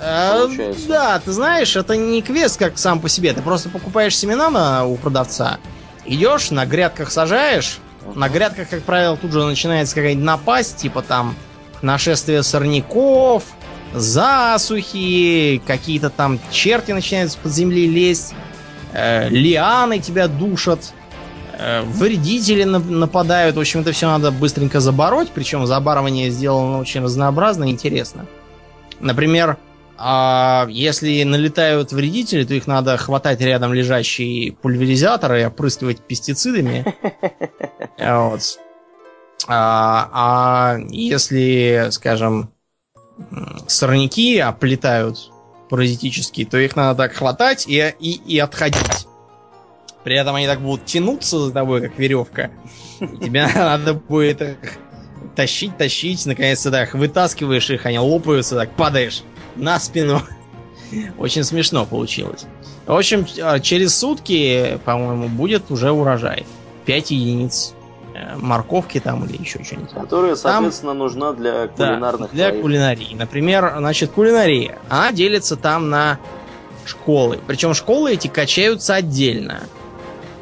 А, 0.00 0.46
да, 0.88 1.20
ты 1.20 1.32
знаешь, 1.32 1.76
это 1.76 1.94
не 1.96 2.22
квест 2.22 2.58
как 2.58 2.78
сам 2.78 3.00
по 3.00 3.08
себе. 3.10 3.34
Ты 3.34 3.42
просто 3.42 3.68
покупаешь 3.68 4.16
семена 4.16 4.48
на, 4.48 4.86
у 4.86 4.96
продавца, 4.96 5.58
идешь, 6.06 6.50
на 6.50 6.64
грядках 6.64 7.10
сажаешь. 7.12 7.80
Uh-huh. 8.02 8.18
На 8.18 8.30
грядках, 8.30 8.70
как 8.70 8.82
правило, 8.82 9.16
тут 9.16 9.32
же 9.32 9.44
начинается 9.44 9.94
какая-нибудь 9.94 10.24
напасть, 10.24 10.78
типа 10.78 11.02
там 11.02 11.34
нашествие 11.82 12.42
сорняков, 12.42 13.44
засухи, 13.92 15.62
какие-то 15.66 16.08
там 16.08 16.38
черти 16.50 16.92
начинают 16.92 17.32
с-под 17.32 17.52
земли 17.52 17.86
лезть 17.86 18.34
э, 18.94 19.28
лианы 19.28 19.98
тебя 19.98 20.28
душат, 20.28 20.94
э, 21.58 21.82
вредители 21.82 22.64
нападают. 22.64 23.56
В 23.56 23.60
общем, 23.60 23.80
это 23.80 23.92
все 23.92 24.06
надо 24.06 24.30
быстренько 24.30 24.80
забороть. 24.80 25.30
Причем 25.34 25.66
забарывание 25.66 26.30
сделано 26.30 26.78
очень 26.78 27.02
разнообразно 27.02 27.64
и 27.64 27.70
интересно. 27.70 28.26
Например, 29.00 29.58
а 29.96 30.66
если 30.70 31.22
налетают 31.22 31.92
вредители, 31.92 32.44
то 32.44 32.54
их 32.54 32.66
надо 32.66 32.96
хватать 32.96 33.40
рядом 33.40 33.72
лежащие 33.72 34.52
пульверизаторы 34.52 35.42
и 35.42 35.44
опрыскивать 35.44 36.00
пестицидами. 36.00 36.84
Вот. 37.96 38.40
А, 39.46 40.10
а 40.12 40.78
если, 40.90 41.88
скажем, 41.90 42.50
сорняки 43.68 44.38
оплетают 44.38 45.30
паразитические, 45.68 46.46
то 46.46 46.58
их 46.58 46.76
надо 46.76 47.04
так 47.04 47.14
хватать 47.14 47.66
и, 47.66 47.94
и, 47.98 48.12
и 48.12 48.38
отходить. 48.38 49.06
При 50.04 50.16
этом 50.16 50.34
они 50.34 50.46
так 50.46 50.60
будут 50.60 50.84
тянуться 50.84 51.38
за 51.38 51.52
тобой, 51.52 51.80
как 51.80 51.98
веревка. 51.98 52.50
И 53.00 53.06
тебе 53.06 53.46
надо 53.54 53.94
будет 53.94 54.42
их 54.42 54.56
тащить, 55.34 55.76
тащить. 55.76 56.26
Наконец-то 56.26 56.70
так 56.70 56.94
вытаскиваешь 56.94 57.70
их, 57.70 57.86
они 57.86 57.98
лопаются, 57.98 58.54
так 58.54 58.70
падаешь 58.76 59.22
на 59.56 59.80
спину. 59.80 60.22
Очень 61.18 61.44
смешно 61.44 61.86
получилось. 61.86 62.46
В 62.86 62.92
общем, 62.92 63.24
через 63.62 63.96
сутки, 63.96 64.78
по-моему, 64.84 65.28
будет 65.28 65.70
уже 65.70 65.90
урожай. 65.90 66.44
5 66.84 67.10
единиц 67.10 67.74
морковки 68.36 69.00
там 69.00 69.24
или 69.24 69.40
еще 69.40 69.62
что-нибудь. 69.62 69.90
Которая, 69.90 70.36
соответственно, 70.36 70.92
там, 70.92 70.98
нужна 70.98 71.32
для 71.32 71.68
кулинарных 71.68 72.30
да, 72.30 72.34
для 72.34 72.44
проектов. 72.44 72.62
кулинарии. 72.62 73.14
Например, 73.14 73.74
значит, 73.78 74.10
кулинария. 74.12 74.78
Она 74.88 75.12
делится 75.12 75.56
там 75.56 75.90
на 75.90 76.18
школы. 76.84 77.40
Причем 77.46 77.74
школы 77.74 78.12
эти 78.12 78.28
качаются 78.28 78.94
отдельно. 78.94 79.60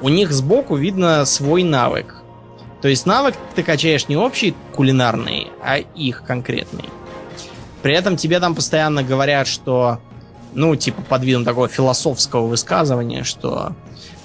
У 0.01 0.09
них 0.09 0.33
сбоку 0.33 0.77
видно 0.77 1.25
свой 1.25 1.63
навык. 1.63 2.17
То 2.81 2.89
есть 2.89 3.07
навык 3.07 3.37
ты 3.55 3.63
качаешь 3.63 4.09
не 4.09 4.17
общий 4.17 4.55
кулинарный, 4.75 5.51
а 5.63 5.79
их 5.79 6.25
конкретный. 6.25 6.89
При 7.83 7.95
этом 7.95 8.17
тебе 8.17 8.41
там 8.41 8.55
постоянно 8.55 9.03
говорят, 9.03 9.47
что, 9.47 9.99
ну, 10.53 10.75
типа, 10.75 11.03
под 11.03 11.23
видом 11.23 11.45
такого 11.45 11.69
философского 11.69 12.47
высказывания, 12.47 13.23
что 13.23 13.73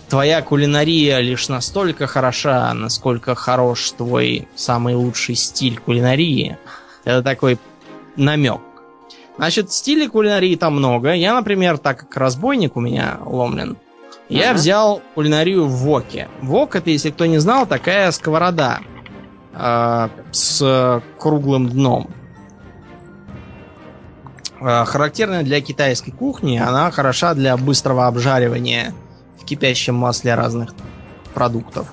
твоя 0.10 0.42
кулинария 0.42 1.20
лишь 1.20 1.50
настолько 1.50 2.08
хороша, 2.08 2.74
насколько 2.74 3.36
хорош 3.36 3.92
твой 3.92 4.48
самый 4.56 4.96
лучший 4.96 5.36
стиль 5.36 5.80
кулинарии. 5.80 6.58
Это 7.04 7.22
такой 7.24 7.58
намек. 8.16 8.62
Значит, 9.38 9.72
стилей 9.72 10.08
кулинарии 10.08 10.56
там 10.56 10.76
много. 10.76 11.14
Я, 11.14 11.34
например, 11.36 11.78
так 11.78 12.00
как 12.00 12.18
разбойник 12.18 12.76
у 12.76 12.80
меня 12.80 13.20
ломлен, 13.24 13.78
я 14.30 14.54
взял 14.54 15.02
кулинарию 15.16 15.66
в 15.66 15.72
Воке. 15.72 16.28
Вок 16.42 16.76
это, 16.76 16.90
если 16.90 17.12
кто 17.12 17.26
не 17.26 17.38
знал, 17.38 17.66
такая 17.66 18.12
сковорода 18.12 18.80
э, 19.54 20.10
с 20.32 21.02
круглым 21.18 21.70
дном. 21.70 22.10
Э, 24.60 24.84
характерная 24.86 25.44
для 25.44 25.62
китайской 25.62 26.12
кухни, 26.12 26.58
она 26.58 26.92
хороша 26.92 27.36
для 27.36 27.56
быстрого 27.56 28.08
обжаривания 28.08 28.94
кипящем 29.48 29.96
масле 29.96 30.36
разных 30.36 30.74
продуктов. 31.34 31.88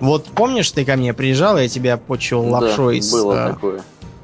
Вот 0.00 0.26
помнишь, 0.26 0.70
ты 0.70 0.84
ко 0.84 0.96
мне 0.96 1.12
приезжал, 1.12 1.58
я 1.58 1.68
тебя 1.68 1.96
почил 1.96 2.42
лапшой 2.48 3.02
с, 3.02 3.10
было 3.10 3.48
такое. 3.48 3.80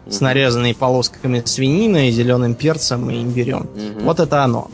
с 0.06 0.20
нарезанной 0.20 0.74
полосками 0.74 1.42
свинины, 1.44 2.10
зеленым 2.10 2.54
перцем 2.54 3.10
и 3.10 3.22
имбирем. 3.22 3.62
Угу. 3.74 4.04
Вот 4.04 4.20
это 4.20 4.44
оно. 4.44 4.70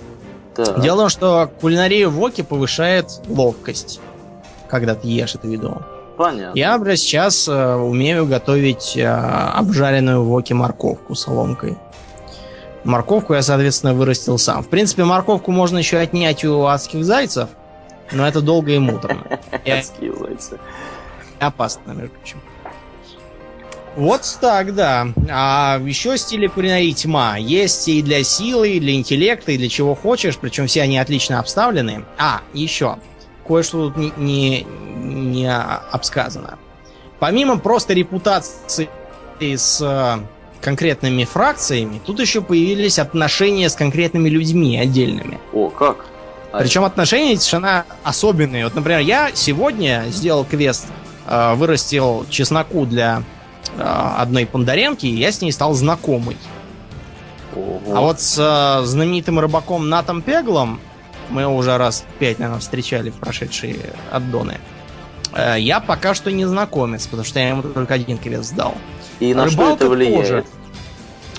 Так. 0.55 0.81
Дело 0.81 0.97
в 0.97 1.01
том, 1.01 1.09
что 1.09 1.51
кулинария 1.61 2.09
в 2.09 2.15
Воке 2.15 2.45
повышает 2.45 3.07
ловкость, 3.29 4.01
когда 4.69 4.95
ты 4.95 5.09
ешь 5.09 5.35
эту 5.35 5.49
еду. 5.49 5.83
Понятно. 6.17 6.59
Я, 6.59 6.77
например, 6.77 6.99
сейчас 6.99 7.49
э, 7.49 7.75
умею 7.77 8.27
готовить 8.27 8.95
э, 8.95 9.07
обжаренную 9.07 10.23
в 10.23 10.27
Воке 10.27 10.53
морковку 10.53 11.15
соломкой. 11.15 11.79
Морковку 12.85 13.35
я, 13.35 13.43
соответственно, 13.43 13.95
вырастил 13.95 14.37
сам. 14.37 14.63
В 14.63 14.69
принципе, 14.69 15.05
морковку 15.05 15.51
можно 15.51 15.79
еще 15.79 15.97
отнять 15.99 16.45
у 16.45 16.67
адских 16.67 17.05
зайцев, 17.05 17.49
но 18.13 18.27
это 18.27 18.41
долго 18.41 18.73
и 18.73 18.79
муторно. 18.79 19.41
Зайцы. 20.41 20.59
Опасно, 21.39 21.93
между 21.93 22.11
прочим. 22.11 22.41
Вот 23.97 24.39
так, 24.41 24.75
да. 24.75 25.09
А 25.29 25.81
еще 25.85 26.17
стили 26.17 26.47
кулинарии 26.47 26.93
тьма. 26.93 27.37
Есть 27.37 27.89
и 27.89 28.03
для 28.03 28.23
силы, 28.23 28.71
и 28.71 28.81
для 28.81 28.95
интеллекта, 28.95 29.53
и 29.53 29.59
для 29.59 29.69
чего 29.69 29.95
хочешь. 29.95 30.37
Причем 30.39 30.67
все 30.67 30.83
они 30.83 30.99
отлично 30.99 31.41
обставлены. 31.41 32.05
А, 32.17 32.41
еще. 32.53 32.97
Кое-что 33.47 33.91
тут 33.91 33.97
не, 33.97 34.13
не, 34.17 34.67
не 34.95 35.53
обсказано. 35.53 36.59
Помимо 37.19 37.59
просто 37.59 37.93
репутации 37.93 38.89
с 39.41 39.81
э, 39.81 40.19
конкретными 40.61 41.25
фракциями, 41.25 42.01
тут 42.05 42.21
еще 42.21 42.43
появились 42.43 42.99
отношения 42.99 43.69
с 43.69 43.75
конкретными 43.75 44.29
людьми 44.29 44.79
отдельными. 44.79 45.39
О, 45.53 45.69
как? 45.69 46.07
Причем 46.53 46.85
отношения 46.85 47.37
совершенно 47.37 47.85
особенные. 48.03 48.65
Вот, 48.65 48.75
например, 48.75 49.01
я 49.01 49.31
сегодня 49.35 50.05
сделал 50.09 50.45
квест, 50.45 50.87
э, 51.27 51.55
вырастил 51.55 52.27
чесноку 52.29 52.87
для 52.87 53.23
э, 53.77 53.83
одной 53.83 54.47
пандаренки, 54.47 55.07
и 55.07 55.15
я 55.15 55.31
с 55.31 55.41
ней 55.41 55.53
стал 55.53 55.75
знакомый. 55.75 56.37
Ого. 57.55 57.81
А 57.97 58.01
вот 58.01 58.21
с 58.21 58.37
э, 58.39 58.85
знаменитым 58.85 59.39
рыбаком 59.39 59.89
Натом 59.89 60.23
Пеглом 60.23 60.81
мы 61.29 61.43
его 61.43 61.55
уже 61.55 61.77
раз 61.79 62.05
пять, 62.19 62.41
наверное, 62.41 62.61
встречали 62.61 63.11
в 63.11 63.15
прошедшие 63.15 63.77
аддоны. 64.11 64.59
Я 65.57 65.79
пока 65.79 66.13
что 66.13 66.33
не 66.33 66.45
знакомец, 66.45 67.07
потому 67.07 67.25
что 67.25 67.39
я 67.39 67.51
ему 67.51 67.63
только 67.63 67.95
один 67.95 68.19
квест 68.19 68.51
сдал. 68.51 68.75
И 69.21 69.33
на 69.33 69.45
Рыбалка 69.45 69.77
что 69.77 69.85
это 69.85 69.89
влияет? 69.89 70.27
Тоже. 70.27 70.45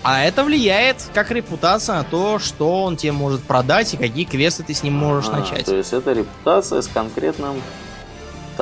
А 0.03 0.23
это 0.23 0.43
влияет 0.43 0.97
как 1.13 1.31
репутация 1.31 1.95
на 1.97 2.03
то, 2.03 2.39
что 2.39 2.83
он 2.83 2.97
тебе 2.97 3.11
может 3.11 3.41
продать 3.43 3.93
и 3.93 3.97
какие 3.97 4.25
квесты 4.25 4.63
ты 4.63 4.73
с 4.73 4.81
ним 4.83 4.93
можешь 4.93 5.29
а, 5.31 5.37
начать. 5.37 5.65
То 5.65 5.75
есть 5.75 5.93
это 5.93 6.13
репутация 6.13 6.81
с 6.81 6.87
конкретным 6.87 7.61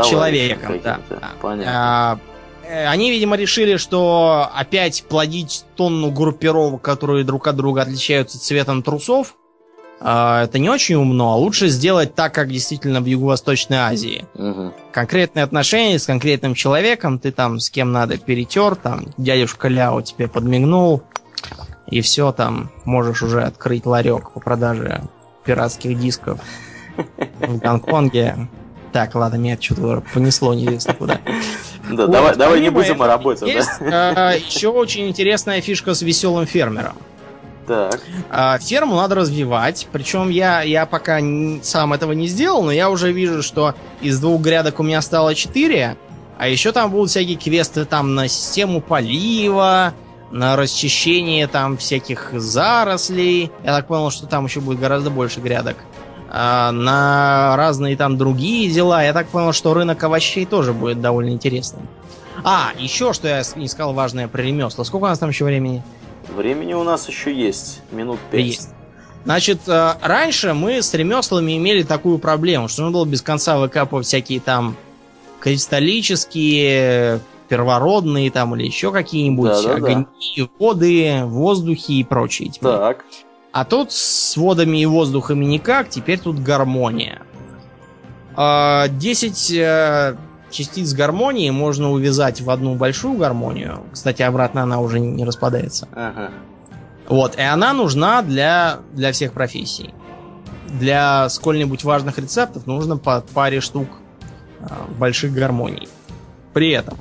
человеком, 0.04 0.82
да. 0.84 1.00
Понятно. 1.42 1.72
А, 1.74 2.20
э, 2.64 2.88
они, 2.88 3.12
видимо, 3.12 3.36
решили, 3.38 3.78
что 3.78 4.50
опять 4.54 5.06
плодить 5.08 5.66
тонну 5.76 6.12
группировок, 6.12 6.82
которые 6.82 7.24
друг 7.24 7.48
от 7.48 7.56
друга 7.56 7.84
отличаются 7.84 8.40
цветом 8.40 8.84
трусов, 8.84 9.36
а, 10.02 10.44
это 10.44 10.60
не 10.60 10.70
очень 10.70 10.96
умно, 10.96 11.34
а 11.34 11.36
лучше 11.36 11.68
сделать 11.68 12.16
так, 12.16 12.34
как 12.34 12.50
действительно 12.50 13.02
в 13.02 13.06
Юго-Восточной 13.06 13.78
Азии. 13.78 14.26
Угу. 14.36 14.74
Конкретные 14.92 15.44
отношения 15.44 16.00
с 16.00 16.06
конкретным 16.06 16.54
человеком, 16.54 17.20
ты 17.20 17.32
там 17.32 17.60
с 17.60 17.70
кем 17.70 17.92
надо 17.92 18.18
перетер, 18.18 18.76
там 18.76 19.08
дядюшка 19.18 19.68
Ляо 19.68 20.02
тебе 20.02 20.28
подмигнул, 20.28 21.04
и 21.90 22.02
все, 22.02 22.32
там 22.32 22.70
можешь 22.86 23.24
уже 23.24 23.42
открыть 23.42 23.86
ларек 23.86 24.32
по 24.32 24.40
продаже 24.40 25.02
пиратских 25.44 25.98
дисков 26.00 26.40
в 27.40 27.58
Гонконге. 27.58 28.48
Так, 28.92 29.16
ладно, 29.16 29.38
меня 29.38 29.58
что-то 29.60 30.04
понесло 30.14 30.54
неизвестно 30.54 30.94
куда. 30.94 31.20
Да, 31.92 32.06
давай, 32.06 32.36
давай 32.36 32.62
не 32.62 32.70
будем 32.70 33.02
о 33.02 33.08
работе, 33.08 33.48
Есть 33.48 33.82
а, 33.82 34.34
еще 34.34 34.68
очень 34.68 35.08
интересная 35.08 35.60
фишка 35.60 35.96
с 35.96 36.04
веселым 36.04 36.46
фермером. 36.46 36.96
Так. 37.66 38.02
А, 38.30 38.60
ферму 38.60 38.96
надо 38.96 39.16
развивать. 39.16 39.88
Причем 39.92 40.30
я, 40.30 40.62
я 40.62 40.86
пока 40.86 41.20
сам 41.64 41.94
этого 41.94 42.12
не 42.12 42.28
сделал, 42.28 42.62
но 42.62 42.72
я 42.72 42.92
уже 42.92 43.12
вижу, 43.12 43.42
что 43.42 43.74
из 44.02 44.20
двух 44.20 44.42
грядок 44.42 44.80
у 44.80 44.84
меня 44.84 45.02
стало 45.02 45.34
четыре. 45.34 45.98
А 46.38 46.48
еще 46.48 46.72
там 46.72 46.92
будут 46.92 47.10
всякие 47.10 47.38
квесты 47.38 47.86
там 47.86 48.14
на 48.14 48.28
систему 48.28 48.82
полива, 48.82 49.94
на 50.32 50.56
расчищение 50.56 51.48
там 51.48 51.78
всяких 51.78 52.32
зарослей. 52.34 53.52
Я 53.64 53.76
так 53.76 53.88
понял, 53.88 54.12
что 54.12 54.28
там 54.28 54.46
еще 54.46 54.60
будет 54.60 54.80
гораздо 54.80 55.10
больше 55.10 55.40
грядок. 55.40 55.78
А, 56.30 56.72
на 56.72 57.56
разные 57.58 57.98
там 57.98 58.18
другие 58.18 58.70
дела. 58.70 59.04
Я 59.04 59.14
так 59.14 59.28
понял, 59.28 59.54
что 59.54 59.74
рынок 59.74 60.04
овощей 60.04 60.46
тоже 60.46 60.74
будет 60.74 61.02
довольно 61.02 61.30
интересным. 61.30 61.88
А, 62.44 62.72
еще 62.78 63.14
что 63.14 63.28
я 63.28 63.42
не 63.56 63.68
сказал 63.68 63.94
важное 63.94 64.28
про 64.28 64.42
ремесла. 64.42 64.84
Сколько 64.84 65.06
у 65.06 65.08
нас 65.08 65.20
там 65.20 65.30
еще 65.30 65.46
времени? 65.46 65.84
Времени 66.36 66.74
у 66.74 66.84
нас 66.84 67.08
еще 67.08 67.34
есть. 67.34 67.82
Минут 67.92 68.20
пять. 68.32 68.46
Есть. 68.46 68.70
Значит, 69.26 69.60
э, 69.68 69.94
раньше 70.02 70.54
мы 70.54 70.82
с 70.82 70.94
ремеслами 70.94 71.58
имели 71.58 71.84
такую 71.84 72.20
проблему, 72.20 72.68
что 72.68 72.84
нужно 72.84 73.00
было 73.00 73.06
без 73.06 73.22
конца 73.22 73.58
выкапывать 73.58 74.06
всякие 74.06 74.40
там 74.40 74.78
кристаллические, 75.42 77.20
первородные 77.50 78.32
там 78.32 78.56
или 78.56 78.66
еще 78.66 78.92
какие-нибудь 78.92 79.50
да, 79.50 79.62
да, 79.64 79.74
огни, 79.74 80.06
да. 80.38 80.48
воды, 80.60 81.22
воздухи 81.26 81.94
и 81.94 82.04
прочие. 82.04 82.50
Типа. 82.50 82.78
Так. 82.78 83.06
А 83.52 83.66
тут 83.66 83.92
с 83.92 84.38
водами 84.38 84.78
и 84.78 84.86
воздухами 84.86 85.44
никак, 85.44 85.90
теперь 85.90 86.20
тут 86.20 86.40
гармония. 86.40 87.24
10 88.38 89.58
а, 89.60 90.16
частиц 90.52 90.94
гармонии 90.94 91.50
можно 91.50 91.92
увязать 91.92 92.42
в 92.42 92.50
одну 92.50 92.76
большую 92.76 93.18
гармонию. 93.18 93.82
Кстати, 93.92 94.22
обратно 94.22 94.64
она 94.64 94.80
уже 94.80 95.00
не 95.00 95.26
распадается. 95.26 95.88
Ага. 95.94 96.30
Вот, 97.08 97.38
и 97.38 97.42
она 97.42 97.74
нужна 97.74 98.22
для, 98.22 98.80
для 98.94 99.12
всех 99.12 99.34
профессий. 99.34 99.94
Для 100.68 101.28
сколь-нибудь 101.30 101.84
важных 101.84 102.20
рецептов 102.20 102.68
нужно 102.68 102.98
по 102.98 103.22
паре 103.34 103.62
штук 103.62 103.88
а, 104.62 104.86
больших 104.98 105.34
гармоний. 105.34 105.90
При 106.54 106.70
этом 106.70 106.98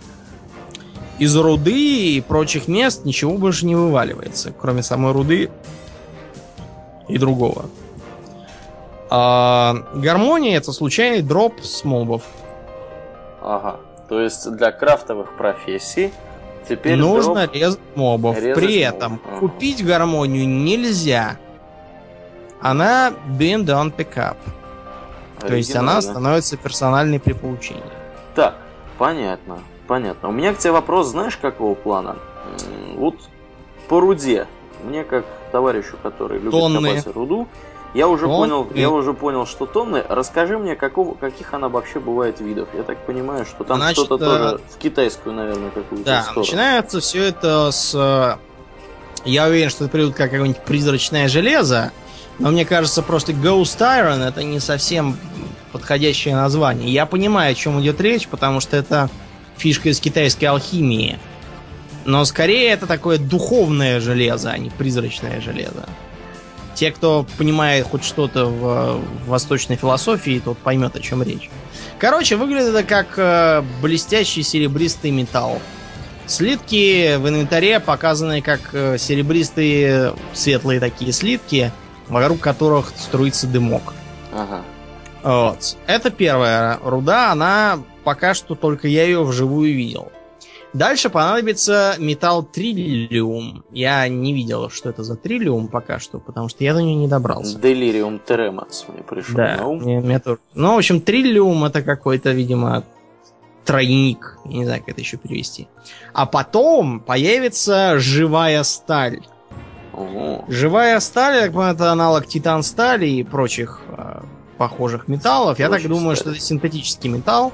из 1.19 1.37
руды 1.37 2.16
и 2.16 2.21
прочих 2.21 2.69
мест 2.69 3.05
ничего 3.05 3.37
больше 3.37 3.66
не 3.66 3.75
вываливается, 3.75 4.53
кроме 4.59 4.83
самой 4.83 5.12
руды 5.12 5.51
и 7.09 7.19
другого. 7.19 7.66
А, 9.11 9.75
гармония 9.95 10.57
это 10.57 10.73
случайный 10.73 11.23
дроп 11.23 11.61
с 11.61 11.85
мобов. 11.85 12.23
Ага. 13.43 13.81
То 14.09 14.21
есть 14.21 14.51
для 14.53 14.71
крафтовых 14.71 15.37
профессий 15.37 16.12
теперь 16.69 16.97
нужно 16.97 17.47
дроп... 17.47 17.55
резать 17.55 17.81
мобов. 17.95 18.37
Резать 18.37 18.55
При 18.55 18.79
этом 18.79 19.12
моб. 19.12 19.21
ага. 19.27 19.39
купить 19.39 19.85
гармонию 19.85 20.49
нельзя. 20.49 21.37
Она 22.61 23.12
been 23.39 23.64
done 23.64 23.95
pickup. 23.95 24.37
То 25.41 25.55
есть 25.55 25.75
она 25.75 26.01
становится 26.03 26.57
персональной 26.57 27.21
при 27.21 27.33
получении. 27.33 27.83
Так, 28.35 28.57
понятно, 28.99 29.61
понятно. 29.89 30.28
У 30.28 30.32
меня 30.32 30.55
к 30.55 30.59
тебе 30.59 30.72
вопрос, 30.72 31.09
знаешь, 31.09 31.36
какого 31.36 31.74
плана? 31.74 32.16
Вот 32.95 33.16
по 33.89 34.01
руде. 34.01 34.47
Мне 34.84 35.03
как 35.03 35.24
товарищу, 35.51 35.97
который 36.03 36.39
любит 36.39 36.53
Тонны. 36.53 36.97
копать 36.97 37.14
руду, 37.16 37.49
я 37.95 38.07
уже 38.07 38.26
Тон... 38.26 38.36
понял, 38.36 38.68
я 38.74 38.91
уже 38.91 39.12
понял, 39.14 39.47
что 39.47 39.66
тонны. 39.66 40.05
Расскажи 40.09 40.59
мне, 40.59 40.76
какого, 40.76 41.14
каких 41.14 41.53
она 41.55 41.68
вообще 41.68 41.99
бывает 41.99 42.41
видов. 42.41 42.68
Я 42.74 42.82
так 42.82 42.99
понимаю, 43.07 43.45
что 43.45 43.64
там 43.64 43.78
Значит, 43.78 44.05
что-то 44.05 44.24
э... 44.24 44.28
тоже 44.28 44.61
в 44.72 44.78
китайскую, 44.78 45.34
наверное, 45.34 45.70
какую-то 45.70 46.05
Да, 46.05 46.22
сторону. 46.22 46.41
начинается 46.43 47.01
все 47.01 47.24
это 47.24 47.70
с... 47.72 47.93
Э, 47.95 48.36
я 49.24 49.47
уверен, 49.47 49.70
что 49.70 49.84
это 49.84 49.93
придут 49.93 50.14
как 50.14 50.30
какое-нибудь 50.30 50.62
призрачное 50.62 51.28
железо, 51.28 51.91
но 52.39 52.51
мне 52.51 52.64
кажется, 52.64 53.03
просто 53.03 53.32
Ghost 53.32 53.78
Iron 53.80 54.22
это 54.22 54.45
не 54.45 54.61
совсем 54.61 55.16
подходящее 55.72 56.36
название. 56.36 56.89
Я 56.91 57.07
понимаю, 57.07 57.53
о 57.53 57.55
чем 57.55 57.80
идет 57.80 58.01
речь, 58.01 58.28
потому 58.28 58.61
что 58.61 58.76
это 58.76 59.09
фишка 59.59 59.90
из 59.90 60.00
китайской 60.00 60.46
алхимии. 60.46 61.18
Но 62.04 62.24
скорее 62.24 62.70
это 62.70 62.86
такое 62.86 63.18
духовное 63.18 64.00
железо, 64.00 64.50
а 64.50 64.59
не 64.59 64.70
призрачное 64.70 65.40
железо. 65.40 65.88
Те, 66.74 66.92
кто 66.92 67.26
понимает 67.36 67.86
хоть 67.86 68.04
что-то 68.04 68.46
в, 68.46 69.00
в 69.24 69.26
восточной 69.26 69.76
философии, 69.76 70.40
тот 70.42 70.59
поймет, 70.59 70.94
о 70.96 71.00
чем 71.00 71.22
речь. 71.22 71.50
Короче, 71.98 72.36
выглядит 72.36 72.68
это 72.68 72.84
как 72.84 73.18
э, 73.18 73.62
блестящий 73.82 74.42
серебристый 74.42 75.11
металл. 75.11 75.61
Слитки 76.26 77.16
в 77.16 77.28
инвентаре 77.28 77.80
показаны 77.80 78.42
как 78.42 78.70
э, 78.72 78.96
серебристые 78.96 80.14
светлые 80.34 80.78
такие 80.78 81.12
слитки, 81.12 81.72
вокруг 82.09 82.38
которых 82.38 82.92
струится 82.96 83.46
дымок. 83.46 83.94
Ага. 84.32 84.62
Вот. 85.23 85.77
Это 85.87 86.11
первая 86.11 86.79
руда, 86.83 87.33
она 87.33 87.81
пока 88.05 88.35
что 88.35 88.55
только 88.55 88.89
я 88.89 89.05
ее 89.05 89.23
вживую 89.23 89.75
видел. 89.75 90.11
Дальше 90.75 91.09
понадобится 91.09 91.95
металл 91.99 92.43
триллиум. 92.43 93.64
Я 93.73 94.07
не 94.09 94.35
видел, 94.35 94.69
что 94.69 94.91
это 94.91 95.03
за 95.03 95.16
триллиум 95.16 95.69
пока 95.69 95.99
что, 95.99 96.19
потому 96.19 96.49
что 96.49 96.62
я 96.62 96.75
до 96.75 96.83
нее 96.83 96.95
не 96.95 97.09
добрался. 97.09 97.59
Делириум 97.59 98.21
теремац 98.21 98.85
мне 98.89 99.03
пришел 99.03 99.35
да, 99.35 99.57
на 99.57 99.66
ум. 99.66 99.79
Мне, 99.79 100.01
мне 100.01 100.19
тоже. 100.19 100.39
Ну, 100.55 100.75
в 100.75 100.79
общем, 100.79 101.01
триллиум 101.01 101.64
это 101.64 101.81
какой-то, 101.83 102.33
видимо, 102.33 102.85
тройник. 103.64 104.39
Я 104.45 104.59
не 104.59 104.64
знаю, 104.64 104.81
как 104.81 104.91
это 104.91 105.01
еще 105.01 105.16
перевести. 105.16 105.69
А 106.12 106.27
потом 106.27 107.01
появится 107.01 107.99
живая 107.99 108.62
сталь. 108.62 109.21
Ого. 109.95 110.45
Живая 110.49 111.01
сталь, 111.01 111.37
я 111.37 111.41
так 111.43 111.53
понимаю, 111.53 111.75
это 111.75 111.91
аналог 111.91 112.27
титан 112.27 112.62
стали 112.62 113.07
и 113.07 113.23
прочих 113.25 113.81
э, 113.89 114.21
похожих 114.59 115.09
металлов. 115.09 115.59
Я 115.59 115.70
так 115.70 115.86
думаю, 115.86 116.16
что 116.16 116.30
это 116.30 116.40
синтетический 116.40 117.09
металл, 117.09 117.52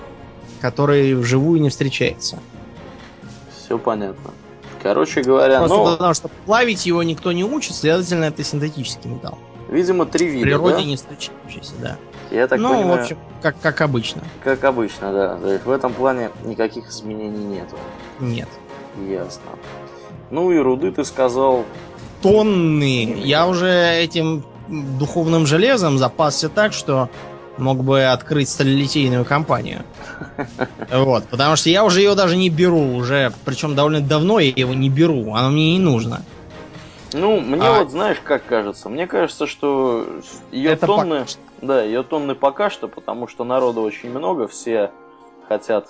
который 0.61 1.15
вживую 1.15 1.61
не 1.61 1.69
встречается. 1.71 2.39
Все 3.57 3.79
понятно. 3.79 4.31
Короче 4.83 5.23
говоря, 5.23 5.61
Просто 5.61 5.77
ну... 5.77 5.85
потому 5.93 6.15
что 6.15 6.29
плавить 6.45 6.85
его 6.87 7.03
никто 7.03 7.33
не 7.33 7.45
учит, 7.45 7.75
следовательно, 7.75 8.25
это 8.25 8.43
синтетический 8.43 9.09
металл. 9.09 9.39
Видимо, 9.71 10.05
три 10.07 10.27
вида, 10.27 10.41
В 10.41 10.43
природе 10.43 10.77
да? 10.77 10.85
не 10.85 10.97
встречающийся, 10.97 11.73
да. 11.81 11.97
Я 12.31 12.47
так 12.47 12.59
ну, 12.61 12.69
понимаю... 12.71 12.99
в 12.99 13.03
общем, 13.03 13.19
как, 13.43 13.59
как 13.61 13.81
обычно. 13.81 14.23
Как 14.43 14.63
обычно, 14.65 15.13
да. 15.13 15.37
То 15.37 15.53
есть 15.53 15.65
в 15.65 15.71
этом 15.71 15.93
плане 15.93 16.31
никаких 16.45 16.89
изменений 16.91 17.45
нет. 17.45 17.69
Нет. 18.21 18.49
Ясно. 19.09 19.43
Ну 20.31 20.53
и 20.53 20.59
руды 20.59 20.93
ты 20.93 21.05
сказал... 21.05 21.65
Тонны. 22.23 23.21
Я 23.25 23.47
уже 23.47 23.69
этим 23.69 24.45
духовным 24.69 25.47
железом 25.47 25.99
запасся 25.99 26.49
так, 26.49 26.73
что 26.73 27.09
мог 27.59 27.85
бы 27.85 28.05
открыть 28.05 28.49
сталелитейную 28.49 29.25
компанию. 29.25 29.83
Вот, 30.91 31.25
потому 31.25 31.57
что 31.57 31.71
я 31.71 31.85
уже 31.85 32.01
ее 32.01 32.15
даже 32.15 32.37
не 32.37 32.51
беру, 32.51 32.95
уже, 32.95 33.33
причем 33.45 33.75
довольно 33.75 34.01
давно 34.01 34.39
я 34.39 34.53
его 34.55 34.75
не 34.75 34.89
беру, 34.89 35.35
оно 35.35 35.51
мне 35.51 35.73
не 35.73 35.79
нужно. 35.79 36.23
Ну, 37.13 37.41
мне 37.41 37.67
а... 37.67 37.81
вот 37.81 37.91
знаешь, 37.91 38.19
как 38.23 38.45
кажется, 38.45 38.89
мне 38.89 39.07
кажется, 39.07 39.47
что 39.47 40.07
ее 40.51 40.73
Это 40.73 40.87
тонны, 40.87 41.21
пока... 41.21 41.31
да, 41.63 41.83
ее 41.83 42.03
тонны 42.03 42.35
пока 42.35 42.71
что, 42.71 42.89
потому 42.89 43.29
что 43.29 43.45
народу 43.45 43.83
очень 43.83 44.11
много, 44.11 44.47
все 44.49 44.91
хотят 45.49 45.89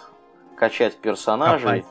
качать 0.57 0.97
персонажей, 0.97 1.81
копать. 1.81 1.85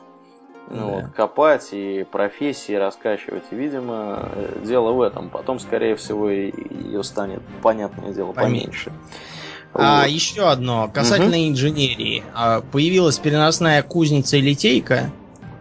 Ну, 0.70 0.76
да. 0.76 0.84
вот, 0.84 1.04
копать 1.14 1.68
и 1.72 2.06
профессии 2.10 2.72
раскачивать. 2.72 3.44
И, 3.50 3.54
видимо, 3.54 4.30
дело 4.64 4.92
в 4.92 5.02
этом. 5.02 5.28
Потом, 5.28 5.58
скорее 5.58 5.96
всего, 5.96 6.28
ее 6.30 7.02
станет, 7.04 7.42
понятное 7.62 8.12
дело, 8.12 8.32
поменьше. 8.32 8.90
поменьше. 8.90 8.92
А 9.74 10.02
вот. 10.02 10.08
еще 10.08 10.48
одно, 10.48 10.88
касательно 10.92 11.36
угу. 11.36 11.48
инженерии. 11.48 12.22
А, 12.32 12.60
появилась 12.60 13.18
переносная 13.18 13.82
кузница 13.82 14.36
и 14.36 14.40
литейка, 14.40 15.10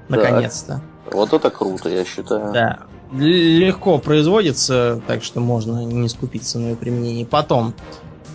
наконец-то. 0.08 0.82
Вот 1.12 1.34
это 1.34 1.50
круто, 1.50 1.90
я 1.90 2.06
считаю. 2.06 2.54
Да. 2.54 2.80
Легко 3.12 3.98
производится, 4.00 5.02
так 5.08 5.24
что 5.24 5.40
можно 5.40 5.84
не 5.84 6.10
скупиться 6.10 6.60
на 6.60 6.70
ее 6.70 6.76
применение. 6.76 7.26
Потом 7.26 7.74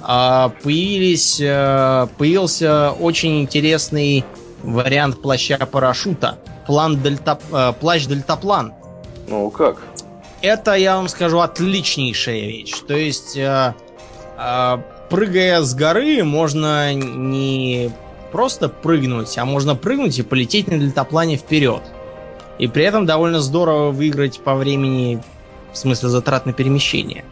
а, 0.03 0.53
появились, 0.63 1.41
э, 1.41 2.07
появился 2.17 2.93
очень 2.93 3.43
интересный 3.43 4.25
вариант 4.63 5.21
плаща-парашюта. 5.23 6.39
План 6.67 7.01
дельта, 7.01 7.39
э, 7.53 7.73
плащ 7.79 8.07
дельтаплан. 8.07 8.75
Ну 9.29 9.51
как? 9.51 9.83
Это, 10.43 10.75
я 10.75 10.97
вам 10.97 11.09
скажу, 11.09 11.41
отличнейшая 11.41 12.41
вещь. 12.41 12.75
То 12.87 12.95
есть 12.97 13.37
э, 13.37 13.75
прыгая 15.09 15.63
с 15.63 15.75
горы, 15.75 16.23
можно 16.25 16.95
не 16.95 17.91
просто 18.31 18.69
прыгнуть, 18.69 19.37
а 19.39 19.45
можно 19.45 19.75
прыгнуть 19.75 20.19
и 20.19 20.23
полететь 20.23 20.69
на 20.69 20.79
дельтаплане 20.79 21.37
вперед. 21.37 21.83
И 22.59 22.67
при 22.67 22.85
этом 22.85 23.07
довольно 23.07 23.41
здорово 23.41 23.91
выиграть 23.91 24.41
по 24.41 24.55
времени, 24.55 25.23
в 25.73 25.79
смысле 25.79 26.09
затрат 26.09 26.47
на 26.47 26.53
перемещение. 26.53 27.25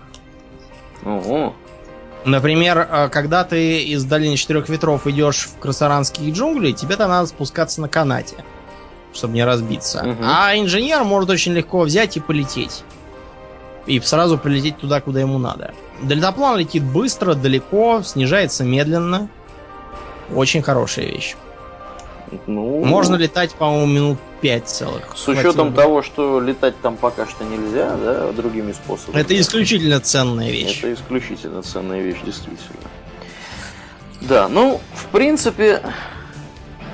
Ого. 1.05 1.55
Например, 2.27 2.89
э, 2.91 3.09
когда 3.09 3.45
ты 3.45 3.85
из 3.85 4.05
долины 4.05 4.37
четырех 4.37 4.69
ветров 4.69 5.07
идешь 5.07 5.47
в 5.47 5.61
красаранские 5.61 6.33
джунгли, 6.33 6.73
тебе 6.73 6.97
там 6.97 7.09
надо 7.09 7.29
спускаться 7.29 7.81
на 7.81 7.89
канате, 7.89 8.35
чтобы 9.15 9.35
не 9.35 9.45
разбиться. 9.45 10.05
Угу. 10.05 10.25
А 10.25 10.57
инженер 10.57 11.05
может 11.05 11.31
очень 11.31 11.53
легко 11.53 11.83
взять 11.83 12.17
и 12.17 12.21
полететь. 12.21 12.83
И 13.87 14.01
сразу 14.01 14.39
полететь 14.39 14.77
туда, 14.79 15.01
куда 15.01 15.21
ему 15.21 15.39
надо. 15.39 15.73
Дельтаплан 16.03 16.59
летит 16.59 16.83
быстро, 16.83 17.35
далеко, 17.35 18.03
снижается 18.03 18.65
медленно. 18.65 19.29
Очень 20.35 20.63
хорошая 20.63 21.07
вещь. 21.07 21.37
Ну, 22.47 22.85
Можно 22.85 23.17
летать, 23.17 23.53
по-моему, 23.55 23.87
минут 23.87 24.19
5 24.41 24.69
целых. 24.69 25.17
С 25.17 25.29
учетом 25.29 25.71
бы. 25.71 25.77
того, 25.77 26.03
что 26.03 26.41
летать 26.41 26.75
там 26.81 26.97
пока 26.97 27.27
что 27.27 27.45
нельзя, 27.45 27.97
да, 27.97 28.33
другими 28.33 28.73
способами. 28.73 29.21
Это 29.21 29.39
исключительно 29.39 30.01
ценная 30.01 30.51
вещь. 30.51 30.79
Это 30.79 30.93
исключительно 30.93 31.63
ценная 31.63 32.03
вещь, 32.03 32.19
действительно. 32.25 32.89
Да, 34.23 34.49
ну, 34.49 34.81
в 34.95 35.07
принципе, 35.07 35.83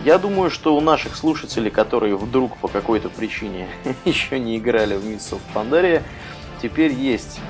я 0.04 0.18
думаю, 0.18 0.50
что 0.50 0.76
у 0.76 0.80
наших 0.80 1.16
слушателей, 1.16 1.70
которые 1.70 2.16
вдруг 2.16 2.56
по 2.58 2.68
какой-то 2.68 3.08
причине 3.08 3.68
еще 4.04 4.38
не 4.38 4.58
играли 4.58 4.96
в 4.96 5.04
Mists 5.04 5.32
of 5.32 5.40
Pandaria, 5.54 6.02
теперь 6.60 6.92
есть 6.92 7.40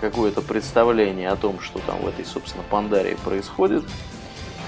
какое-то 0.00 0.42
представление 0.42 1.28
о 1.30 1.36
том, 1.36 1.60
что 1.60 1.78
там 1.80 2.00
в 2.00 2.08
этой, 2.08 2.24
собственно, 2.24 2.64
Пандарии 2.68 3.16
происходит. 3.24 3.84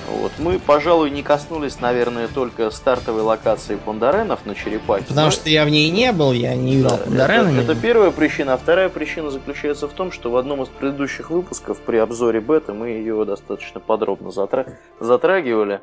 Вот. 0.09 0.33
Мы, 0.39 0.59
пожалуй, 0.59 1.11
не 1.11 1.23
коснулись, 1.23 1.81
наверное, 1.81 2.29
только 2.29 2.71
стартовой 2.71 3.23
локации 3.23 3.77
Пандаренов 3.77 4.45
на 4.45 4.55
Черепахе. 4.55 5.07
Потому 5.09 5.31
что 5.31 5.49
я 5.49 5.65
в 5.65 5.71
ней 5.71 5.91
не 5.91 6.13
был, 6.13 6.33
я 6.33 6.55
не 6.55 6.77
видел 6.77 6.99
да. 7.07 7.27
Это, 7.27 7.49
это 7.51 7.75
первая 7.75 8.11
причина. 8.11 8.55
А 8.55 8.57
вторая 8.57 8.89
причина 8.89 9.31
заключается 9.31 9.89
в 9.89 9.93
том, 9.93 10.13
что 10.13 10.31
в 10.31 10.37
одном 10.37 10.63
из 10.63 10.69
предыдущих 10.69 11.31
выпусков 11.31 11.81
при 11.81 11.97
обзоре 11.97 12.41
бета 12.41 12.75
мы 12.75 12.89
ее 12.89 13.25
достаточно 13.25 13.81
подробно 13.81 14.31
затра... 14.31 14.67
затрагивали. 15.01 15.81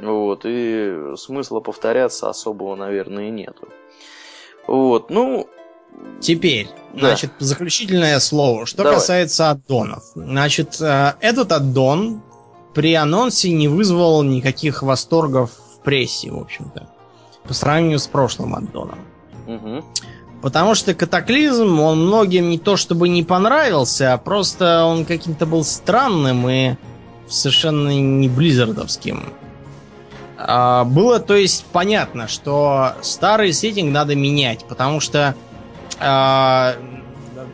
Вот, 0.00 0.42
и 0.44 1.14
смысла 1.16 1.60
повторяться 1.60 2.28
особого, 2.28 2.76
наверное, 2.76 3.30
нету. 3.30 3.68
Вот, 4.66 5.08
ну, 5.10 5.48
Теперь, 6.20 6.68
да. 6.92 7.08
значит, 7.08 7.30
заключительное 7.38 8.18
слово. 8.20 8.66
Что 8.66 8.78
Давай. 8.78 8.94
касается 8.94 9.50
аддонов. 9.50 10.04
Значит, 10.14 10.80
э, 10.80 11.14
этот 11.20 11.52
аддон 11.52 12.22
при 12.76 12.92
анонсе 12.92 13.52
не 13.52 13.68
вызвал 13.68 14.22
никаких 14.22 14.82
восторгов 14.82 15.50
в 15.50 15.82
прессе, 15.82 16.30
в 16.30 16.38
общем-то. 16.38 16.86
По 17.48 17.54
сравнению 17.54 17.98
с 17.98 18.06
прошлым 18.06 18.54
аддоном. 18.54 18.98
Угу. 19.46 19.82
Потому 20.42 20.74
что 20.74 20.92
катаклизм, 20.92 21.80
он 21.80 22.06
многим 22.06 22.50
не 22.50 22.58
то 22.58 22.76
чтобы 22.76 23.08
не 23.08 23.22
понравился, 23.22 24.12
а 24.12 24.18
просто 24.18 24.84
он 24.84 25.06
каким-то 25.06 25.46
был 25.46 25.64
странным 25.64 26.46
и 26.50 26.74
совершенно 27.30 27.98
не 27.98 28.28
близзардовским. 28.28 29.24
А, 30.36 30.84
было, 30.84 31.18
то 31.18 31.34
есть, 31.34 31.64
понятно, 31.72 32.28
что 32.28 32.92
старый 33.00 33.54
сеттинг 33.54 33.90
надо 33.90 34.14
менять, 34.14 34.66
потому 34.68 35.00
что 35.00 35.34
а, 35.98 36.74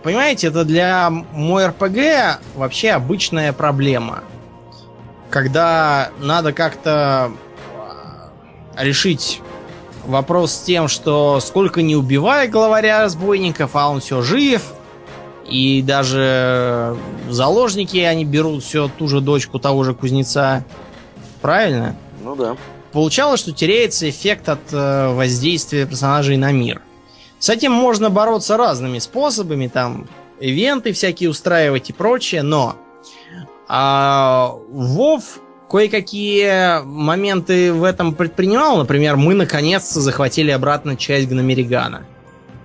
понимаете, 0.03 0.49
это 0.49 0.65
для 0.65 1.11
мой 1.11 1.67
РПГ 1.69 2.41
вообще 2.57 2.91
обычная 2.91 3.53
проблема. 3.53 4.25
Когда 5.33 6.11
надо 6.19 6.53
как-то 6.53 7.33
а, 7.75 8.29
решить 8.77 9.41
вопрос 10.05 10.53
с 10.53 10.61
тем, 10.61 10.89
что 10.89 11.41
сколько 11.41 11.81
не 11.81 11.97
убивая 11.97 12.49
главаря 12.49 13.01
разбойников, 13.01 13.75
а 13.75 13.89
он 13.89 14.01
все 14.01 14.21
жив, 14.21 14.75
и 15.49 15.81
даже 15.81 16.99
заложники 17.31 17.97
они 17.97 18.27
берут 18.27 18.63
все 18.63 18.91
ту 18.99 19.09
же 19.09 19.23
дочку 19.23 19.59
того 19.59 19.85
же 19.85 19.95
кузнеца. 19.95 20.67
Правильно? 21.41 21.97
Ну 22.23 22.37
да. 22.37 22.59
Получалось, 22.93 23.41
что 23.41 23.53
теряется 23.53 24.11
эффект 24.11 24.51
от 24.51 24.61
э, 24.71 25.15
воздействия 25.15 25.87
персонажей 25.87 26.37
на 26.37 26.53
мир. 26.53 26.83
С 27.39 27.49
этим 27.49 27.73
можно 27.73 28.11
бороться 28.11 28.59
разными 28.59 28.99
способами, 28.99 29.69
там, 29.69 30.09
ивенты 30.41 30.93
всякие 30.93 31.31
устраивать 31.31 31.89
и 31.89 31.95
прочее, 31.95 32.43
но 32.43 32.77
а, 33.69 34.55
Вов 34.71 35.41
кое-какие 35.71 36.85
моменты 36.85 37.73
в 37.73 37.83
этом 37.83 38.15
предпринимал. 38.15 38.77
Например, 38.77 39.17
мы 39.17 39.35
наконец-то 39.35 40.01
захватили 40.01 40.51
обратно 40.51 40.97
часть 40.97 41.29
Гномеригана. 41.29 42.05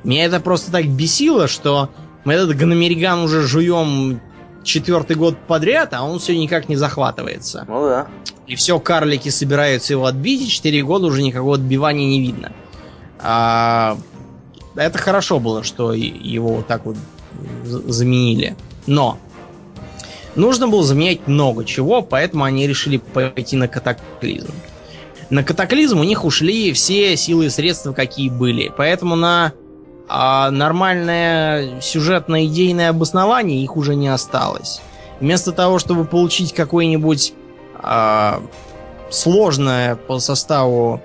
Меня 0.04 0.26
это 0.26 0.40
просто 0.40 0.72
так 0.72 0.86
бесило, 0.88 1.48
что 1.48 1.90
мы 2.26 2.34
этот 2.34 2.58
Гномериган 2.58 3.20
уже 3.20 3.44
жуем 3.48 4.20
четвертый 4.64 5.16
год 5.16 5.38
подряд, 5.48 5.94
а 5.94 6.04
он 6.04 6.20
все 6.20 6.38
никак 6.38 6.68
не 6.68 6.76
захватывается. 6.76 7.66
Ну 7.68 7.86
да. 7.86 8.08
И 8.46 8.56
все, 8.56 8.80
карлики 8.80 9.30
собираются 9.30 9.94
его 9.94 10.06
отбить, 10.06 10.42
и 10.42 10.50
четыре 10.50 10.84
года 10.84 11.08
уже 11.08 11.22
никакого 11.22 11.56
отбивания 11.56 12.08
не 12.08 12.20
видно. 12.20 12.52
А, 13.20 13.98
это 14.76 14.98
хорошо 14.98 15.40
было, 15.40 15.64
что 15.64 15.94
его 15.94 16.56
вот 16.56 16.68
так 16.68 16.86
вот 16.86 16.98
заменили. 17.64 18.56
Но 18.86 19.18
нужно 20.38 20.68
было 20.68 20.84
заменять 20.84 21.28
много 21.28 21.66
чего, 21.66 22.02
поэтому 22.02 22.44
они 22.44 22.68
решили 22.68 22.98
пойти 22.98 23.58
на 23.58 23.68
катаклизм. 23.68 24.54
На 25.30 25.44
катаклизм 25.44 26.00
у 26.00 26.04
них 26.04 26.24
ушли 26.24 26.72
все 26.72 27.18
силы 27.18 27.48
и 27.48 27.50
средства, 27.50 27.92
какие 27.92 28.30
были. 28.30 28.72
Поэтому 28.76 29.16
на 29.16 29.52
а, 30.08 30.50
нормальное 30.52 31.82
сюжетное 31.82 32.46
идейное 32.46 32.92
обоснование 32.92 33.62
их 33.62 33.76
уже 33.76 33.96
не 33.96 34.08
осталось. 34.08 34.82
Вместо 35.20 35.52
того, 35.52 35.80
чтобы 35.80 36.06
получить 36.06 36.54
какое-нибудь 36.54 37.34
а, 37.76 38.42
сложное 39.10 39.96
по 39.96 40.20
составу 40.20 41.02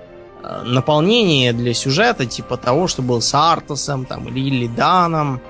наполнение 0.65 1.53
для 1.53 1.73
сюжета, 1.73 2.25
типа 2.25 2.57
того, 2.57 2.87
что 2.87 3.01
был 3.01 3.21
с 3.21 3.33
Артасом 3.33 4.05
там, 4.05 4.27
или 4.27 4.41
Илиданом, 4.41 5.41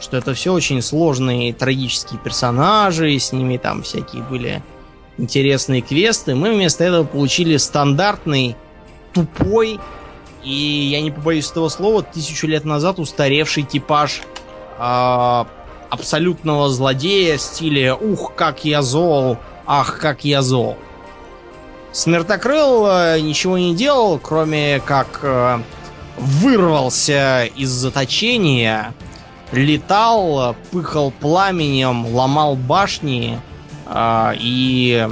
что 0.00 0.16
это 0.16 0.34
все 0.34 0.52
очень 0.52 0.82
сложные 0.82 1.52
трагические 1.52 2.20
персонажи, 2.20 3.18
с 3.18 3.32
ними 3.32 3.56
там 3.56 3.82
всякие 3.82 4.22
были 4.22 4.62
интересные 5.18 5.80
квесты. 5.80 6.34
Мы 6.34 6.52
вместо 6.52 6.84
этого 6.84 7.04
получили 7.04 7.56
стандартный, 7.56 8.56
тупой, 9.12 9.80
и 10.44 10.52
я 10.52 11.00
не 11.00 11.10
побоюсь 11.10 11.50
этого 11.50 11.68
слова, 11.68 12.02
тысячу 12.02 12.46
лет 12.46 12.64
назад 12.64 12.98
устаревший 12.98 13.62
типаж 13.62 14.22
э, 14.78 15.44
абсолютного 15.90 16.68
злодея 16.68 17.38
в 17.38 17.40
стиле 17.40 17.94
«Ух, 17.94 18.34
как 18.34 18.64
я 18.64 18.82
зол! 18.82 19.38
Ах, 19.66 19.98
как 19.98 20.24
я 20.24 20.42
зол!» 20.42 20.76
Смертокрыл 21.92 22.86
э, 22.86 23.20
ничего 23.20 23.56
не 23.56 23.74
делал, 23.74 24.18
кроме 24.18 24.80
как 24.84 25.20
э, 25.22 25.58
вырвался 26.18 27.44
из 27.56 27.70
заточения, 27.70 28.92
летал, 29.64 30.56
пыхал 30.70 31.10
пламенем, 31.10 32.06
ломал 32.06 32.56
башни 32.56 33.40
э, 33.86 34.32
и, 34.38 35.08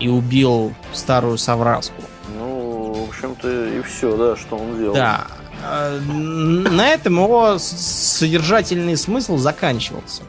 и 0.00 0.08
убил 0.08 0.74
старую 0.92 1.38
совраску. 1.38 2.02
Ну, 2.36 3.06
в 3.06 3.08
общем-то, 3.08 3.66
и 3.66 3.82
все, 3.82 4.16
да, 4.16 4.36
что 4.36 4.56
он 4.56 4.78
делал. 4.78 4.94
Да. 4.94 5.26
На 5.62 6.88
этом 6.88 7.22
его 7.22 7.56
содержательный 7.58 8.96
смысл 8.96 9.36
заканчивался. 9.36 10.22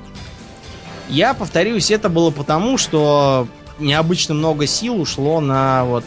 Я 1.09 1.33
повторюсь, 1.33 1.89
это 1.89 2.07
было 2.09 2.29
потому, 2.29 2.77
что 2.77 3.47
необычно 3.79 4.35
много 4.35 4.67
сил 4.67 5.01
ушло 5.01 5.39
на 5.39 5.85
вот 5.85 6.05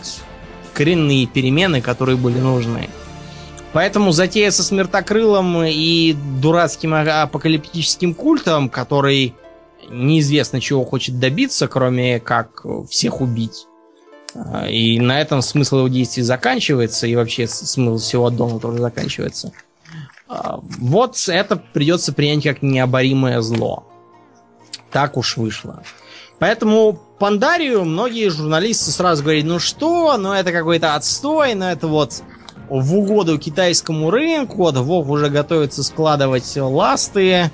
коренные 0.72 1.26
перемены, 1.26 1.80
которые 1.80 2.16
были 2.16 2.38
нужны. 2.38 2.88
Поэтому 3.72 4.12
затея 4.12 4.50
со 4.50 4.62
смертокрылом 4.62 5.64
и 5.64 6.14
дурацким 6.40 6.94
апокалиптическим 6.94 8.14
культом, 8.14 8.68
который 8.68 9.34
неизвестно 9.90 10.60
чего 10.60 10.84
хочет 10.84 11.18
добиться, 11.18 11.68
кроме 11.68 12.20
как 12.20 12.64
всех 12.88 13.20
убить. 13.20 13.66
А, 14.34 14.68
и 14.68 14.98
на 14.98 15.20
этом 15.20 15.42
смысл 15.42 15.78
его 15.78 15.88
действий 15.88 16.22
заканчивается, 16.22 17.06
и 17.06 17.16
вообще 17.16 17.46
смысл 17.46 17.98
всего 17.98 18.30
дома 18.30 18.60
тоже 18.60 18.78
заканчивается. 18.78 19.52
А, 20.28 20.58
вот 20.60 21.16
это 21.28 21.56
придется 21.56 22.12
принять 22.12 22.44
как 22.44 22.62
необоримое 22.62 23.40
зло. 23.40 23.84
Так 24.90 25.16
уж 25.16 25.36
вышло. 25.36 25.82
Поэтому 26.38 27.00
Пандарию 27.18 27.84
многие 27.84 28.28
журналисты 28.28 28.90
сразу 28.90 29.22
говорят, 29.22 29.44
ну 29.44 29.58
что, 29.58 30.16
ну 30.18 30.32
это 30.32 30.52
какой-то 30.52 30.94
отстой, 30.94 31.54
ну 31.54 31.64
это 31.64 31.86
вот 31.86 32.22
в 32.68 32.94
угоду 32.96 33.38
китайскому 33.38 34.10
рынку, 34.10 34.70
Вов 34.70 35.08
уже 35.08 35.28
готовится 35.28 35.82
складывать 35.82 36.56
ласты 36.56 37.50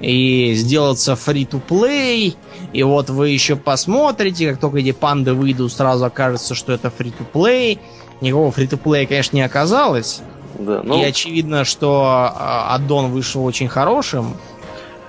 и 0.00 0.54
сделаться 0.54 1.12
free-to-play, 1.12 2.34
и 2.72 2.82
вот 2.82 3.10
вы 3.10 3.30
еще 3.30 3.56
посмотрите, 3.56 4.50
как 4.50 4.60
только 4.60 4.78
эти 4.78 4.92
панды 4.92 5.34
выйдут, 5.34 5.72
сразу 5.72 6.04
окажется, 6.04 6.54
что 6.54 6.72
это 6.72 6.92
free-to-play. 6.96 7.78
Никакого 8.20 8.50
free-to-play, 8.50 9.06
конечно, 9.06 9.36
не 9.36 9.42
оказалось. 9.42 10.20
Да, 10.58 10.80
ну... 10.82 11.00
И 11.00 11.04
очевидно, 11.04 11.64
что 11.64 12.04
а, 12.34 12.74
аддон 12.74 13.10
вышел 13.10 13.44
очень 13.44 13.68
хорошим. 13.68 14.36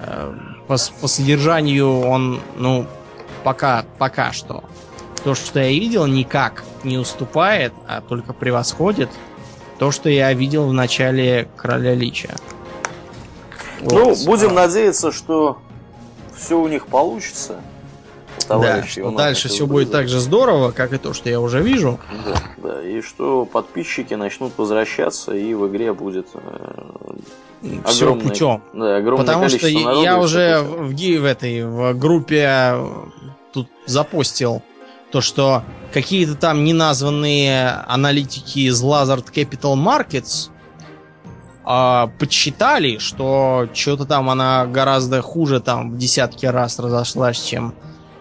Э, 0.02 0.34
по, 0.68 0.78
по 1.02 1.08
содержанию 1.08 2.02
он, 2.02 2.42
ну, 2.58 2.86
пока, 3.44 3.86
пока 3.98 4.34
что. 4.34 4.64
То, 5.24 5.36
что 5.36 5.60
я 5.60 5.70
видел, 5.70 6.06
никак 6.06 6.64
не 6.84 6.98
уступает, 6.98 7.74
а 7.88 8.02
только 8.02 8.34
превосходит 8.34 9.10
то, 9.78 9.92
что 9.92 10.10
я 10.10 10.34
видел 10.34 10.68
в 10.68 10.74
начале 10.74 11.48
Короля 11.56 11.94
Лича. 11.94 12.36
Ну, 13.82 14.10
вот. 14.10 14.26
будем 14.26 14.56
надеяться, 14.56 15.12
что 15.12 15.60
все 16.36 16.60
у 16.60 16.68
них 16.68 16.88
получится. 16.88 17.62
Да, 18.48 18.84
что 18.84 19.12
дальше 19.12 19.50
все 19.50 19.66
будет 19.66 19.92
так 19.92 20.08
же 20.08 20.20
здорово, 20.20 20.72
как 20.72 20.94
и 20.94 20.98
то, 20.98 21.14
что 21.14 21.30
я 21.30 21.42
уже 21.42 21.62
вижу. 21.62 22.00
Да, 22.26 22.36
да, 22.58 22.84
и 22.84 23.02
что 23.02 23.46
подписчики 23.46 24.14
начнут 24.14 24.54
возвращаться, 24.58 25.34
и 25.34 25.54
в 25.54 25.68
игре 25.68 25.94
будет 25.94 26.28
э, 26.34 27.80
все 27.86 28.06
огромное, 28.06 28.30
путем. 28.30 28.64
Да, 28.74 28.98
огромное 28.98 29.26
Потому 29.26 29.50
что 29.50 29.68
я 29.68 30.20
уже 30.20 30.62
в, 30.62 30.92
в, 30.92 30.94
в 30.94 31.26
этой 31.26 31.66
в 31.66 31.94
группе 31.94 32.76
тут 33.52 33.68
запостил 33.86 34.62
то, 35.12 35.22
что 35.22 35.64
какие-то 35.98 36.36
там 36.36 36.64
неназванные 36.64 37.70
аналитики 37.88 38.60
из 38.60 38.84
Lazard 38.84 39.26
Capital 39.34 39.74
Markets 39.74 40.50
э, 41.66 42.10
подсчитали, 42.20 43.00
что 43.00 43.68
что-то 43.74 44.06
там 44.06 44.30
она 44.30 44.68
гораздо 44.68 45.24
хуже 45.24 45.60
там 45.60 45.92
в 45.92 45.98
десятки 45.98 46.46
раз 46.46 46.78
разошлась, 46.78 47.42
чем 47.42 47.74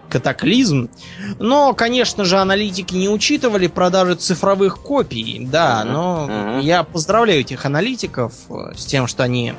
катаклизм. 0.09 0.89
Но, 1.39 1.75
конечно 1.75 2.25
же, 2.25 2.39
аналитики 2.39 2.95
не 2.95 3.11
учитывали 3.11 3.67
продажи 3.67 4.15
цифровых 4.15 4.79
копий. 4.79 5.47
Да, 5.51 5.83
uh-huh, 5.85 5.93
но 5.93 6.29
uh-huh. 6.31 6.63
я 6.63 6.83
поздравляю 6.83 7.41
этих 7.41 7.67
аналитиков 7.67 8.33
э, 8.49 8.73
с 8.75 8.87
тем, 8.87 9.07
что 9.07 9.23
они 9.23 9.53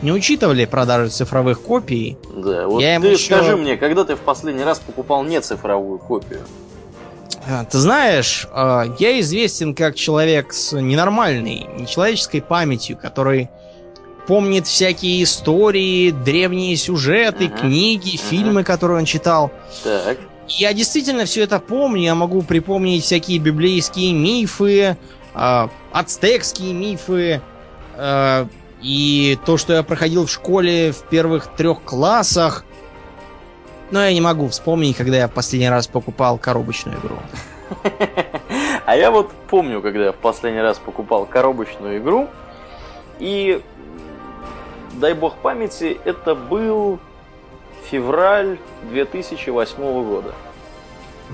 не 0.00 0.12
учитывали 0.12 0.64
продажи 0.64 1.08
цифровых 1.08 1.60
копий. 1.60 2.18
Да, 2.36 2.68
вот 2.68 2.80
я 2.80 3.00
ты 3.00 3.08
еще... 3.08 3.34
скажи 3.34 3.56
мне, 3.56 3.76
когда 3.76 4.04
ты 4.04 4.14
в 4.14 4.20
последний 4.20 4.62
раз 4.62 4.78
покупал 4.78 5.24
не 5.24 5.40
цифровую 5.40 5.98
копию? 5.98 6.42
А, 7.46 7.64
ты 7.64 7.78
знаешь, 7.78 8.46
а, 8.52 8.84
я 8.98 9.20
известен 9.20 9.74
как 9.74 9.96
человек 9.96 10.52
с 10.52 10.72
ненормальной, 10.72 11.66
нечеловеческой 11.78 12.40
памятью, 12.42 12.96
который 12.96 13.50
помнит 14.26 14.66
всякие 14.66 15.22
истории, 15.22 16.10
древние 16.10 16.76
сюжеты, 16.76 17.44
uh-huh. 17.44 17.60
книги, 17.60 18.14
uh-huh. 18.14 18.28
фильмы, 18.30 18.64
которые 18.64 18.98
он 18.98 19.04
читал. 19.04 19.52
Так. 19.82 20.18
Я 20.48 20.72
действительно 20.72 21.24
все 21.24 21.42
это 21.42 21.58
помню, 21.58 22.02
я 22.02 22.14
могу 22.14 22.42
припомнить 22.42 23.04
всякие 23.04 23.38
библейские 23.38 24.12
мифы, 24.12 24.96
э, 25.34 25.68
ацтекские 25.92 26.74
мифы, 26.74 27.40
э, 27.96 28.46
и 28.82 29.38
то, 29.46 29.56
что 29.56 29.72
я 29.72 29.82
проходил 29.82 30.26
в 30.26 30.30
школе 30.30 30.92
в 30.92 31.08
первых 31.08 31.56
трех 31.56 31.82
классах. 31.82 32.64
Но 33.90 34.04
я 34.04 34.12
не 34.12 34.20
могу 34.20 34.48
вспомнить, 34.48 34.96
когда 34.96 35.16
я 35.16 35.28
в 35.28 35.32
последний 35.32 35.68
раз 35.68 35.86
покупал 35.86 36.38
коробочную 36.38 36.98
игру. 36.98 37.16
А 38.86 38.96
я 38.96 39.10
вот 39.10 39.32
помню, 39.48 39.80
когда 39.80 40.04
я 40.04 40.12
в 40.12 40.16
последний 40.16 40.60
раз 40.60 40.78
покупал 40.78 41.24
коробочную 41.24 41.98
игру. 41.98 42.28
И, 43.18 43.62
дай 44.92 45.14
бог 45.14 45.36
памяти, 45.36 45.98
это 46.04 46.34
был 46.34 46.98
февраль 47.90 48.58
2008 48.90 49.76
года. 50.04 50.34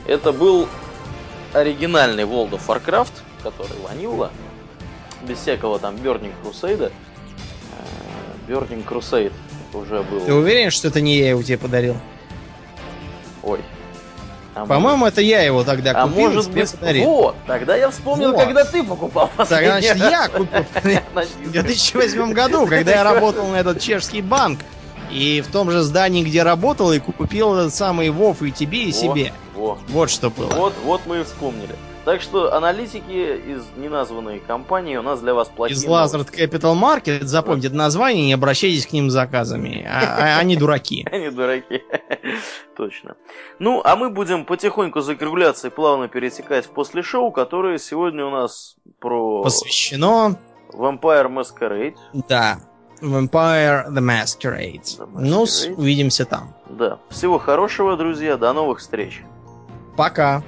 Это 0.07 0.33
был 0.33 0.69
оригинальный 1.53 2.23
World 2.23 2.51
of 2.51 2.61
Warcraft, 2.69 3.13
который 3.43 3.77
ванила, 3.83 4.31
без 5.27 5.39
всякого 5.39 5.81
там 5.81 5.97
Burning 5.97 6.33
Crusade. 6.45 6.93
Burning 8.47 8.85
Crusade 8.87 9.33
уже 9.75 10.03
был. 10.03 10.21
Ты 10.21 10.35
уверен, 10.35 10.71
что 10.71 10.89
это 10.89 11.01
не 11.01 11.19
я 11.19 11.31
его 11.31 11.43
тебе 11.43 11.59
подарил? 11.59 11.97
Ой. 13.43 13.61
А 14.55 14.67
По-моему, 14.67 15.07
это 15.07 15.21
я 15.21 15.43
его 15.43 15.63
тогда 15.63 15.93
а 15.93 16.07
купил. 16.07 16.27
А 16.27 16.29
может 16.29 16.51
быть, 16.51 16.71
подарил. 16.73 17.05
вот, 17.05 17.37
тогда 17.47 17.77
я 17.77 17.91
вспомнил, 17.91 18.33
вот. 18.33 18.45
когда 18.45 18.65
ты 18.65 18.83
покупал 18.83 19.31
последний 19.37 19.89
Так, 19.89 19.97
значит, 19.97 20.11
я 20.11 20.29
купил 20.29 20.65
в 21.45 21.53
2008 21.53 22.33
году, 22.33 22.67
когда 22.69 22.93
я 22.93 23.05
работал 23.05 23.47
на 23.47 23.57
этот 23.57 23.81
чешский 23.81 24.23
банк. 24.23 24.61
И 25.11 25.41
в 25.41 25.51
том 25.51 25.71
же 25.73 25.83
здании, 25.83 26.23
где 26.23 26.45
работал, 26.45 26.93
и 26.93 27.01
купил 27.01 27.55
этот 27.55 27.75
самый 27.75 28.11
Вов 28.11 28.43
и 28.43 28.53
тебе, 28.53 28.85
и 28.85 28.93
себе. 28.93 29.33
Вот 29.55 30.11
что 30.11 30.31
было. 30.31 30.51
Вот, 30.51 30.75
вот 30.85 31.03
мы 31.07 31.21
и 31.21 31.25
вспомнили. 31.25 31.75
Так 32.05 32.23
что 32.23 32.55
аналитики 32.55 33.37
из 33.37 33.65
неназванной 33.77 34.41
компании 34.41 34.97
у 34.97 35.03
нас 35.03 35.21
для 35.21 35.35
вас 35.35 35.49
плохие 35.49 35.77
Из 35.77 35.87
Lazard 35.87 36.33
Capital 36.33 36.75
Market, 36.75 37.25
запомните 37.25 37.69
это 37.69 37.77
название, 37.77 38.25
не 38.25 38.33
обращайтесь 38.33 38.87
к 38.87 38.93
ним 38.93 39.11
с 39.11 39.13
заказами. 39.13 39.87
А, 39.87 40.37
а, 40.37 40.39
они 40.39 40.57
дураки. 40.57 41.07
Они 41.13 41.29
дураки. 41.29 41.83
Точно. 42.77 43.17
Ну, 43.59 43.83
а 43.85 43.97
мы 43.97 44.09
будем 44.09 44.47
потихоньку 44.47 45.01
закругляться 45.01 45.69
и 45.69 45.71
плавно 45.71 46.09
перетекать 46.09 46.67
в 46.67 46.71
после 46.71 47.03
шоу, 47.03 47.33
которое 47.33 47.79
сегодня 47.79 48.25
у 48.25 48.31
нас 48.31 48.77
про... 48.99 49.43
Посвящено... 49.43 50.39
Vampire 50.73 51.29
Masquerade. 51.29 51.97
Да. 52.29 52.61
Vampire 53.03 53.89
the 53.89 54.01
Masquerade. 54.01 54.83
The 54.83 55.07
Masquerade. 55.07 55.75
Ну, 55.75 55.77
увидимся 55.77 56.25
там. 56.25 56.55
Да. 56.69 56.99
Всего 57.11 57.39
хорошего, 57.39 57.97
друзья. 57.97 58.37
До 58.37 58.53
новых 58.53 58.79
встреч. 58.79 59.23
Пока. 59.97 60.43